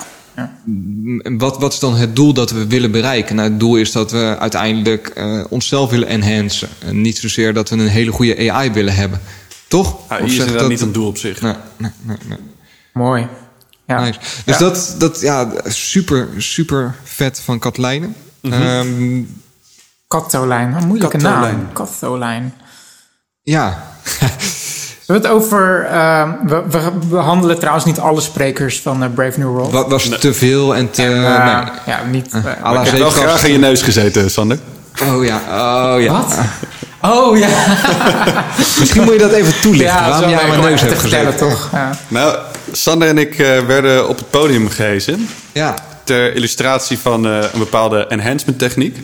[1.23, 3.37] En Wat, wat is dan het doel dat we willen bereiken?
[3.37, 6.69] Nou, het doel is dat we uiteindelijk eh, onszelf willen enhancen.
[6.79, 9.21] En niet zozeer dat we een hele goede AI willen hebben.
[9.69, 9.97] Toch?
[10.09, 11.41] AI Of is dat- niet een doel op zich.
[11.41, 12.39] Nee, nee, nee, nee.
[12.93, 13.27] Mooi.
[13.99, 14.05] Ja.
[14.05, 14.19] Nice.
[14.45, 14.59] Dus Ja.
[14.59, 18.09] dat, dat, ja, super, super vet van Katlijne.
[18.43, 19.23] Ehm,
[20.09, 21.41] Katolijn, een moeilijke Katolijn.
[21.57, 21.73] naam.
[21.73, 22.55] Katolijn.
[23.43, 23.83] ja,
[25.07, 25.85] We hebben het over.
[25.91, 29.73] ehm, we, we behandelen trouwens niet alle sprekers van eh, Brave New World.
[29.73, 31.03] wat was te veel en te...
[31.03, 31.11] Eh,
[31.45, 31.73] nee.
[31.87, 32.33] Ja, niet.
[32.33, 32.43] eh,
[32.73, 34.59] la Ik heb wel graag in je neus gezeten, Sander.
[35.03, 35.37] Oh ja,
[35.95, 36.13] oh ja.
[36.13, 36.39] Wat?
[37.01, 37.49] Oh ja.
[38.79, 39.87] Misschien moet je dat even toelichten.
[39.97, 41.49] ja, waarom jij mijn neus hebt te vertellen, gezeten.
[41.57, 41.69] toch?
[41.73, 41.91] Ja.
[42.09, 42.39] Nou,
[42.77, 45.29] Sander en ik eh, werden op het podium gehezen.
[45.53, 48.99] Ja, ter illustratie van eh, een bepaalde enhancement techniek.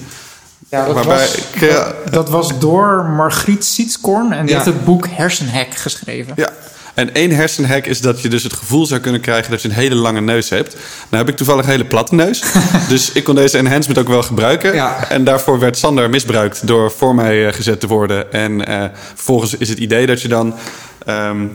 [0.68, 4.32] Ja, dat, Waarbij was, ik, eh, dat, dat was door Margriet Sietskorn.
[4.32, 4.62] En die Ja.
[4.62, 6.32] heeft het boek Hersenhek geschreven.
[6.36, 6.48] Ja.
[6.94, 9.74] En één hersenhack is dat je dus het gevoel zou kunnen krijgen dat je een
[9.74, 10.72] hele lange neus hebt.
[11.08, 12.42] Nou heb ik toevallig een hele platte neus.
[12.88, 14.74] dus ik kon deze enhancement ook wel gebruiken.
[14.74, 15.08] Ja.
[15.08, 18.32] En daarvoor werd Sander misbruikt door voor mij gezet te worden.
[18.32, 18.62] En
[19.14, 20.54] vervolgens is het idee dat je dan
[21.06, 21.46] ehm,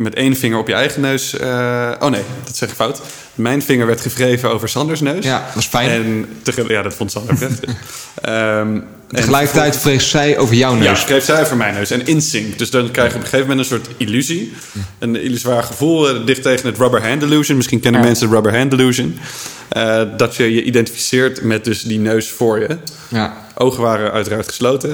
[0.00, 1.36] met één vinger op je eigen neus...
[1.36, 3.00] eh, oh nee, dat zeg ik fout.
[3.40, 5.24] Mijn vinger werd gewreven over Sanders neus.
[5.24, 5.90] Ja, dat is fijn.
[5.90, 6.26] En
[6.68, 7.70] ja, dat vond Sander prettig.
[8.22, 8.84] Ehm, en
[9.16, 11.00] Tegelijkertijd vrees zij over jouw ja, neus.
[11.00, 11.90] schreef zij voor mijn neus.
[11.90, 12.58] En insync.
[12.58, 14.52] Dus dan krijg je op een gegeven moment een soort illusie.
[14.98, 16.08] Een illusoir gevoel.
[16.08, 17.56] eh, dicht tegen het rubber hand illusion.
[17.56, 18.06] Misschien kennen Ja.
[18.06, 19.18] mensen het rubber hand illusion.
[19.68, 22.76] Eh, dat je je identificeert met dus die neus voor je.
[23.08, 23.36] Ja.
[23.54, 24.90] Ogen waren uiteraard gesloten.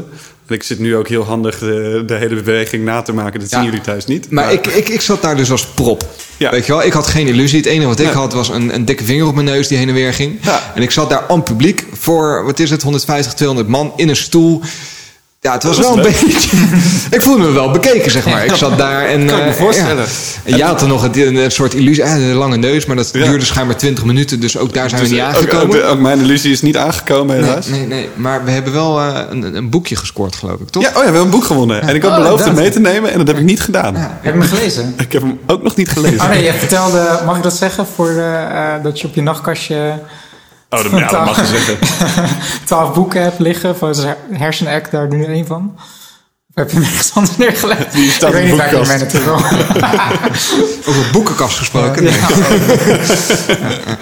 [0.46, 3.40] En ik zit nu ook heel handig de, de hele beweging na te maken.
[3.40, 3.56] Dat Ja.
[3.56, 4.30] zien jullie thuis niet.
[4.30, 6.08] Maar ik, ik, ik zat daar dus als prop.
[6.36, 6.50] Ja.
[6.50, 7.58] Weet je wel, ik had geen illusie.
[7.58, 8.14] Het enige wat ik Nee.
[8.14, 10.38] had was een, een dikke vinger op mijn neus die heen en weer ging.
[10.42, 10.72] Ja.
[10.74, 14.16] En ik zat daar aan publiek voor, wat is het, 150, 200 man in een
[14.16, 14.62] stoel.
[15.46, 16.20] Ja, het was wel een leuk.
[16.20, 16.56] beetje...
[17.16, 18.44] ik voelde me wel bekeken, zeg maar.
[18.44, 19.26] Ik zat daar en...
[19.26, 20.04] Kan ik me eh, voorstellen.
[20.04, 20.10] ja.
[20.44, 23.10] En jij had er nog een, een soort illusie, eh, een lange neus, maar dat
[23.12, 23.24] Ja.
[23.24, 24.40] duurde schijnbaar 20 minuten.
[24.40, 25.88] Dus ook daar zijn we Dus, niet eh, aangekomen.
[25.88, 27.66] Ook, mijn illusie is niet aangekomen helaas.
[27.66, 30.82] nee, nee, maar we hebben wel eh, een, een boekje gescoord, geloof ik, toch?
[30.82, 31.82] Ja, oh ja, we hebben een boek gewonnen.
[31.82, 33.12] En ik had Oh, beloofd hem mee te nemen.
[33.12, 33.94] En dat heb ik niet gedaan.
[33.96, 34.94] Heb je hem gelezen?
[34.98, 36.20] Ik heb hem ook nog niet gelezen.
[36.20, 39.92] Oh nee, je vertelde, mag ik dat zeggen, voor eh, dat je op je nachtkastje
[40.70, 41.78] Oh, dat, ja, dat mag je zeggen.
[42.66, 43.94] twaalf boeken hebt liggen van
[44.30, 45.72] hersenact, daar nu één van?
[45.76, 47.92] Of heb je ergens anders neergelegd?
[47.92, 49.34] Die staat ik weet in niet de waar ik mee naartoe wil.
[50.94, 52.02] Over boekenkast gesproken.
[52.04, 52.10] Ja.
[53.60, 53.78] Nee.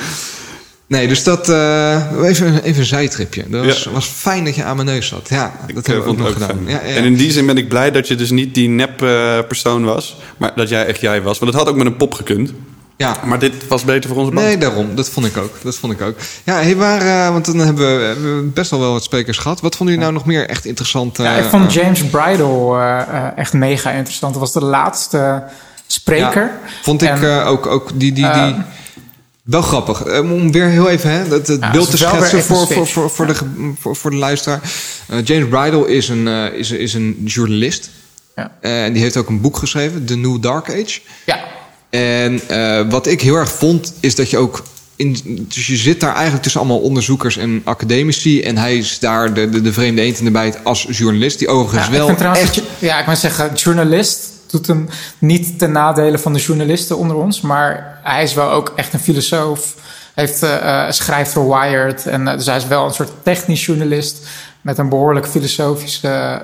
[0.87, 1.49] Nee, dus dat...
[1.49, 3.45] eh, even, even een zijtripje.
[3.49, 3.91] Dat was, Ja.
[3.91, 5.29] was fijn dat je aan mijn neus zat.
[5.29, 6.59] Ja, dat Ik, hebben eh, we ook vond nog gedaan.
[6.67, 6.81] ja.
[6.81, 9.85] En in die zin ben ik blij dat je dus niet die nep eh, persoon
[9.85, 10.17] was.
[10.37, 11.39] Maar dat jij echt jij was.
[11.39, 12.53] Want het had ook met een pop gekund.
[12.97, 13.17] Ja.
[13.25, 14.47] Maar dit was beter voor onze band.
[14.47, 14.95] Nee, daarom.
[14.95, 15.53] Dat vond ik ook.
[15.63, 16.17] Dat vond ik ook.
[16.45, 19.39] Ja, hey, waar, eh, want dan hebben we, hebben we best wel wel wat sprekers
[19.39, 19.61] gehad.
[19.61, 21.17] Wat vonden jullie nou nog meer echt interessant?
[21.17, 24.33] Ja, eh, ik vond eh, James Bridle eh, eh, echt mega interessant.
[24.33, 25.43] Dat was de laatste
[25.87, 26.43] spreker.
[26.43, 28.13] Ja, vond ik En, eh, ook, ook die...
[28.13, 28.55] die, die
[29.45, 30.03] wel grappig.
[30.05, 33.11] Eh, Om weer heel even hè, het, het Ja, beeld te schetsen voor, voor, voor,
[33.11, 33.35] voor, de,
[33.81, 34.61] voor, voor de luisteraar.
[35.09, 37.91] Eh, James Bridle is een, eh, is, is een journalist.
[38.37, 38.51] Ja.
[38.61, 41.01] Eh, En die heeft ook een boek geschreven, The New Dark Age.
[41.27, 41.39] Ja,
[41.95, 44.63] En eh, wat ik heel erg vond, is dat je ook.
[44.97, 45.17] In,
[45.49, 48.43] dus je zit daar eigenlijk tussen allemaal onderzoekers en academici.
[48.43, 51.39] En hij is daar de, de, de vreemde eend in de bijt als journalist.
[51.39, 52.55] Die overigens ja, wel echt.
[52.55, 54.89] dat ja, ik moet zeggen, journalist doet hem
[55.19, 57.41] niet ten nadele van de journalisten onder ons.
[57.41, 59.75] Maar hij is wel ook echt een filosoof.
[60.15, 62.07] Hij heeft, eh, eh, schrijft voor Wired.
[62.07, 64.27] En, dus hij is wel een soort technisch journalist.
[64.61, 66.43] Met een behoorlijk filosofische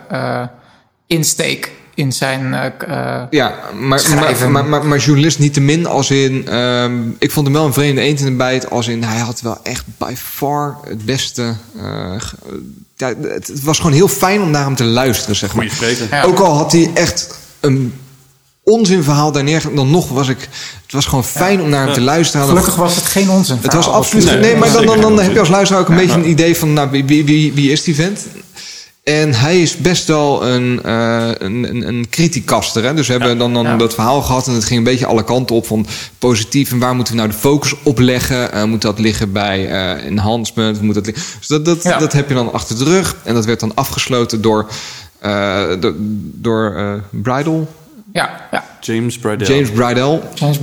[1.07, 2.55] insteek in zijn...
[2.55, 2.67] eh,
[3.21, 4.53] eh, Ja, maar, maar, Schrijven.
[4.53, 6.49] maar, maar, maar journalist niet te min als in...
[6.49, 8.71] ehm, ik vond hem wel een vreemde eend in de bijt.
[8.71, 11.55] Als in, hij had wel echt by far het beste...
[11.79, 11.85] eh,
[12.97, 15.71] ja, het, het was gewoon heel fijn om naar hem te luisteren, zeg maar.
[15.71, 16.17] Goeie spreker.
[16.17, 16.23] Ja.
[16.23, 17.95] Ook al had hij echt een
[18.63, 19.77] onzinverhaal daar neergezet...
[19.77, 20.39] dan nog was ik...
[20.83, 22.47] Het was gewoon fijn om naar hem te luisteren.
[22.47, 23.59] gelukkig was het geen onzin.
[23.63, 24.25] Het was absoluut...
[24.25, 26.01] Nee, Nee, maar dan, dan, dan heb je als luisteraar ook een Ja.
[26.01, 26.73] beetje een idee van...
[26.73, 28.27] Nou, wie, wie, wie, wie is die vent?
[29.03, 32.85] En hij is best wel een, eh een, een, criticaster.
[32.85, 32.95] Hè?
[32.95, 33.77] Dus we hebben dan, dan Ja.
[33.77, 34.47] dat verhaal gehad...
[34.47, 35.87] en het ging een beetje alle kanten op van
[36.19, 36.71] positief...
[36.73, 38.53] en waar moeten we nou de focus op leggen?
[38.53, 40.83] Eh, moet dat liggen bij eh enhancement?
[40.83, 41.25] Moet dat liggen?
[41.39, 41.99] Dus dat, dat, Ja.
[41.99, 43.17] dat heb je dan achter de rug.
[43.23, 44.67] En dat werd dan afgesloten door...
[45.81, 45.95] door,
[46.35, 47.69] door Bridal,
[48.13, 48.65] Ja, ja.
[48.81, 49.47] James Bridle.
[49.47, 50.23] James Bridal.
[50.35, 50.59] James.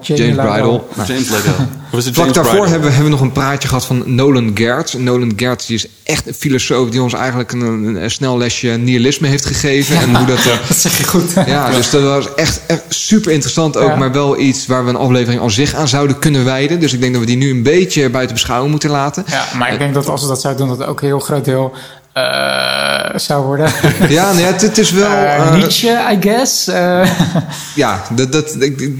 [0.00, 0.50] Jamie James.
[0.50, 0.88] Bridal.
[1.06, 4.50] James het Vlak James daarvoor hebben, we- hebben we nog een praatje gehad van Nolan
[4.54, 4.94] Gertz.
[4.94, 8.68] Nolan Gertz die is echt een filosoof die ons eigenlijk een, een, een snel lesje
[8.68, 9.96] nihilisme heeft gegeven.
[9.96, 11.32] En hoe dat, eh, Dat zeg je goed.
[11.46, 13.88] ja, dus dat was echt, echt super interessant ook.
[13.88, 13.96] Ja.
[13.96, 16.80] Maar wel iets waar we een aflevering aan zich aan zouden kunnen wijden.
[16.80, 19.24] Dus ik denk dat we die nu een beetje buiten beschouwing moeten laten.
[19.26, 21.44] Ja, maar ik denk dat als we dat zouden doen, dat ook een heel groot
[21.44, 21.80] deel eh,
[23.14, 23.70] zou worden.
[24.08, 25.10] Ja, nee, het, het is wel...
[25.10, 26.68] Eh, eh, Nietzsche, I guess.
[26.68, 27.08] Eh,
[27.74, 28.90] Ja, dat, dat, ik,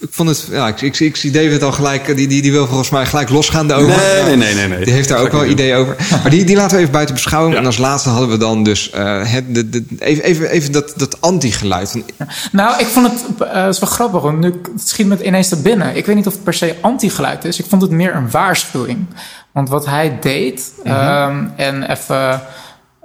[0.00, 0.46] ik, vond het...
[0.50, 2.16] Ja, ik, ik, ik zie David al gelijk...
[2.16, 3.96] Die, die, die wil volgens mij gelijk losgaan daarover.
[3.96, 4.84] Nee, nee, nee, nee, nee.
[4.84, 5.96] Die heeft daar ook wel ideeën over.
[6.22, 7.54] Maar die, die laten we even buiten beschouwing.
[7.54, 7.60] Ja.
[7.60, 10.92] En als laatste hadden we dan dus eh, het, de, de, even, even, even dat,
[10.96, 11.90] dat anti-geluid.
[11.90, 12.04] Van-
[12.52, 15.48] nou, ik vond het, eh, is wel grappig, want nu het schiet me het ineens
[15.48, 15.96] te binnen.
[15.96, 17.58] Ik weet niet of het per se anti-geluid is.
[17.58, 19.06] Ik vond het meer een waarschuwing.
[19.52, 22.16] Want wat hij deed, ehm, en even...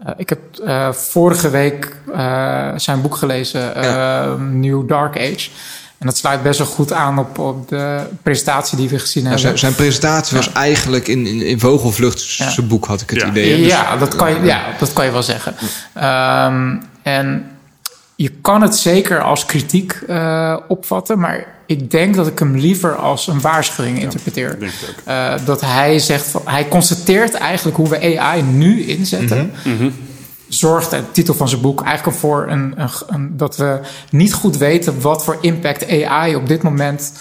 [0.06, 4.36] eh, ik heb eh, vorige week eh, zijn boek gelezen, eh, Ja.
[4.40, 5.50] New Dark Age.
[6.04, 9.42] En dat sluit best wel goed aan op, op de presentatie die we gezien hebben.
[9.42, 12.56] zijn, zijn presentatie was eigenlijk in, in, in vogelvlucht Ja.
[12.64, 13.28] boek, had ik het Ja.
[13.28, 13.52] idee.
[13.52, 13.58] hè.
[13.58, 15.56] Dus- Ja, dat kan je, ja, dat kan je wel zeggen.
[15.94, 17.46] Ehm, en
[18.16, 22.96] je kan het zeker als kritiek eh, opvatten, maar ik denk dat ik hem liever
[22.96, 24.60] als een waarschuwing interpreteer.
[24.60, 24.96] denk ik ook.
[25.06, 29.52] Eh, dat hij zegt, van, hij constateert eigenlijk hoe we AI nu inzetten.
[30.54, 33.80] Zorgt, de titel van zijn boek, eigenlijk voor een, een, een- dat we
[34.10, 37.14] niet goed weten wat voor impact AI op dit moment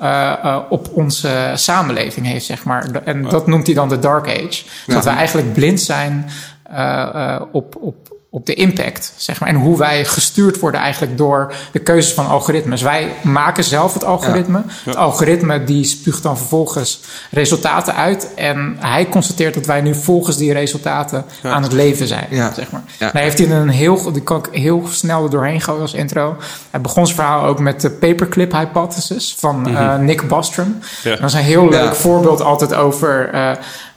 [0.00, 2.90] eh, eh, op onze samenleving heeft, zeg maar.
[3.04, 4.64] En dat noemt hij dan de Dark Age.
[4.86, 6.26] Dat we eigenlijk blind zijn
[6.62, 9.48] eh, op, op, op de impact, zeg maar.
[9.48, 12.82] En hoe wij gestuurd worden eigenlijk door de keuzes van algoritmes.
[12.82, 14.62] Wij maken zelf het algoritme.
[14.84, 17.00] Het algoritme die spuugt dan vervolgens
[17.30, 18.34] resultaten uit.
[18.34, 22.52] En hij constateert dat wij nu volgens die resultaten aan het leven zijn, Ja.
[22.54, 22.82] zeg maar.
[22.98, 23.10] Ja.
[23.12, 26.36] Daar heeft hij een heel, die kan ik heel snel er doorheen gooien als intro.
[26.70, 30.78] Hij begon zijn verhaal ook met de paperclip hypothesis van eh, Nick Bostrom.
[31.02, 31.10] Ja.
[31.16, 31.94] Dat is een heel leuk Ja.
[31.94, 33.50] voorbeeld altijd over uh,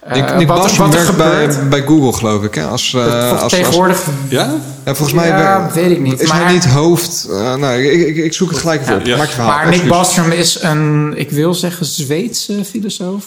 [0.10, 2.56] Nick, Nick Bostrom werkt bij, bij Google, geloof ik.
[2.56, 2.64] Hè?
[2.68, 4.54] Als, Volgens als, als, tegenwoordig Ja?
[4.86, 6.20] ja, volgens mij Ja, weet ik niet.
[6.22, 7.28] is Maar- hij niet hoofd.
[7.30, 9.06] uh, nou, ik, ik, ik zoek het gelijk even op.
[9.06, 9.18] Ja.
[9.18, 9.52] Maak je verhaal.
[9.56, 9.88] Maar Nick.
[9.88, 13.26] Bostrom is een, ik wil zeggen, Zweedse filosoof.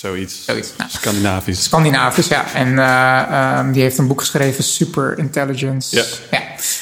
[0.00, 0.44] Zoiets.
[0.44, 0.90] Zoiets, nou.
[0.90, 1.62] Scandinavisch.
[1.62, 2.52] Scandinavisch, ja.
[2.54, 6.04] En eh, ehm, die heeft een boek geschreven, Super Intelligence.
[6.30, 6.38] Ja.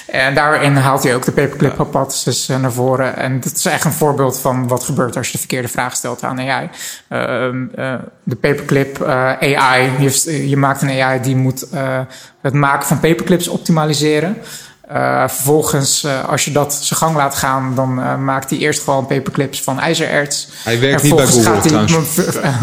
[0.07, 3.17] En daarin haalt hij ook de paperclip hypothesis eh, naar voren.
[3.17, 6.23] En dat is echt een voorbeeld van wat gebeurt als je de verkeerde vraag stelt
[6.23, 6.69] aan AI.
[7.09, 11.67] Ehm, eh, de paperclip AI, je, je maakt een AI die moet
[12.41, 14.37] het maken van paperclips optimaliseren.
[14.93, 18.83] Uh, vervolgens, uh, als je dat zijn gang laat gaan, dan uh, maakt hij eerst
[18.83, 20.49] gewoon paperclips van ijzererts.
[20.65, 22.15] Hij werkt niet bij Google trouwens.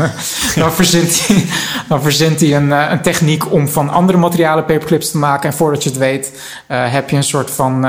[0.56, 1.46] dan, verzint hij,
[1.88, 5.50] dan verzint hij een, een, techniek om van andere materialen paperclips te maken.
[5.50, 6.32] En voordat je het weet,
[6.68, 7.80] heb je een soort van,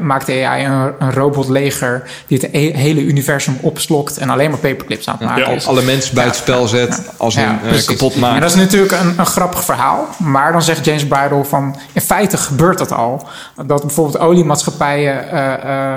[0.00, 5.08] maakt de AI een, een robotleger die het hele universum opslokt en alleen maar paperclips
[5.08, 5.66] aan het maken ja, is.
[5.66, 8.34] Alle mensen bij het spel zet als een kapot maakt.
[8.34, 10.08] En dat is natuurlijk een, een grappig verhaal.
[10.18, 13.26] Maar dan zegt James Bridle van, in feite gebeurt dat al
[13.72, 15.94] dat bijvoorbeeld oliemaatschappijen uh, uh,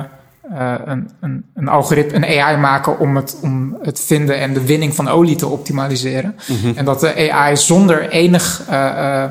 [0.54, 4.66] uh, een, een, een algoritme, een AI maken om het, om het vinden en de
[4.66, 6.36] winning van olie te optimaliseren.
[6.36, 6.54] Mhm.
[6.54, 6.78] Mm -hmm.
[6.78, 8.62] En dat de AI zonder enig.
[8.72, 9.24] uh,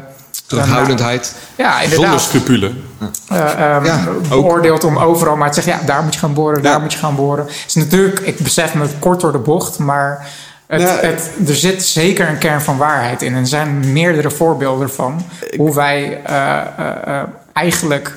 [0.47, 1.35] Terughoudendheid.
[1.57, 2.05] ja, inderdaad.
[2.05, 2.71] Zonder scrupulen.
[3.01, 6.81] Um, ja, beoordeeld om overal maar te zeggen: ja, daar moet je gaan boren, daar
[6.81, 7.45] moet je gaan boren.
[7.45, 10.27] Het is natuurlijk, ik besef me kort door de bocht, maar.
[10.67, 10.97] Het, Ja.
[11.01, 13.35] het, er zit zeker een kern van waarheid in.
[13.35, 15.23] En er zijn meerdere voorbeelden van
[15.57, 17.23] hoe wij uh,
[17.55, 18.13] eigenlijk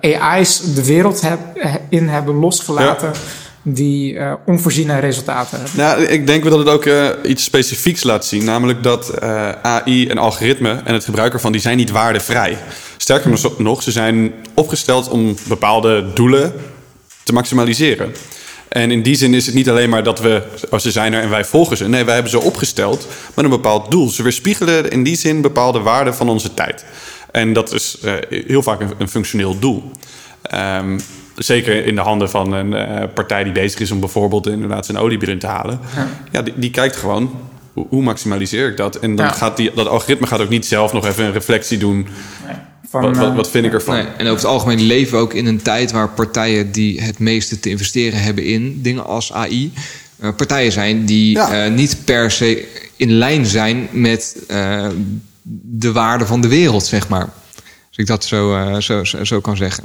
[0.00, 1.38] uh, AI's de wereld heb,
[1.88, 3.08] in hebben losgelaten.
[3.08, 3.18] Ja.
[3.66, 5.76] Die uh, onvoorziene resultaten hebben.
[5.76, 8.44] Nou, ik denk wel dat het ook uh, iets specifieks laat zien.
[8.44, 9.20] Namelijk dat
[9.62, 11.52] AI en algoritme en het gebruik ervan...
[11.52, 12.58] die zijn niet waardevrij.
[12.96, 16.52] Sterker nog, ze zijn opgesteld om bepaalde doelen
[17.22, 18.14] te maximaliseren.
[18.68, 20.42] En in die zin is het niet alleen maar dat we...
[20.70, 21.88] als ze zijn er en wij volgen ze.
[21.88, 24.08] Nee, wij hebben ze opgesteld met een bepaald doel.
[24.08, 26.84] Ze weerspiegelen in die zin bepaalde waarden van onze tijd.
[27.34, 28.12] En dat is uh,
[28.46, 29.90] heel vaak een, een functioneel doel.
[30.54, 31.00] Um,
[31.36, 34.98] zeker in de handen van een uh, partij die bezig is om bijvoorbeeld inderdaad zijn
[34.98, 35.80] olie erin te halen.
[35.96, 37.30] Ja, ja die, die, kijkt gewoon,
[37.72, 38.96] hoe, hoe, maximaliseer ik dat?
[38.96, 39.32] En dan Ja.
[39.32, 42.06] gaat die, dat algoritme gaat ook niet zelf nog even een reflectie doen.
[42.88, 43.94] Van, wat, wat, eh, wat vind ik ervan?
[43.94, 47.18] Nee, en over het algemeen leven we ook in een tijd waar partijen die het
[47.18, 49.72] meeste te investeren hebben in dingen als AI,
[50.18, 51.64] eh, partijen zijn die Ja.
[51.64, 54.86] eh, niet per se in lijn zijn met eh,
[55.62, 57.28] de waarde van de wereld, zeg maar.
[57.88, 59.84] Als ik dat zo, eh, zo, zo, zo kan zeggen.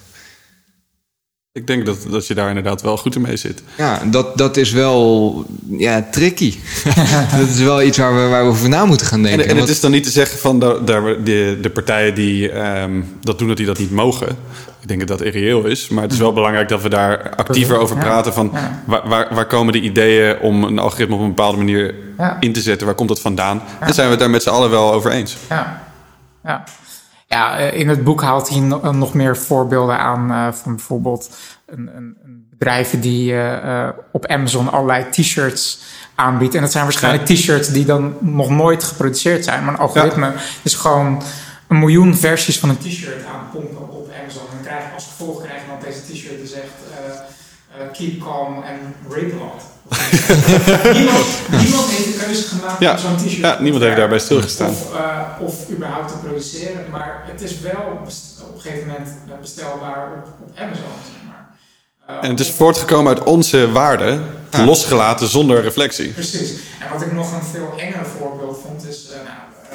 [1.51, 3.63] Ik denk dat, dat je daar inderdaad wel goed in mee zit.
[3.77, 6.57] Ja, dat, dat is wel ja, tricky.
[7.39, 9.39] dat is wel iets waar we, waar we over na moeten gaan denken.
[9.39, 12.15] En, en het Want- is dan niet te zeggen van de, de, de, de partijen
[12.15, 14.27] die ehm, dat doen, dat die dat niet mogen.
[14.81, 15.87] Ik denk dat dat irreëel is.
[15.87, 18.33] Maar het is wel belangrijk dat we daar actiever over praten.
[18.33, 18.51] Van
[18.85, 21.95] waar, waar, waar komen de ideeën om een algoritme op een bepaalde manier
[22.39, 22.85] in te zetten?
[22.87, 23.61] Waar komt dat vandaan?
[23.79, 25.37] En zijn we het daar met z'n allen wel over eens?
[25.49, 25.81] Ja,
[26.43, 26.63] ja.
[27.29, 31.29] Ja eh, in het boek haalt hij no- nog meer voorbeelden aan eh, van bijvoorbeeld
[31.65, 35.81] een, een, een bedrijven die eh, eh, op Amazon allerlei t-shirts
[36.15, 36.55] aanbiedt.
[36.55, 39.63] En dat zijn waarschijnlijk t-shirts die dan nog nooit geproduceerd zijn.
[39.63, 41.21] Maar een algoritme is gewoon
[41.67, 44.43] een miljoen versies van een t-shirt aan het pompen op Amazon.
[44.57, 48.53] En krijg als gevolg krijg je dan deze t-shirt die zegt eh, eh, keep calm
[48.55, 49.63] and rape a lot.
[50.97, 52.91] niemand, niemand heeft de keuze gemaakt Ja.
[52.91, 54.69] om zo'n t-shirt Ja, niemand heeft daarbij stilgestaan.
[54.69, 56.85] Of, uh, of überhaupt te produceren.
[56.91, 57.99] Maar het is wel
[58.49, 60.83] op een gegeven moment uh, bestelbaar op, op Amazon.
[61.05, 61.49] Zeg maar.
[62.17, 64.23] Uh, En het is voortgekomen uit onze waarden,
[64.65, 66.09] losgelaten zonder reflectie.
[66.09, 66.49] Precies.
[66.79, 69.05] En wat ik nog een veel enger voorbeeld vond is...
[69.09, 69.27] Uh, nou,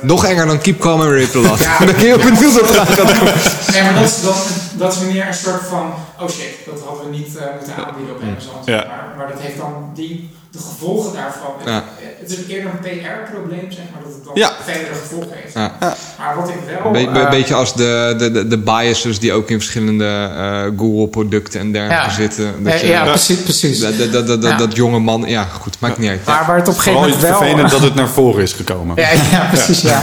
[0.05, 1.59] Nog enger dan Keep Calm and Rip the Lot.
[1.59, 1.79] Ja.
[1.79, 3.33] Dan ben je ook benieuwd wat gaat komen.
[3.73, 7.11] Nee, maar dat is, dat, dat is meer een soort van oh shit, dat hadden
[7.11, 8.55] we niet eh, moeten aanbieden op Amazon.
[8.65, 8.85] Ja.
[8.89, 11.51] Maar, maar dat heeft dan die, de gevolgen daarvan.
[11.59, 11.85] Het- Ja.
[12.21, 14.51] Het is eerder een PR-probleem, zeg maar, dat het dan Ja.
[14.65, 15.55] verdere gevolgen heeft.
[15.55, 15.73] Ja.
[16.19, 16.95] Maar wat ik wel...
[16.97, 20.05] Een be- eh, beetje als de, de, de, de biases die ook in verschillende
[20.37, 22.11] eh, Google-producten en dergelijke Ja.
[22.11, 22.67] zitten.
[22.67, 23.81] eh, je- ja, precies, precies.
[23.81, 24.57] Dat, dat, dat, dat, Ja.
[24.57, 26.25] dat jonge man, ja goed, maakt niet uit.
[26.27, 27.37] Maar waar het op een gegeven moment wel...
[27.39, 28.97] vervelend dat het naar voren is gekomen.
[28.97, 29.81] Ja, ja precies.
[29.81, 30.03] Ja.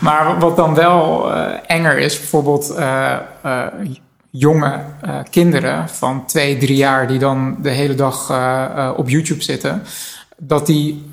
[0.00, 3.66] Maar wat dan wel eh, enger is, bijvoorbeeld eh, eh,
[4.32, 9.08] jonge eh, kinderen van twee, drie jaar die dan de hele dag eh, eh, op
[9.08, 9.82] YouTube zitten,
[10.38, 11.04] dat die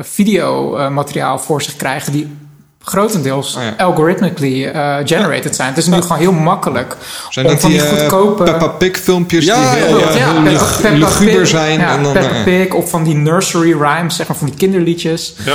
[0.00, 2.36] videomateriaal voor zich krijgen die
[2.84, 3.84] grotendeels Oh ja.
[3.84, 5.68] algorithmically eh, generated zijn.
[5.68, 6.96] Het is nu gewoon heel makkelijk
[7.30, 8.42] Zijn om dat van die die eh, goedkope...
[8.42, 11.78] Peppa Pig filmpjes Ja, die ja, heel, ja, heel Peppa- lug- Peppa luguber Pig, zijn?
[11.80, 14.56] Ja, en dan, Peppa eh, Pig of van die nursery rhymes, zeg maar, van die
[14.56, 15.34] kinderliedjes.
[15.44, 15.52] Ja.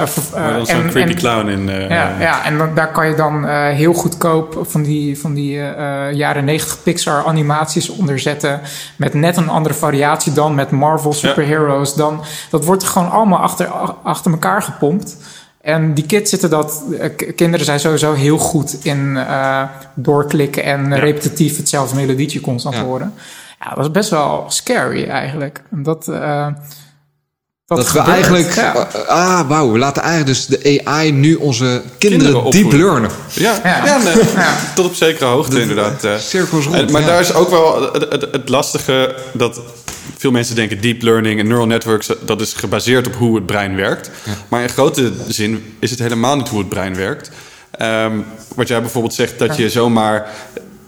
[0.00, 1.68] Eh, v- Maar dan eh, zo'n en- creepy en- clown in.
[1.68, 5.34] eh, ja, ja, en dan, daar kan je dan eh, heel goedkoop van die, van
[5.34, 8.60] die eh, eh, jaren 90 Pixar animaties onder zetten.
[8.96, 11.94] Met net een andere variatie dan met Marvel superheroes.
[11.94, 13.66] Dan, dat wordt gewoon allemaal achter,
[14.02, 15.16] achter elkaar gepompt.
[15.64, 16.82] En die kids zitten dat.
[17.00, 19.62] eh, kinderen zijn sowieso heel goed in eh,
[19.94, 22.82] doorklikken en repetitief hetzelfde melodietje constant Ja.
[22.82, 23.14] horen.
[23.60, 25.62] Ja, dat is best wel scary eigenlijk.
[25.70, 26.08] En dat.
[26.08, 26.46] eh,
[27.66, 28.08] Dat we gebeurt.
[28.08, 28.54] eigenlijk...
[28.54, 28.88] Ja.
[29.06, 29.72] ah, wauw.
[29.72, 33.10] We laten eigenlijk dus de AI nu onze kinderen, Kinderen deep learnen.
[33.32, 33.84] Ja, Ja.
[33.86, 33.98] ja.
[33.98, 34.54] nee, Ja.
[34.74, 36.04] tot op zekere hoogte inderdaad.
[36.04, 36.16] eh.
[36.16, 36.76] Cirkels rond.
[36.76, 37.06] En- maar ja.
[37.06, 39.60] daar is ook wel het, het, het lastige dat
[40.16, 43.76] veel mensen denken deep learning en neural networks, dat is gebaseerd op hoe het brein
[43.76, 44.10] werkt.
[44.48, 47.30] Maar in grote zin is het helemaal niet hoe het brein werkt.
[47.70, 48.12] Ehm,
[48.54, 50.28] wat jij bijvoorbeeld zegt, dat je zomaar.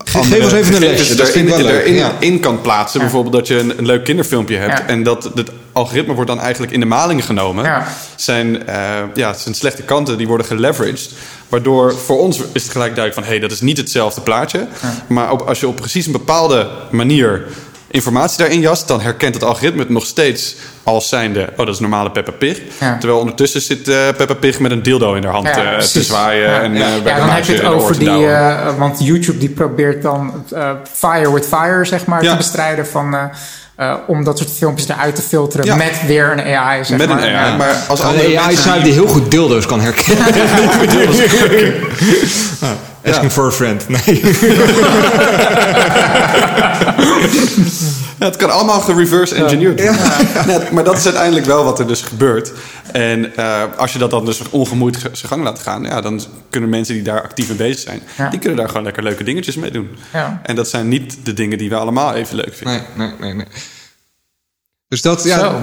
[0.04, 2.12] geef ons even een lesje, dat erin, erin ja.
[2.18, 3.00] in kan plaatsen.
[3.00, 4.86] Bijvoorbeeld dat je een, een leuk kinderfilmpje hebt Ja.
[4.86, 7.64] en dat het algoritme wordt dan eigenlijk in de maling genomen.
[7.64, 7.86] Ja.
[8.16, 11.10] Zijn, eh, ja, zijn slechte kanten die worden geleveraged.
[11.48, 13.22] Waardoor voor ons is het gelijk duidelijk van...
[13.22, 14.66] hé, hey, dat is niet hetzelfde plaatje.
[15.06, 17.46] Maar op, als je op precies een bepaalde manier
[17.96, 18.88] informatie daarin jast...
[18.88, 21.48] dan herkent het algoritme het nog steeds als zijnde...
[21.50, 22.60] oh, dat is normale Peppa Pig.
[22.80, 22.96] Ja.
[22.98, 26.02] Terwijl ondertussen zit eh Peppa Pig met een dildo in haar hand Ja, eh, te
[26.02, 26.50] zwaaien...
[26.50, 26.60] Ja.
[26.60, 30.44] en eh, bij dan heb je het over die, eh, want YouTube die probeert dan
[30.54, 32.30] eh, fire with fire, zeg maar, Ja.
[32.30, 33.22] te bestrijden van, eh,
[33.76, 35.76] eh, om dat soort filmpjes eruit te filteren Ja.
[35.76, 37.24] met weer een AI, zeg met een maar.
[37.24, 37.50] AI.
[37.50, 37.56] Ja.
[37.56, 40.26] Maar als Een AI mensen die heel goed dildo's kan herkennen.
[43.06, 43.86] Asking for a friend.
[44.06, 44.22] Nee.
[48.18, 50.52] Ja, het kan allemaal gereverse engineered worden.
[50.52, 52.52] Ja, maar dat is uiteindelijk wel wat er dus gebeurt.
[52.92, 55.82] En eh, als je dat dan dus ongemoeid ge- zijn gang laat gaan...
[55.82, 56.20] Ja, dan
[56.50, 58.02] kunnen mensen die daar actief mee bezig zijn...
[58.16, 58.28] Ja.
[58.30, 59.88] die kunnen daar gewoon lekker leuke dingetjes mee doen.
[60.12, 60.40] Ja.
[60.42, 62.82] En dat zijn niet de dingen die we allemaal even leuk vinden.
[62.96, 63.46] Nee, nee, nee, nee.
[64.88, 65.38] Dus dat, ja.
[65.38, 65.54] Zo.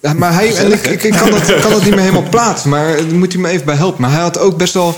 [0.00, 2.70] Ja, maar hij, en ik, ik, ik kan, dat, kan dat niet meer helemaal plaatsen,
[2.70, 4.00] maar daar moet hij me even bij helpen.
[4.00, 4.96] Maar hij had ook best wel,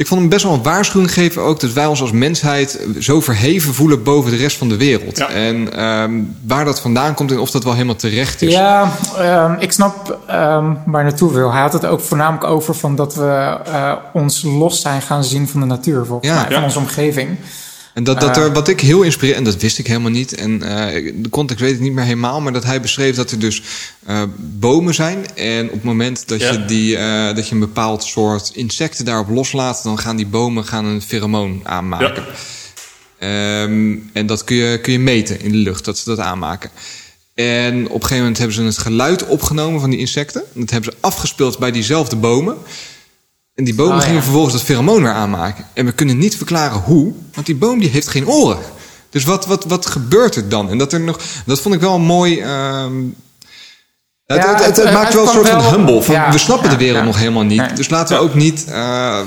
[0.00, 3.20] ik vond hem best wel een waarschuwing geven ook dat wij ons als mensheid zo
[3.20, 5.18] verheven voelen boven de rest van de wereld.
[5.18, 5.28] Ja.
[5.28, 6.10] En ehm,
[6.46, 8.52] waar dat vandaan komt en of dat wel helemaal terecht is.
[8.52, 11.52] Ja, ehm, ik snap ehm, waar naartoe wil.
[11.52, 15.48] Hij had het ook voornamelijk over van dat we eh, ons los zijn gaan zien
[15.48, 16.34] van de natuur, volgens Ja.
[16.34, 16.62] mij, van Ja.
[16.62, 17.28] onze omgeving.
[17.94, 18.42] En dat, dat Eh.
[18.42, 20.34] er, wat ik heel inspireer, en dat wist ik helemaal niet.
[20.34, 22.40] En eh, de context weet ik niet meer helemaal.
[22.40, 23.62] Maar dat hij beschreef dat er dus
[24.06, 25.36] eh, bomen zijn.
[25.36, 26.52] En op het moment dat, Ja.
[26.52, 29.82] je die, eh, dat je een bepaald soort insecten daarop loslaat.
[29.82, 32.24] dan gaan die bomen gaan een pheromoon aanmaken.
[33.18, 36.70] Ehm, en dat kun je, kun je meten in de lucht, dat ze dat aanmaken.
[37.34, 40.42] En op een gegeven moment hebben ze het geluid opgenomen van die insecten.
[40.54, 42.56] Dat hebben ze afgespeeld bij diezelfde bomen.
[43.60, 44.06] En die bomen Oh, ja.
[44.06, 45.64] gingen vervolgens dat pheromoon weer aanmaken.
[45.74, 48.58] En we kunnen niet verklaren hoe, want die boom die heeft geen oren.
[49.10, 50.70] Dus wat, wat, wat gebeurt er dan?
[50.70, 52.40] En dat, er nog, dat vond ik wel een mooi.
[52.40, 53.02] ehm,
[54.26, 56.02] het, Ja, het, het, het- het het maakt wel een soort van humble.
[56.02, 57.04] Van, ja, we snappen ja, de wereld ja.
[57.04, 57.58] nog helemaal niet.
[57.60, 57.72] Nee.
[57.72, 58.64] Dus laten we ook niet.
[58.64, 59.20] eh,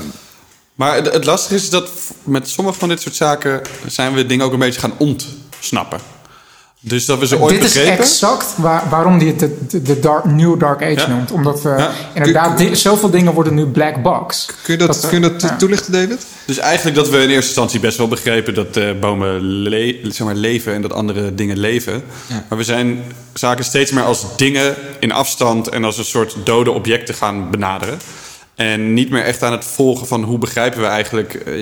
[0.75, 1.89] Maar het, het lastige is dat
[2.23, 3.61] met sommige van dit soort zaken...
[3.87, 5.99] zijn we dingen ook een beetje gaan ontsnappen.
[6.85, 8.03] Dus dat we ze ooit Dit is begrepen...
[8.03, 11.07] exact waar, waarom hij het de, de, dark, New Dark Age Ja.
[11.07, 11.31] noemt.
[11.31, 11.91] Omdat we Ja.
[12.13, 14.45] inderdaad, di- zoveel dingen worden nu black box.
[14.63, 15.55] kun je dat, Dat- kun je dat ja.
[15.55, 16.25] toelichten, David?
[16.45, 20.19] Dus eigenlijk dat we in eerste instantie best wel begrepen dat eh, bomen le- zeg
[20.27, 22.03] maar, leven en dat andere dingen leven.
[22.49, 23.03] Maar we zijn
[23.33, 27.99] zaken steeds meer als dingen in afstand en als een soort dode objecten gaan benaderen.
[28.55, 31.53] En niet meer echt aan het volgen van hoe begrijpen we eigenlijk eh,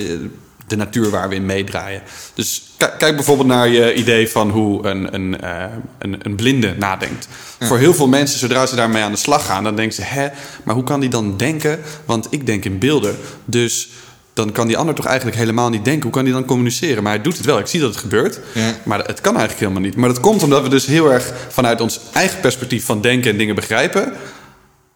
[0.71, 2.01] de natuur waar we in meedraaien.
[2.33, 2.63] Dus
[2.97, 5.63] kijk bijvoorbeeld naar je idee van hoe een, een, eh,
[5.99, 7.27] een, een blinde nadenkt.
[7.59, 10.27] Voor heel veel mensen, zodra ze daarmee aan de slag gaan, dan denken ze: hè,
[10.63, 11.79] maar hoe kan die dan denken?
[12.05, 13.17] Want ik denk in beelden.
[13.45, 13.89] Dus
[14.33, 16.03] dan kan die ander toch eigenlijk helemaal niet denken.
[16.03, 17.03] Hoe kan die dan communiceren?
[17.03, 17.59] Maar hij doet het wel.
[17.59, 18.39] Ik zie dat het gebeurt.
[18.53, 18.75] Ja.
[18.83, 19.95] Maar het kan eigenlijk helemaal niet.
[19.95, 23.37] Maar dat komt omdat we dus heel erg vanuit ons eigen perspectief van denken en
[23.37, 24.13] dingen begrijpen,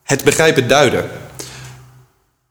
[0.03, 1.09] het begrijpen duiden.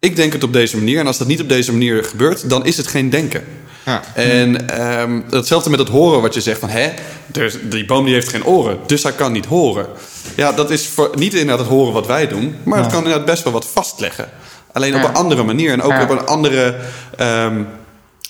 [0.04, 0.98] Ik denk het op deze manier.
[0.98, 3.44] En als dat niet op deze manier gebeurt, dan is het geen denken.
[3.84, 4.02] Ja.
[4.14, 6.68] En ehm, hetzelfde met het horen wat je zegt van...
[6.68, 6.92] hè,
[7.26, 9.86] dus die boom die heeft geen oren, dus hij kan niet horen.
[10.34, 12.56] Ja, dat is voor, niet inderdaad het horen wat wij doen...
[12.62, 14.28] maar het kan inderdaad best wel wat vastleggen.
[14.72, 16.02] Alleen op een andere manier en ook Ja.
[16.02, 16.76] op een andere
[17.16, 17.62] ehm,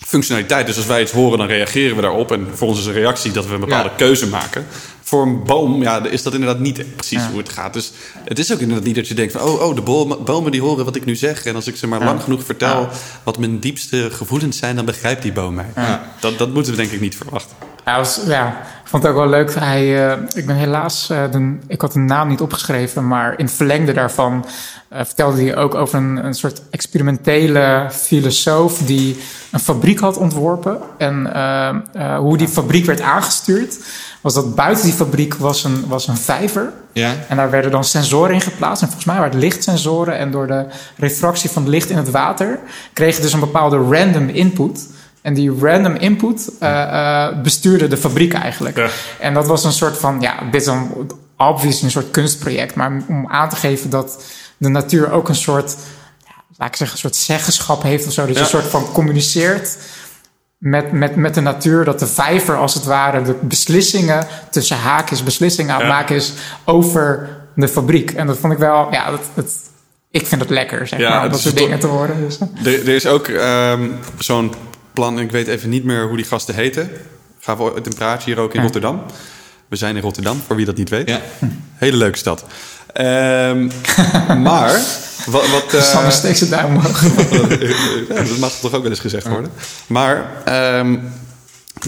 [0.07, 0.67] functionaliteit.
[0.67, 2.33] Dus als wij iets horen, dan reageren we daarop.
[2.33, 4.67] En voor ons is een reactie dat we een bepaalde keuze maken.
[5.07, 7.73] Voor een boom ja, is dat inderdaad niet precies hoe het gaat.
[7.73, 7.93] Dus
[8.25, 9.41] het is ook inderdaad niet dat je denkt van...
[9.41, 11.45] oh, oh de bomen, bomen die horen wat ik nu zeg.
[11.45, 12.89] En als ik ze maar lang genoeg vertel...
[13.23, 14.77] wat mijn diepste gevoelens zijn...
[14.77, 15.73] dan begrijpt die boom mij.
[16.21, 17.57] Dat, dat moeten we denk ik niet verwachten.
[17.85, 18.49] Ja, was, ja,
[18.83, 19.55] ik vond het ook wel leuk.
[19.55, 23.45] Hij, eh, ik ben helaas, eh, de, ik had de naam niet opgeschreven, maar in
[23.45, 24.45] het verlengde daarvan
[24.95, 29.17] eh, vertelde hij ook over een, een soort experimentele filosoof die
[29.51, 30.79] een fabriek had ontworpen.
[30.99, 33.79] En eh, eh, hoe die fabriek werd aangestuurd,
[34.21, 36.73] was dat buiten die fabriek was een, was een vijver.
[36.93, 37.13] Ja.
[37.29, 38.83] En daar werden dan sensoren in geplaatst.
[38.83, 40.19] En volgens mij waren het lichtsensoren.
[40.19, 40.67] En door de
[40.97, 42.59] refractie van het licht in het water
[42.93, 44.89] kreeg je dus een bepaalde random input.
[45.25, 48.77] En die random input eh, eh, bestuurde de fabriek eigenlijk.
[48.77, 48.89] Ja.
[49.21, 52.75] En dat was een soort van, ja, dit is dan obvious een soort kunstproject.
[52.75, 54.25] Maar om aan te geven dat
[54.57, 55.77] de natuur ook een soort,
[56.27, 58.21] ja, laat ik zeggen, een soort zeggenschap heeft of zo.
[58.21, 58.41] Dat je Ja.
[58.41, 59.77] een soort van communiceert
[60.59, 61.85] met, met, met de natuur.
[61.85, 66.33] Dat de vijver als het ware de beslissingen tussen haakjes beslissingen aan het maken is
[66.65, 68.11] over de fabriek.
[68.11, 69.53] En dat vond ik wel, ja, dat, dat,
[70.11, 72.17] ik vind het lekker, zeg Ja, maar, om dat soort dingen te horen.
[72.21, 74.53] Dus, Er, er is ook ehm, zo'n
[74.95, 76.91] plan, ik weet even niet meer hoe die gasten heten.
[77.41, 78.63] Gaan we ooit een praatje hier ook in.
[78.63, 79.03] Rotterdam.
[79.69, 81.09] We zijn in Rotterdam, voor wie dat niet weet.
[81.09, 81.21] Ja.
[81.75, 82.45] Hele leuke stad.
[82.93, 83.71] Ehm,
[84.49, 84.81] maar,
[85.27, 85.51] wat...
[85.51, 87.03] wat eh, Sander steekt zijn duim omhoog.
[88.09, 89.51] ja, dat mag toch ook wel eens gezegd worden.
[89.87, 90.99] Maar ehm,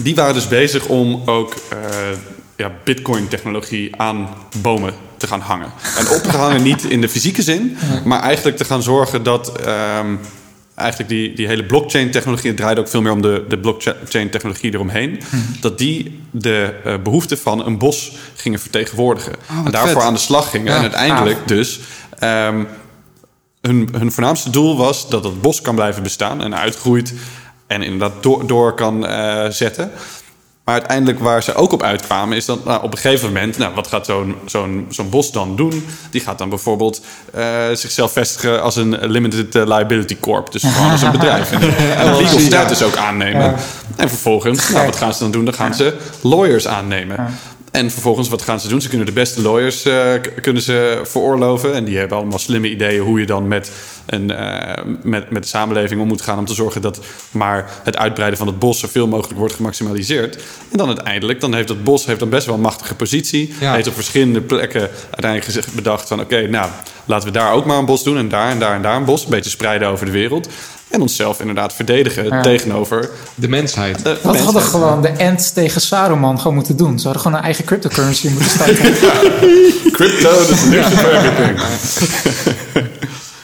[0.01, 1.77] die waren dus bezig om ook eh,
[2.55, 4.29] ja, bitcoin-technologie aan
[4.61, 5.71] bomen te gaan hangen.
[5.97, 9.59] En op te hangen niet in de fysieke zin, maar eigenlijk te gaan zorgen dat...
[9.59, 10.15] ehm,
[10.77, 15.21] Eigenlijk die, die hele blockchain-technologie, het draait ook veel meer om de, de blockchain-technologie eromheen.
[15.61, 19.31] Dat die de eh, behoeften van een bos gingen vertegenwoordigen.
[19.47, 20.03] wat en daarvoor vet.
[20.03, 20.71] aan de slag gingen.
[20.71, 21.79] Ja, en uiteindelijk dus
[22.19, 22.63] ehm,
[23.61, 27.13] hun, hun voornaamste doel was dat het bos kan blijven bestaan en uitgroeit
[27.67, 29.91] en inderdaad door, door kan eh, zetten.
[30.67, 33.75] Maar uiteindelijk waar ze ook op uitkwamen is dat nou, op een gegeven moment, nou,
[33.75, 35.85] wat gaat zo'n zo'n zo'n bos dan doen?
[36.09, 37.01] Die gaat dan bijvoorbeeld
[37.33, 40.51] eh, zichzelf vestigen als een limited eh, liability corp.
[40.51, 41.51] Dus gewoon als een bedrijf.
[41.51, 41.61] En,
[41.97, 43.55] en een legal status ook aannemen.
[43.95, 45.45] En vervolgens, nou, wat gaan ze dan doen?
[45.45, 47.37] Dan gaan ze lawyers aannemen.
[47.71, 48.81] En vervolgens, wat gaan ze doen?
[48.81, 51.73] Ze kunnen de beste lawyers eh, kunnen ze veroorloven.
[51.73, 53.71] En die hebben allemaal slimme ideeën hoe je dan met,
[54.05, 56.37] een, eh, met, met de samenleving om moet gaan.
[56.37, 56.99] Om te zorgen dat
[57.31, 60.35] maar het uitbreiden van het bos zoveel mogelijk wordt gemaximaliseerd.
[60.71, 63.53] En dan uiteindelijk, dan heeft het bos heeft dan best wel een machtige positie.
[63.59, 63.73] Ja.
[63.73, 66.19] Heeft op verschillende plekken uiteindelijk bedacht van...
[66.19, 66.69] oké, nou,
[67.05, 68.17] laten we daar ook maar een bos doen.
[68.17, 69.23] En daar en daar en daar een bos.
[69.23, 70.49] Een beetje spreiden over de wereld.
[70.89, 72.41] En onszelf inderdaad verdedigen Ja.
[72.41, 74.03] tegenover De mensheid.
[74.03, 76.97] de Wat hadden gewoon de Ents tegen Saruman gewoon moeten doen?
[76.99, 78.75] Ze hadden gewoon een eigen cryptocurrency moeten starten.
[79.91, 81.59] Crypto, de solution for everything.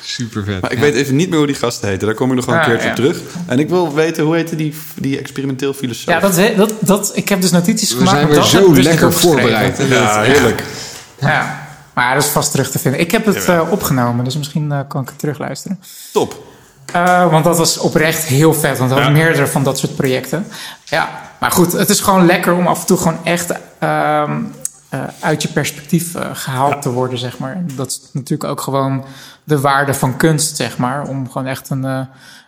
[0.04, 0.62] Super vet.
[0.62, 2.06] Maar ik weet even niet meer hoe die gasten heten.
[2.08, 2.90] Daar kom ik nog wel een Ah, keertje ja.
[2.90, 3.18] op terug.
[3.46, 6.14] En ik wil weten, hoe heette die, die experimenteel filosoof?
[6.14, 8.10] ja, dat, we- dat, dat, ik heb dus notities We gemaakt.
[8.18, 9.78] zijn maar weer dat zo dus lekker voorbereid.
[9.90, 10.64] Ja, dat- heerlijk.
[11.20, 13.00] Ja, maar dat is vast terug te vinden.
[13.02, 15.80] Ik heb het eh, opgenomen, dus misschien eh, kan ik het terugluisteren.
[16.12, 16.44] Top.
[16.94, 18.78] Eh, want dat was oprecht heel vet.
[18.78, 19.24] Want we hadden Ja.
[19.24, 20.48] meerdere van dat soort projecten.
[20.86, 24.42] Ja, maar goed, het is gewoon lekker om af en toe gewoon echt ehm,
[24.90, 27.64] eh, uit je perspectief eh, gehaald te worden, zeg maar.
[27.76, 29.06] Dat is natuurlijk ook gewoon
[29.44, 31.08] de waarde van kunst, zeg maar.
[31.08, 31.98] Om gewoon echt een, eh,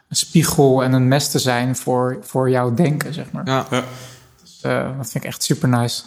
[0.09, 3.45] een spiegel en een mes te zijn voor, voor jouw denken, zeg maar.
[3.45, 3.65] Ja.
[3.69, 3.83] Ja.
[4.41, 6.01] Dus, eh, dat vind ik echt super nice.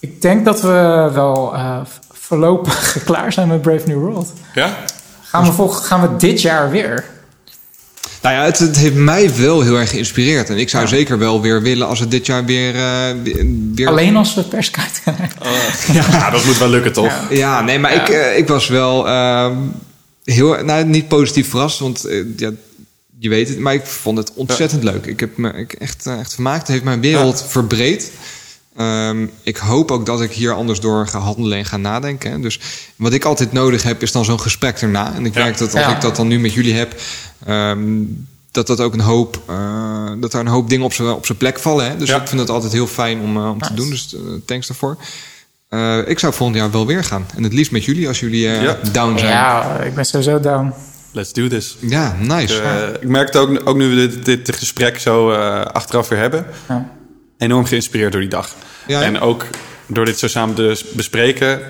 [0.00, 1.80] Ik denk dat we wel eh,
[2.12, 4.32] voorlopig klaar zijn met Brave New World.
[4.54, 4.76] Ja?
[5.44, 7.04] Gaan we, gaan we dit jaar weer?
[8.22, 10.50] Nou ja, het, het heeft mij wel heel erg geïnspireerd.
[10.50, 12.74] En ik zou zeker wel weer willen als het dit jaar weer...
[12.74, 13.14] eh,
[13.74, 15.30] weer- Alleen als we perskaart krijgen.
[16.10, 16.30] Ja.
[16.30, 17.06] dat moet wel lukken, toch?
[17.06, 17.36] Ja.
[17.36, 18.02] Ja, nee, maar Ja.
[18.02, 19.56] Ik, eh, ik was wel ehm,
[20.24, 22.50] heel, nou niet positief verrast, want eh, ja,
[23.18, 25.06] je weet het, maar ik vond het ontzettend leuk.
[25.06, 26.58] Ik heb me ik echt, echt vermaakt.
[26.60, 28.10] Het heeft mijn wereld verbreed.
[28.76, 32.30] Ehm, ik hoop ook dat ik hier anders door ga handelen en ga nadenken.
[32.30, 32.40] hè.
[32.40, 32.60] Dus
[32.96, 35.14] wat ik altijd nodig heb, is dan zo'n gesprek erna.
[35.14, 35.42] En ik Ja.
[35.42, 35.94] merk dat als Ja.
[35.94, 37.00] ik dat dan nu met jullie heb,
[37.46, 38.02] ehm,
[38.50, 41.38] dat dat ook een hoop, eh, dat er een hoop dingen op zijn op zijn
[41.38, 41.88] plek vallen.
[41.90, 41.96] Hè?
[41.96, 42.20] Dus Ja.
[42.20, 43.90] ik vind het altijd heel fijn om, eh, om te doen.
[43.90, 44.96] Dus eh, thanks daarvoor.
[45.68, 47.26] Eh, ik zou volgend jaar wel weer gaan.
[47.36, 48.76] En het liefst met jullie als jullie eh, Ja.
[48.92, 49.30] down zijn.
[49.32, 50.72] Ja, Ja, ik ben sowieso down.
[51.12, 51.76] Let's do this.
[52.20, 52.62] nice.
[52.62, 56.18] Eh, ik merk het ook, ook nu we dit, dit gesprek zo eh, achteraf weer
[56.18, 56.46] hebben.
[56.68, 56.94] Ja.
[57.38, 58.54] Enorm geïnspireerd door die dag.
[58.86, 59.06] Ja, ja.
[59.06, 59.46] En ook
[59.86, 61.60] door dit zo samen te bespreken...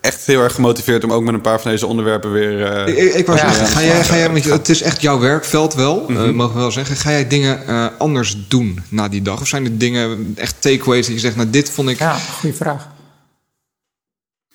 [0.00, 2.62] echt heel erg gemotiveerd om ook met een paar van deze onderwerpen weer.
[2.62, 6.06] eh, Ik, ik, wou Ja, ga jij, ga jij, het is echt jouw werkveld wel,
[6.08, 6.96] eh, mogen we wel zeggen.
[6.96, 9.40] Ga jij dingen eh, anders doen na die dag?
[9.40, 11.98] Of zijn er dingen, echt takeaways dat je zegt, nou dit vond ik...
[11.98, 12.88] Ja, goede vraag.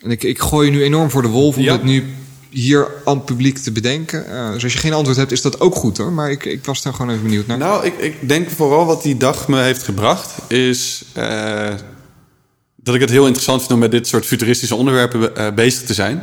[0.02, 1.80] En ik, ik gooi je nu enorm voor de wolf om Ja.
[1.82, 2.14] nu
[2.56, 4.28] hier aan het publiek te bedenken.
[4.32, 6.12] Eh, dus als je geen antwoord hebt, is dat ook goed hoor.
[6.12, 7.58] Maar ik, ik was daar gewoon even benieuwd naar.
[7.58, 11.74] Nou, ik, ik denk vooral wat die dag me heeft gebracht, is eh,
[12.76, 15.94] dat ik het heel interessant vind om met dit soort futuristische onderwerpen eh, bezig te
[15.94, 16.22] zijn.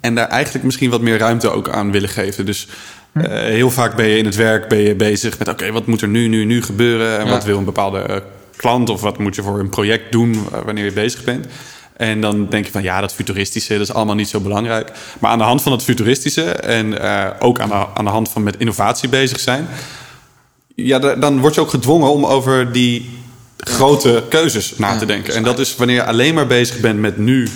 [0.00, 2.46] En daar eigenlijk misschien wat meer ruimte ook aan willen geven.
[2.46, 2.68] Dus
[3.12, 6.00] eh, heel vaak ben je in het werk ben je bezig met: oké, wat moet
[6.02, 7.18] er nu, nu, nu gebeuren?
[7.18, 7.30] En Ja.
[7.30, 8.22] wat wil een bepaalde
[8.56, 11.46] klant of wat moet je voor een project doen wanneer je bezig bent?
[11.98, 14.90] En dan denk je van ja, dat futuristische, dat is allemaal niet zo belangrijk.
[15.18, 18.28] Maar aan de hand van het futuristische en eh, ook aan de, aan de hand
[18.28, 19.68] van met innovatie bezig zijn,
[20.74, 23.10] ja, da- dan word je ook gedwongen om over die
[23.56, 25.34] grote keuzes na te denken.
[25.34, 27.48] En dat is wanneer je alleen maar bezig bent met nu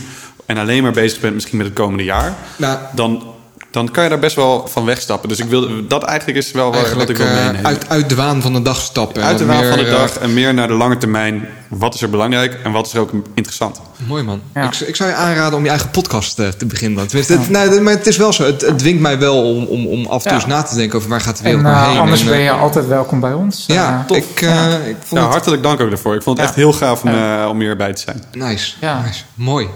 [0.47, 3.32] en alleen maar bezig bent misschien met het komende jaar, Nou, dan,
[3.73, 5.29] dan kan je daar best wel van wegstappen.
[5.29, 7.65] Dus ik wil, dat eigenlijk is wel wat, ik wil eh, meenemen.
[7.67, 9.23] uit, uit de waan van de dag stappen.
[9.23, 11.49] Uit de waan van de eh, dag en meer naar de lange termijn.
[11.69, 13.81] Wat is er belangrijk en wat is er ook interessant?
[14.07, 14.41] Mooi man.
[14.55, 14.63] Ja.
[14.63, 16.99] Ik, ik zou je aanraden om je eigen podcast eh, te beginnen.
[16.99, 17.07] dan.
[17.07, 18.45] Tenminste, het, nou, maar het is wel zo.
[18.45, 20.37] Het, het dwingt mij wel om, om, om af en toe Ja.
[20.37, 21.99] eens na te denken over waar gaat de wereld En nou heen.
[22.01, 23.65] anders En, ben je altijd welkom bij ons.
[23.67, 26.15] Ja, ik, eh, ik vond Ja, het hartelijk dank ook daarvoor.
[26.15, 26.53] Ik vond het Ja.
[26.53, 28.23] echt heel gaaf om, eh, om hierbij te zijn.
[28.33, 28.73] nice.
[28.81, 29.03] Ja.
[29.05, 29.23] nice.
[29.35, 29.69] Mooi.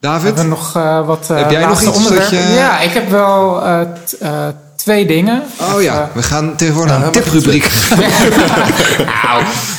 [0.00, 0.22] David?
[0.24, 2.36] Hebben we nog eh, wat eh Heb jij nog iets onderwerpen?
[2.36, 4.18] je- Ja, ik heb wel eh, t-
[4.78, 5.42] twee dingen.
[5.74, 7.62] Oh ja, we gaan tegenwoordig naar een tiprubriek.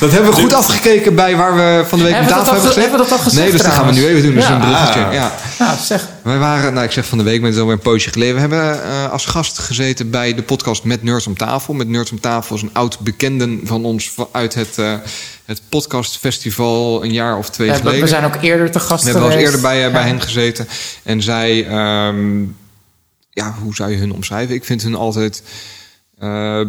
[0.00, 2.60] Dat hebben we goed afgekeken bij waar we van de week Hebben tafel hebben al
[2.60, 2.80] ge- gezeten.
[2.82, 4.34] hebben we dat al gezegd Nee, dus dat gaan we nu even doen.
[4.34, 5.06] Dus een bruggetje.
[5.12, 5.32] Ja.
[5.58, 6.08] Nou, zeg.
[6.22, 8.34] Wij waren, nou ik zeg van de week, met alweer een poosje geleden.
[8.34, 11.74] We hebben eh, als gast gezeten bij de podcast Met Nerds om Tafel.
[11.74, 14.92] Met Nerds om Tafel is een oud bekende van ons uit het, eh,
[15.44, 18.00] het podcastfestival een jaar of twee We, geleden.
[18.00, 19.64] we zijn ook eerder te gast We hebben wel eens geweest.
[19.64, 20.06] eerder bij, eh, bij Ja.
[20.08, 20.68] hen gezeten.
[21.02, 22.16] En zij, ehm,
[23.30, 24.54] ja, hoe zou je hun omschrijven?
[24.54, 25.42] Ik vind hun altijd
[26.18, 26.60] eh,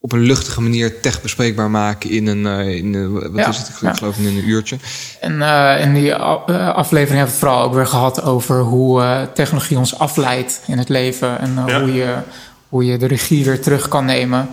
[0.00, 3.58] op een luchtige manier tech bespreekbaar maken in een, eh, in, een- wat Ja, is
[3.58, 3.68] het?
[3.68, 3.92] Ik ja.
[3.94, 4.76] geloof in een uurtje.
[5.20, 9.22] En eh, in die aflevering hebben we het vooral ook weer gehad over hoe eh,
[9.34, 11.38] technologie ons afleidt in het leven.
[11.38, 11.80] En Ja.
[11.80, 12.16] hoe, je,
[12.68, 14.48] hoe je de regie weer terug kan nemen.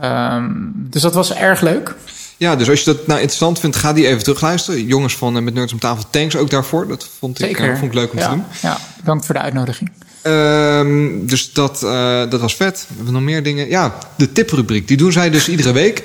[0.00, 1.94] Ehm, dus dat was erg leuk.
[2.38, 4.86] Ja, dus als je dat nou interessant vindt, ga die even terugluisteren.
[4.86, 6.88] Jongens van eh, Met Nerds om Tafel, thanks ook daarvoor.
[6.88, 8.44] Dat vond ik, eh, vond ik leuk om te doen.
[8.62, 9.90] Ja, bedankt voor de uitnodiging.
[10.22, 12.84] Ehm, dus dat, eh, dat was vet.
[12.88, 13.68] We hebben nog meer dingen.
[13.68, 14.88] Ja, de tiprubriek.
[14.88, 16.02] Die doen zij dus iedere week.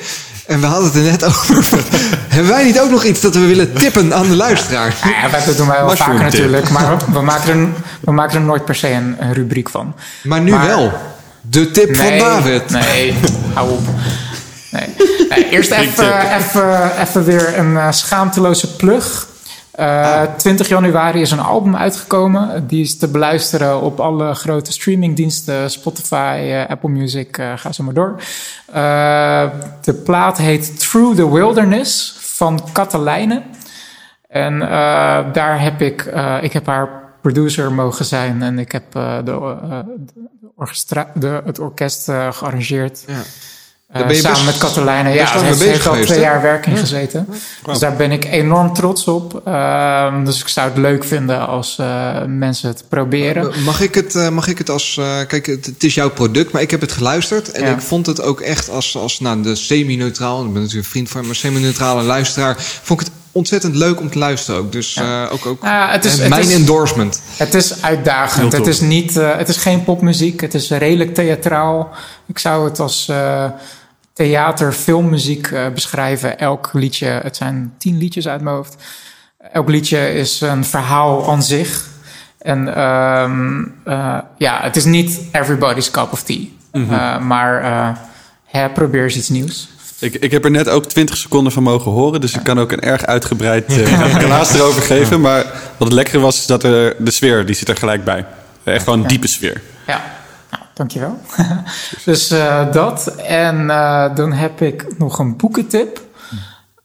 [0.48, 1.24] En we hadden het er net
[1.58, 1.84] over.
[2.28, 4.96] hebben wij niet ook nog iets dat we willen tippen aan de luisteraar?
[5.32, 6.40] Ja, dat doen wij wel Mushroom vaker tip.
[6.40, 6.70] natuurlijk.
[6.70, 7.68] Maar we, maken er,
[8.02, 9.96] we maken er nooit per se een, een rubriek van.
[10.24, 10.92] Maar nu Maar- wel.
[11.42, 12.70] De tip van David.
[12.70, 13.14] Nee,
[13.54, 13.88] hou op.
[14.74, 14.96] Nee.
[15.30, 19.28] Nee, eerst even, even, even weer een eh, schaamteloze plug.
[19.72, 22.68] Eh, 20 januari is een album uitgekomen.
[22.68, 25.72] Die is te beluisteren op alle grote streamingdiensten.
[25.72, 28.22] Spotify, eh, Apple Music, ga zo maar door.
[29.82, 33.42] De plaat heet Through the Wilderness van Katelijne.
[34.30, 34.60] En
[35.34, 36.90] daar heb ik, ik heb haar
[37.22, 38.42] producer mogen zijn.
[38.42, 39.56] En ik heb de, de
[40.56, 43.04] orchestra, de, het orkest gearrangeerd.
[43.08, 43.22] Ja.
[43.94, 45.04] Eh, Daar ben je samen best- met Katelijne.
[45.18, 47.28] best Ja, heeft, bezig heeft al twee jaar werk in gezeten.
[47.66, 49.42] Dus daar ben ik enorm trots op.
[49.46, 53.52] Ehm, dus ik zou het leuk vinden als eh, mensen het proberen.
[53.64, 54.98] Mag ik het, eh, mag ik het als...
[55.00, 57.52] eh, kijk, het, het is jouw product, maar ik heb het geluisterd.
[57.52, 57.72] En Ja.
[57.74, 60.38] ik vond het ook echt als, als nou, de semi-neutraal...
[60.46, 62.56] Ik ben natuurlijk een vriend van maar semi-neutrale luisteraar...
[62.84, 64.72] vond ik het ontzettend leuk om te luisteren ook.
[64.72, 67.22] Dus eh, ook, ook Ja, het is- eh, het mijn is- endorsement.
[67.38, 68.52] Het is uitdagend.
[68.52, 70.42] Het is, niet, eh, het is geen popmuziek.
[70.42, 71.90] Het is redelijk theatraal.
[72.28, 73.46] Ik zou het als eh,
[74.14, 76.40] theater, filmmuziek eh, beschrijven.
[76.40, 78.76] Elk liedje, het zijn tien liedjes uit mijn hoofd.
[79.52, 81.88] Elk liedje is een verhaal aan zich.
[82.38, 86.46] En ehm, eh, ja, het is niet everybody's cup of tea.
[86.72, 87.98] Eh, maar
[88.46, 89.70] hè, probeer eens iets nieuws.
[90.00, 92.22] Ik, ik heb er net ook 20 seconden van mogen horen.
[92.22, 93.74] Dus ik kan ook een erg uitgebreid
[94.24, 95.22] relaas erover geven.
[95.22, 95.44] Maar
[95.78, 98.26] wat het lekkere was, is dat er, de sfeer die zit er gelijk bij.
[98.64, 99.62] Echt gewoon een diepe sfeer.
[99.88, 100.23] Ja,
[100.74, 101.20] dankjewel.
[102.06, 103.08] dus eh, dat.
[103.16, 106.02] En eh, dan heb ik nog een boekentip.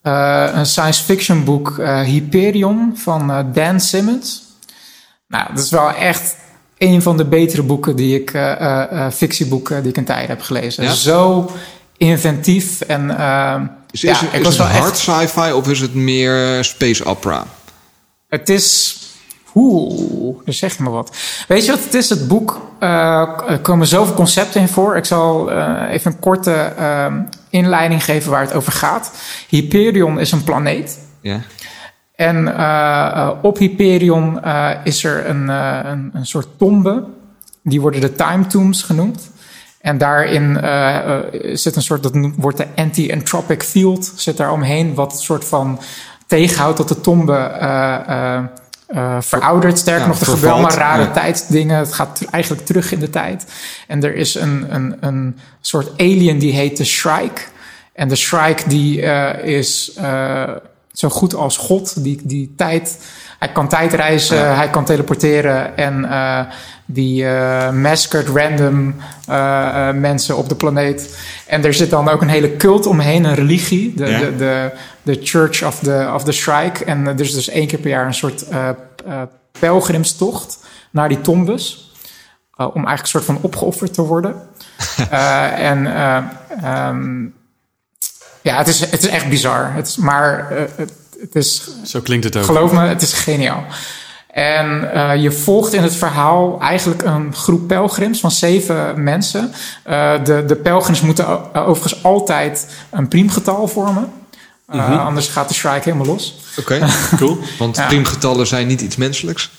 [0.02, 4.42] Eh, een science fiction boek, Hyperion van Dan Simmons.
[5.28, 6.36] Nou, dat is wel echt
[6.78, 8.30] een van de betere boeken die ik,
[9.12, 10.84] fictieboeken die ik een tijd heb gelezen.
[10.84, 10.92] Ja?
[10.92, 11.50] Zo
[11.98, 13.60] inventief en eh,
[13.90, 17.46] Is, ja, is, ik is het hard echt sci-fi of is het meer space opera?
[18.28, 18.96] Het is.
[19.58, 21.16] Oeh, daar zeg je me wat.
[21.48, 22.08] Weet je wat het is?
[22.08, 22.60] Het boek.
[22.78, 22.88] eh,
[23.48, 24.96] er komen zoveel concepten in voor.
[24.96, 27.14] Ik zal eh, even een korte eh,
[27.50, 29.12] inleiding geven waar het over gaat.
[29.48, 30.98] Hyperion is een planeet.
[31.20, 31.40] Ja.
[32.14, 32.46] En
[33.42, 34.40] op Hyperion
[34.84, 37.04] is er een, een, een soort tombe.
[37.62, 39.30] Die worden de Time Tombs genoemd.
[39.80, 40.54] En daarin
[41.52, 45.80] zit een soort, dat wordt de anti-entropic field, zit daar omheen, wat een soort van
[46.26, 47.32] tegenhoudt dat de tombe
[49.18, 49.78] veroudert.
[49.78, 51.10] Sterker Ja, nog, er gebeuren allemaal rare ja.
[51.10, 51.78] tijdsdingen.
[51.78, 53.46] Het gaat eigenlijk terug in de tijd.
[53.86, 57.40] En er is een, een, een soort alien die heet de Shrike.
[57.92, 60.50] En de Shrike die eh, is eh,
[60.92, 62.04] zo goed als God.
[62.04, 62.98] Die, die tijd,
[63.38, 65.76] hij kan tijdreizen, hij kan teleporteren.
[65.76, 66.08] En
[66.86, 67.24] die
[67.72, 68.94] maskert random
[70.00, 71.18] mensen op de planeet.
[71.46, 73.94] En er zit dan ook een hele cult omheen, een religie.
[73.96, 74.18] De, Ja.
[74.18, 74.70] de, de,
[75.08, 76.84] de Church of the, of the Shrike.
[76.84, 79.22] En er is dus één keer per jaar een soort eh, eh,
[79.58, 80.58] pelgrimstocht
[80.90, 81.92] naar die tombes.
[82.56, 84.34] Uh, om eigenlijk een soort van opgeofferd te worden.
[85.12, 87.34] uh, en uh, um,
[88.42, 89.72] ja, het is, het is echt bizar.
[89.72, 91.68] Het is, maar het, het, is.
[91.84, 92.44] Zo klinkt het ook.
[92.44, 93.64] Geloof me, het is geniaal.
[94.28, 99.52] En je volgt in het verhaal eigenlijk een groep pelgrims van zeven mensen.
[100.24, 104.12] De, de pelgrims moeten overigens altijd een priemgetal vormen.
[104.70, 105.06] Uh, mm-hmm.
[105.06, 106.34] Anders gaat de shrike helemaal los.
[106.58, 106.90] Oké, okay.
[107.18, 107.38] cool.
[107.58, 107.86] Want ja.
[107.86, 109.50] priemgetallen zijn niet iets menselijks.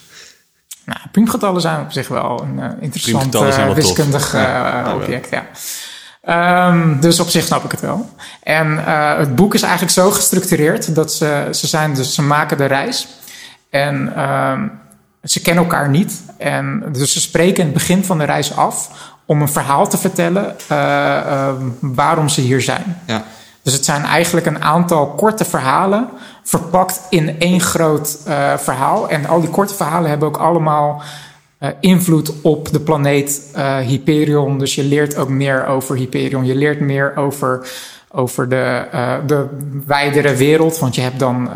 [0.84, 4.94] Nou, priemgetallen zijn op zich wel een uh, interessant uh, wiskundig uh, ja.
[4.94, 5.28] object.
[5.30, 5.46] Ja.
[6.68, 8.10] Um, dus op zich snap ik het wel.
[8.42, 12.56] En uh, het boek is eigenlijk zo gestructureerd dat ze, ze zijn dus ze maken
[12.56, 13.08] de reis
[13.70, 14.72] en um,
[15.22, 18.90] ze kennen elkaar niet en dus ze spreken in het begin van de reis af
[19.24, 23.00] om een verhaal te vertellen uh, waarom ze hier zijn.
[23.06, 23.24] Ja.
[23.70, 26.08] Dus het zijn eigenlijk een aantal korte verhalen
[26.42, 29.08] verpakt in één groot uh, verhaal.
[29.08, 31.02] En al die korte verhalen hebben ook allemaal
[31.60, 34.58] uh, invloed op de planeet uh, Hyperion.
[34.58, 36.44] Dus je leert ook meer over Hyperion.
[36.44, 37.68] Je leert meer over,
[38.10, 38.86] over de,
[39.26, 39.46] de
[39.86, 40.78] wijdere wereld.
[40.78, 41.50] Want je hebt dan,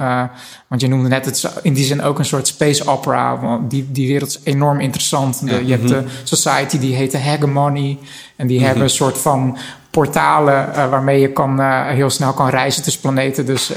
[0.69, 3.41] want je noemde net, het in die zin ook een soort space opera.
[3.41, 5.41] Want die, die wereld is enorm interessant.
[5.41, 7.99] De, ja, je hebt de society die heet de Hegemony.
[8.37, 8.65] En die mm-hmm.
[8.65, 9.59] hebben een soort van
[9.95, 13.47] portalen uh, waarmee je kan, uh, heel snel kan reizen tussen planeten.
[13.47, 13.71] Dus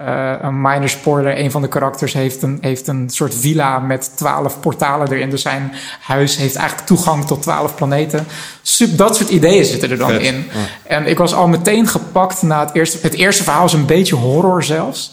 [0.00, 4.16] uh, een minor spoiler, een van de karakters heeft een, heeft een soort villa met
[4.16, 5.30] twaalf portalen erin.
[5.30, 8.26] Dus zijn huis heeft eigenlijk toegang tot twaalf planeten.
[8.62, 10.22] Sub, dat soort ideeën zitten er dan Vet.
[10.22, 10.34] in.
[10.34, 10.94] Ja.
[10.96, 12.98] En ik was al meteen gepakt na het eerste...
[13.02, 15.12] Het eerste verhaal is een beetje horror zelfs.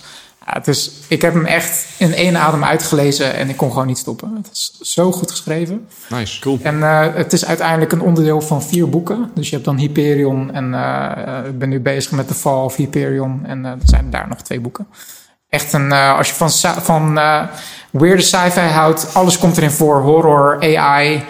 [0.54, 3.98] Ja, is, ik heb hem echt in één adem uitgelezen en ik kon gewoon niet
[3.98, 4.36] stoppen.
[4.36, 5.88] Het is zo goed geschreven.
[6.10, 6.60] Nice, cool.
[6.64, 9.32] En uh, het is uiteindelijk een onderdeel van vier boeken.
[9.34, 12.76] Dus je hebt dan Hyperion en uh, ik ben nu bezig met The Fall of
[12.76, 13.46] Hyperion.
[13.46, 14.88] En uh, er zijn daar nog twee boeken.
[15.50, 16.52] Echt een, als je van,
[16.82, 17.20] van
[17.92, 20.02] weirde sci-fi houdt, alles komt erin voor.
[20.02, 21.24] Horror, AI,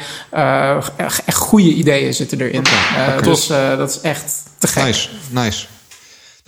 [1.26, 2.60] echt goede ideeën zitten erin.
[2.60, 3.08] Okay.
[3.08, 3.22] Okay.
[3.22, 4.84] Dus dat is echt te gek.
[4.84, 5.66] Nice, nice.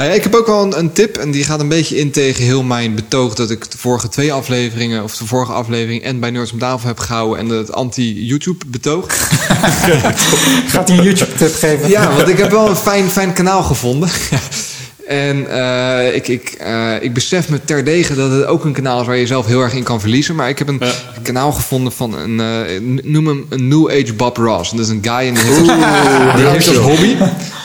[0.03, 2.11] Nou ja, ik heb ook wel een, een, tip en die gaat een beetje in
[2.11, 6.19] tegen heel mijn betoog dat ik de vorige twee afleveringen of de vorige aflevering en
[6.19, 9.05] bij Nerds om tafel heb gehouden en het anti-YouTube betoog.
[10.73, 11.89] gaat hij een YouTube tip geven?
[11.89, 14.09] Ja, want ik heb wel een fijn, fijn kanaal gevonden.
[15.07, 19.07] En uh, ik, ik, uh, ik besef me terdege dat het ook een kanaal is
[19.07, 20.35] waar je zelf heel erg in kan verliezen.
[20.35, 20.93] Maar ik heb een ja.
[21.21, 24.71] kanaal gevonden van een, uh, noem hem een New Age Bob Ross.
[24.71, 27.15] En dat is een guy en die heeft, die heeft als hobby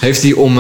[0.00, 0.54] heeft hij om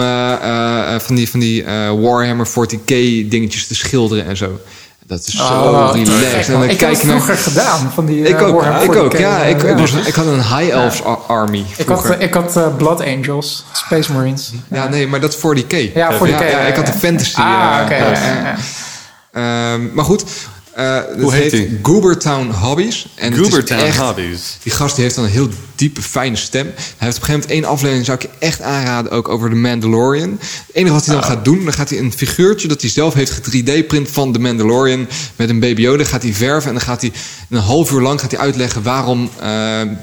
[1.00, 1.64] van die, van die
[2.00, 2.94] Warhammer 40k
[3.28, 4.60] dingetjes te schilderen en zo.
[5.08, 6.46] Dat is zo oh, relaxed.
[6.46, 7.36] En dan ik heb het vroeger naar...
[7.36, 7.90] gedaan.
[7.94, 9.16] Van die, ik ook, uh, ik ook.
[9.16, 9.74] Ja, ik, ja.
[9.74, 11.18] Dus, ik had een High Elves ja.
[11.26, 11.64] Army.
[11.76, 14.52] Ik had, ik had uh, Blood Angels, Space Marines.
[14.70, 15.92] Ja, nee, maar dat is 40k.
[15.94, 16.28] Ja, 40k.
[16.28, 17.40] Ja, ja, ik had de fantasy.
[17.40, 17.94] Ah, oké.
[19.32, 20.24] Okay, um, maar goed.
[20.78, 21.78] Uh, Hoe heet hij?
[21.82, 23.06] Goobertown Hobbies.
[23.14, 24.56] En Goobertown echt, Hobbies.
[24.62, 25.48] Die gast die heeft dan een heel
[25.78, 26.66] diepe, fijne stem.
[26.66, 29.50] Hij heeft op een gegeven moment één aflevering, zou ik je echt aanraden, ook over
[29.50, 30.30] The Mandalorian.
[30.40, 31.30] Het enige wat hij dan oh.
[31.30, 35.08] gaat doen, dan gaat hij een figuurtje dat hij zelf heeft 3D-print van The Mandalorian
[35.36, 37.12] met een Baby Yoda, gaat hij verven en dan gaat hij
[37.50, 39.46] een half uur lang gaat hij uitleggen waarom uh,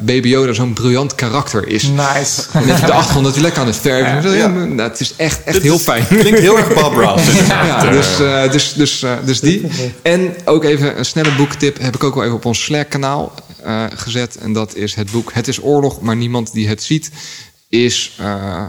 [0.01, 1.83] Baby Yoda zo'n briljant karakter is.
[1.83, 2.41] Nice.
[2.53, 4.37] En net op de achtergrond dat hij lekker aan het verven is.
[4.37, 4.45] Ja.
[4.45, 6.07] Ja, nou, het is echt, echt Dit heel fijn.
[6.07, 7.23] Klinkt heel erg Bob Ross.
[7.47, 9.67] ja, dus, uh, dus, dus, uh, dus die.
[10.01, 13.33] En ook even een snelle boektip heb ik ook wel even op ons Slack-kanaal
[13.65, 14.35] uh, gezet.
[14.37, 17.11] En dat is het boek Het is oorlog, maar niemand die het ziet.
[17.69, 18.65] Is uh,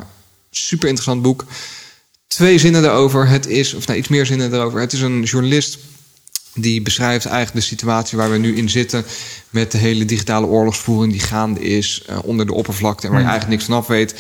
[0.51, 1.45] super interessant boek.
[2.27, 3.29] Twee zinnen erover.
[3.29, 4.81] Het is, of nou, iets meer zinnen erover.
[4.81, 5.79] Het is een journalist
[6.55, 9.05] die beschrijft eigenlijk de situatie waar we nu in zitten.
[9.51, 13.07] Met de hele digitale oorlogsvoering die gaande is uh, onder de oppervlakte.
[13.07, 14.15] En waar je eigenlijk niks van af weet.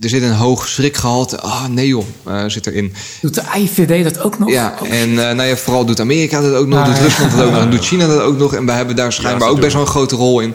[0.00, 1.40] Er zit een hoog schrikgehalte.
[1.40, 2.94] Ah, oh, nee joh, uh, zit erin.
[3.20, 4.50] Doet de IVD dat ook nog?
[4.50, 4.92] Ja, oh.
[4.92, 6.78] en uh, nou ja, vooral doet Amerika dat ook nog.
[6.78, 7.02] Ah, doet ja.
[7.02, 7.60] Rusland dat ook nog.
[7.60, 8.54] En doet China dat ook nog.
[8.54, 10.54] En wij hebben daar schijnbaar ja, ook best wel een grote rol in.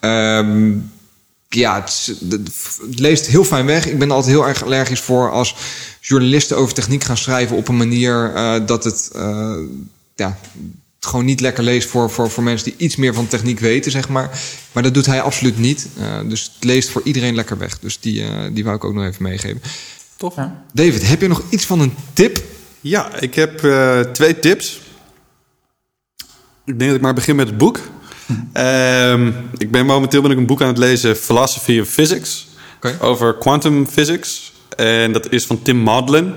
[0.00, 0.92] Ja, um,
[1.48, 2.50] ja het, het,
[2.90, 3.86] leest heel fijn weg.
[3.86, 5.56] Ik ben er altijd heel erg allergisch voor als
[6.00, 9.10] journalisten over techniek gaan schrijven op een manier uh, dat het
[10.14, 10.38] ja,
[11.06, 13.90] het gewoon niet lekker leest voor, voor, voor mensen die iets meer van techniek weten,
[13.90, 14.40] zeg maar.
[14.72, 15.88] Maar dat doet hij absoluut niet.
[15.98, 17.78] Eh, dus het leest voor iedereen lekker weg.
[17.78, 19.62] Dus die, eh, die wou ik ook nog even meegeven.
[20.16, 20.36] Tof.
[20.36, 20.64] Ja.
[20.72, 22.42] David, heb je nog iets van een tip?
[22.80, 24.80] Ja, ik heb eh, twee tips.
[26.64, 27.80] Ik denk dat ik maar begin met het boek.
[28.52, 32.46] Ehm, ik ben momenteel ben ik een boek aan het lezen, Philosophy of Physics,
[32.76, 32.96] Oké.
[33.00, 34.52] over quantum physics.
[34.76, 36.34] En dat is van Tim Maudlin.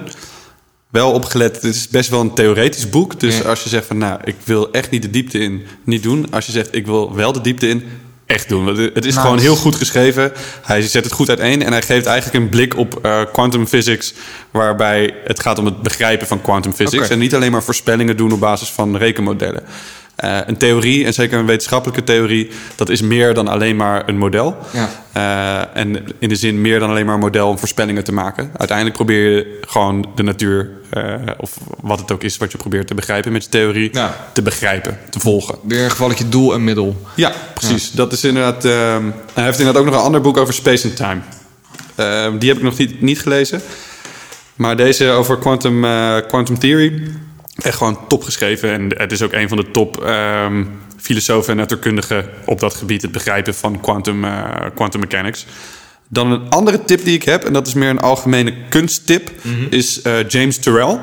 [0.89, 3.19] Wel opgelet, het is best wel een theoretisch boek.
[3.19, 3.43] Dus Ja.
[3.43, 6.25] als je zegt van, nou, ik wil echt niet de diepte in, niet doen.
[6.31, 7.83] Als je zegt, ik wil wel de diepte in,
[8.25, 8.65] echt doen.
[8.65, 9.19] Want het is Nice.
[9.19, 10.31] gewoon heel goed geschreven.
[10.61, 14.13] Hij zet het goed uiteen en hij geeft eigenlijk een blik op eh, quantum physics,
[14.51, 17.09] waarbij het gaat om het begrijpen van quantum physics.
[17.09, 19.63] En niet alleen maar voorspellingen doen op basis van rekenmodellen.
[20.19, 24.17] Eh, een theorie, en zeker een wetenschappelijke theorie, dat is meer dan alleen maar een
[24.17, 24.57] model.
[24.71, 24.89] Ja.
[25.11, 28.51] Eh, en in de zin meer dan alleen maar een model om voorspellingen te maken.
[28.57, 32.87] Uiteindelijk probeer je gewoon de natuur, eh, of wat het ook is wat je probeert
[32.87, 34.15] te begrijpen met je theorie, Ja.
[34.33, 35.55] te begrijpen, te volgen.
[35.63, 37.01] Weer een gevalletje doel en middel.
[37.15, 37.91] Ja, precies.
[37.91, 38.63] Dat is inderdaad.
[38.63, 41.21] hij heeft inderdaad ook nog een ander boek over space and time.
[42.39, 43.61] Die heb ik nog niet, niet gelezen.
[44.55, 45.85] Maar deze over quantum,
[46.27, 47.01] quantum theory.
[47.61, 48.71] Echt gewoon top geschreven.
[48.71, 50.65] En het is ook een van de top ehm,
[50.97, 53.01] filosofen en natuurkundigen op dat gebied.
[53.01, 54.43] Het begrijpen van quantum, eh,
[54.75, 55.45] quantum mechanics.
[56.07, 59.31] Dan een andere tip die ik heb, en dat is meer een algemene kunsttip,
[59.69, 60.99] is eh, James Turrell.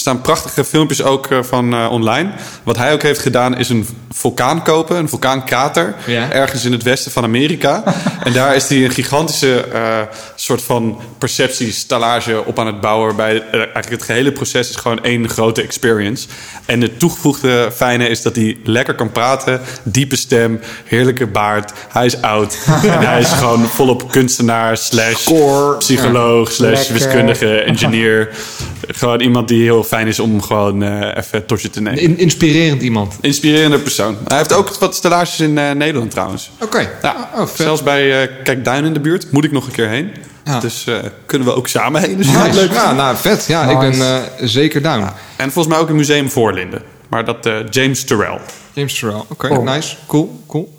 [0.00, 2.30] Er staan prachtige filmpjes ook eh, van eh, online.
[2.62, 6.30] Wat hij ook heeft gedaan is een vulkaan kopen, een vulkaankrater, Ja.
[6.32, 7.82] ergens in het westen van Amerika.
[8.24, 9.98] en daar is hij een gigantische eh,
[10.34, 15.28] soort van perceptiestallage op aan het bouwen, waarbij eigenlijk het gehele proces is gewoon één
[15.28, 16.28] grote experience.
[16.64, 21.72] En het toegevoegde fijne is dat hij lekker kan praten, diepe stem, heerlijke baard.
[21.88, 25.76] Hij is oud en hij is gewoon volop kunstenaar slash Score.
[25.76, 26.92] psycholoog slash Lekker.
[26.92, 28.28] wiskundige engineer.
[29.00, 32.00] gewoon iemand die heel fijn is om gewoon eh, even tot je te nemen.
[32.00, 33.14] In- inspirerend iemand.
[33.20, 34.16] Inspirerende persoon.
[34.26, 36.50] Hij heeft ook wat stellages in eh, Nederland trouwens.
[36.62, 36.90] Oké.
[37.02, 37.56] Ja, Oh, vet.
[37.56, 39.32] zelfs bij eh Kijk Duin in de buurt.
[39.32, 40.10] Moet ik nog een keer heen.
[40.44, 40.60] Ja.
[40.60, 40.94] Dus eh,
[41.26, 42.16] kunnen we ook samen heen.
[42.16, 42.54] Dus Nice.
[42.54, 42.72] leuk.
[42.72, 43.46] Ja, nou, vet.
[43.46, 45.02] Ja, ik ben eh, zeker down.
[45.36, 46.82] En volgens mij ook een museum Voorlinden.
[47.08, 48.38] Maar dat eh, James Turrell.
[48.72, 49.22] James Terrell.
[49.28, 49.62] Oké, Cool.
[49.62, 49.96] nice.
[50.06, 50.78] Cool, cool.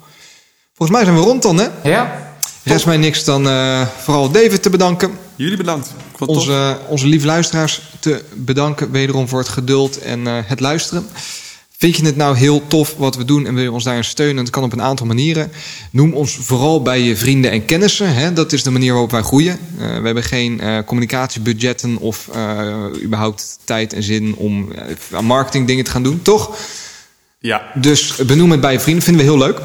[0.76, 1.68] Volgens mij zijn we rond dan, hè?
[1.84, 2.31] Ja,
[2.64, 5.12] Rest mij niks dan eh, vooral David te bedanken.
[5.36, 5.94] Jullie bedankt.
[6.20, 11.08] Onze, onze lieve luisteraars te bedanken wederom voor het geduld en eh, het luisteren.
[11.78, 14.44] Vind je het nou heel tof wat we doen en wil je ons daarin steunen?
[14.44, 15.52] Dat kan op een aantal manieren.
[15.92, 18.14] Noem ons vooral bij je vrienden en kennissen.
[18.14, 18.34] Hè?
[18.34, 19.60] Dat is de manier waarop wij groeien.
[19.78, 22.30] Eh, we hebben geen eh, communicatiebudgetten of
[23.04, 24.72] überhaupt tijd en zin om
[25.14, 26.58] aan marketingdingen te gaan doen, toch?
[27.40, 29.62] Ja, Dus benoem het bij je vrienden, vinden we heel leuk.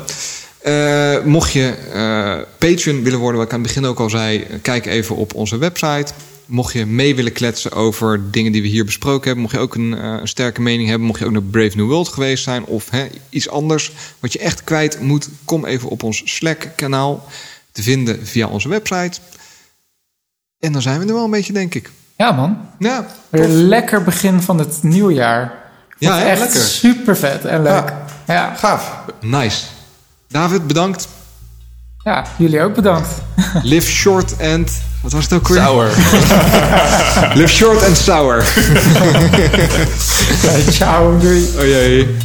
[0.66, 4.46] Eh, mocht je eh, Patreon willen worden, wat ik aan het begin ook al zei,
[4.62, 6.12] kijk even op onze website.
[6.46, 9.74] Mocht je mee willen kletsen over dingen die we hier besproken hebben, mocht je ook
[9.74, 12.64] een, eh, een sterke mening hebben, mocht je ook naar Brave New World geweest zijn
[12.64, 17.26] of hè, iets anders wat je echt kwijt moet, kom even op ons Slack-kanaal
[17.72, 19.20] te vinden via onze website.
[20.58, 21.90] En dan zijn we er wel een beetje, denk ik.
[22.16, 22.58] ja man.
[22.78, 25.54] Ja, Weer een lekker begin van het nieuwjaar.
[25.98, 26.24] Ja, hè?
[26.24, 26.60] echt Lekker.
[26.60, 27.92] super vet en leuk.
[28.26, 28.54] Ja.
[28.54, 28.96] gaaf.
[29.20, 29.74] nice.
[30.28, 31.08] David, bedankt.
[32.04, 33.08] ja, jullie ook bedankt.
[33.62, 34.70] Live short and...
[35.02, 35.58] Wat was het ook weer?
[35.58, 35.88] Sour.
[37.38, 38.44] Live short and sour.
[40.70, 41.48] Ciao, doei.
[41.58, 42.16] Oh jee.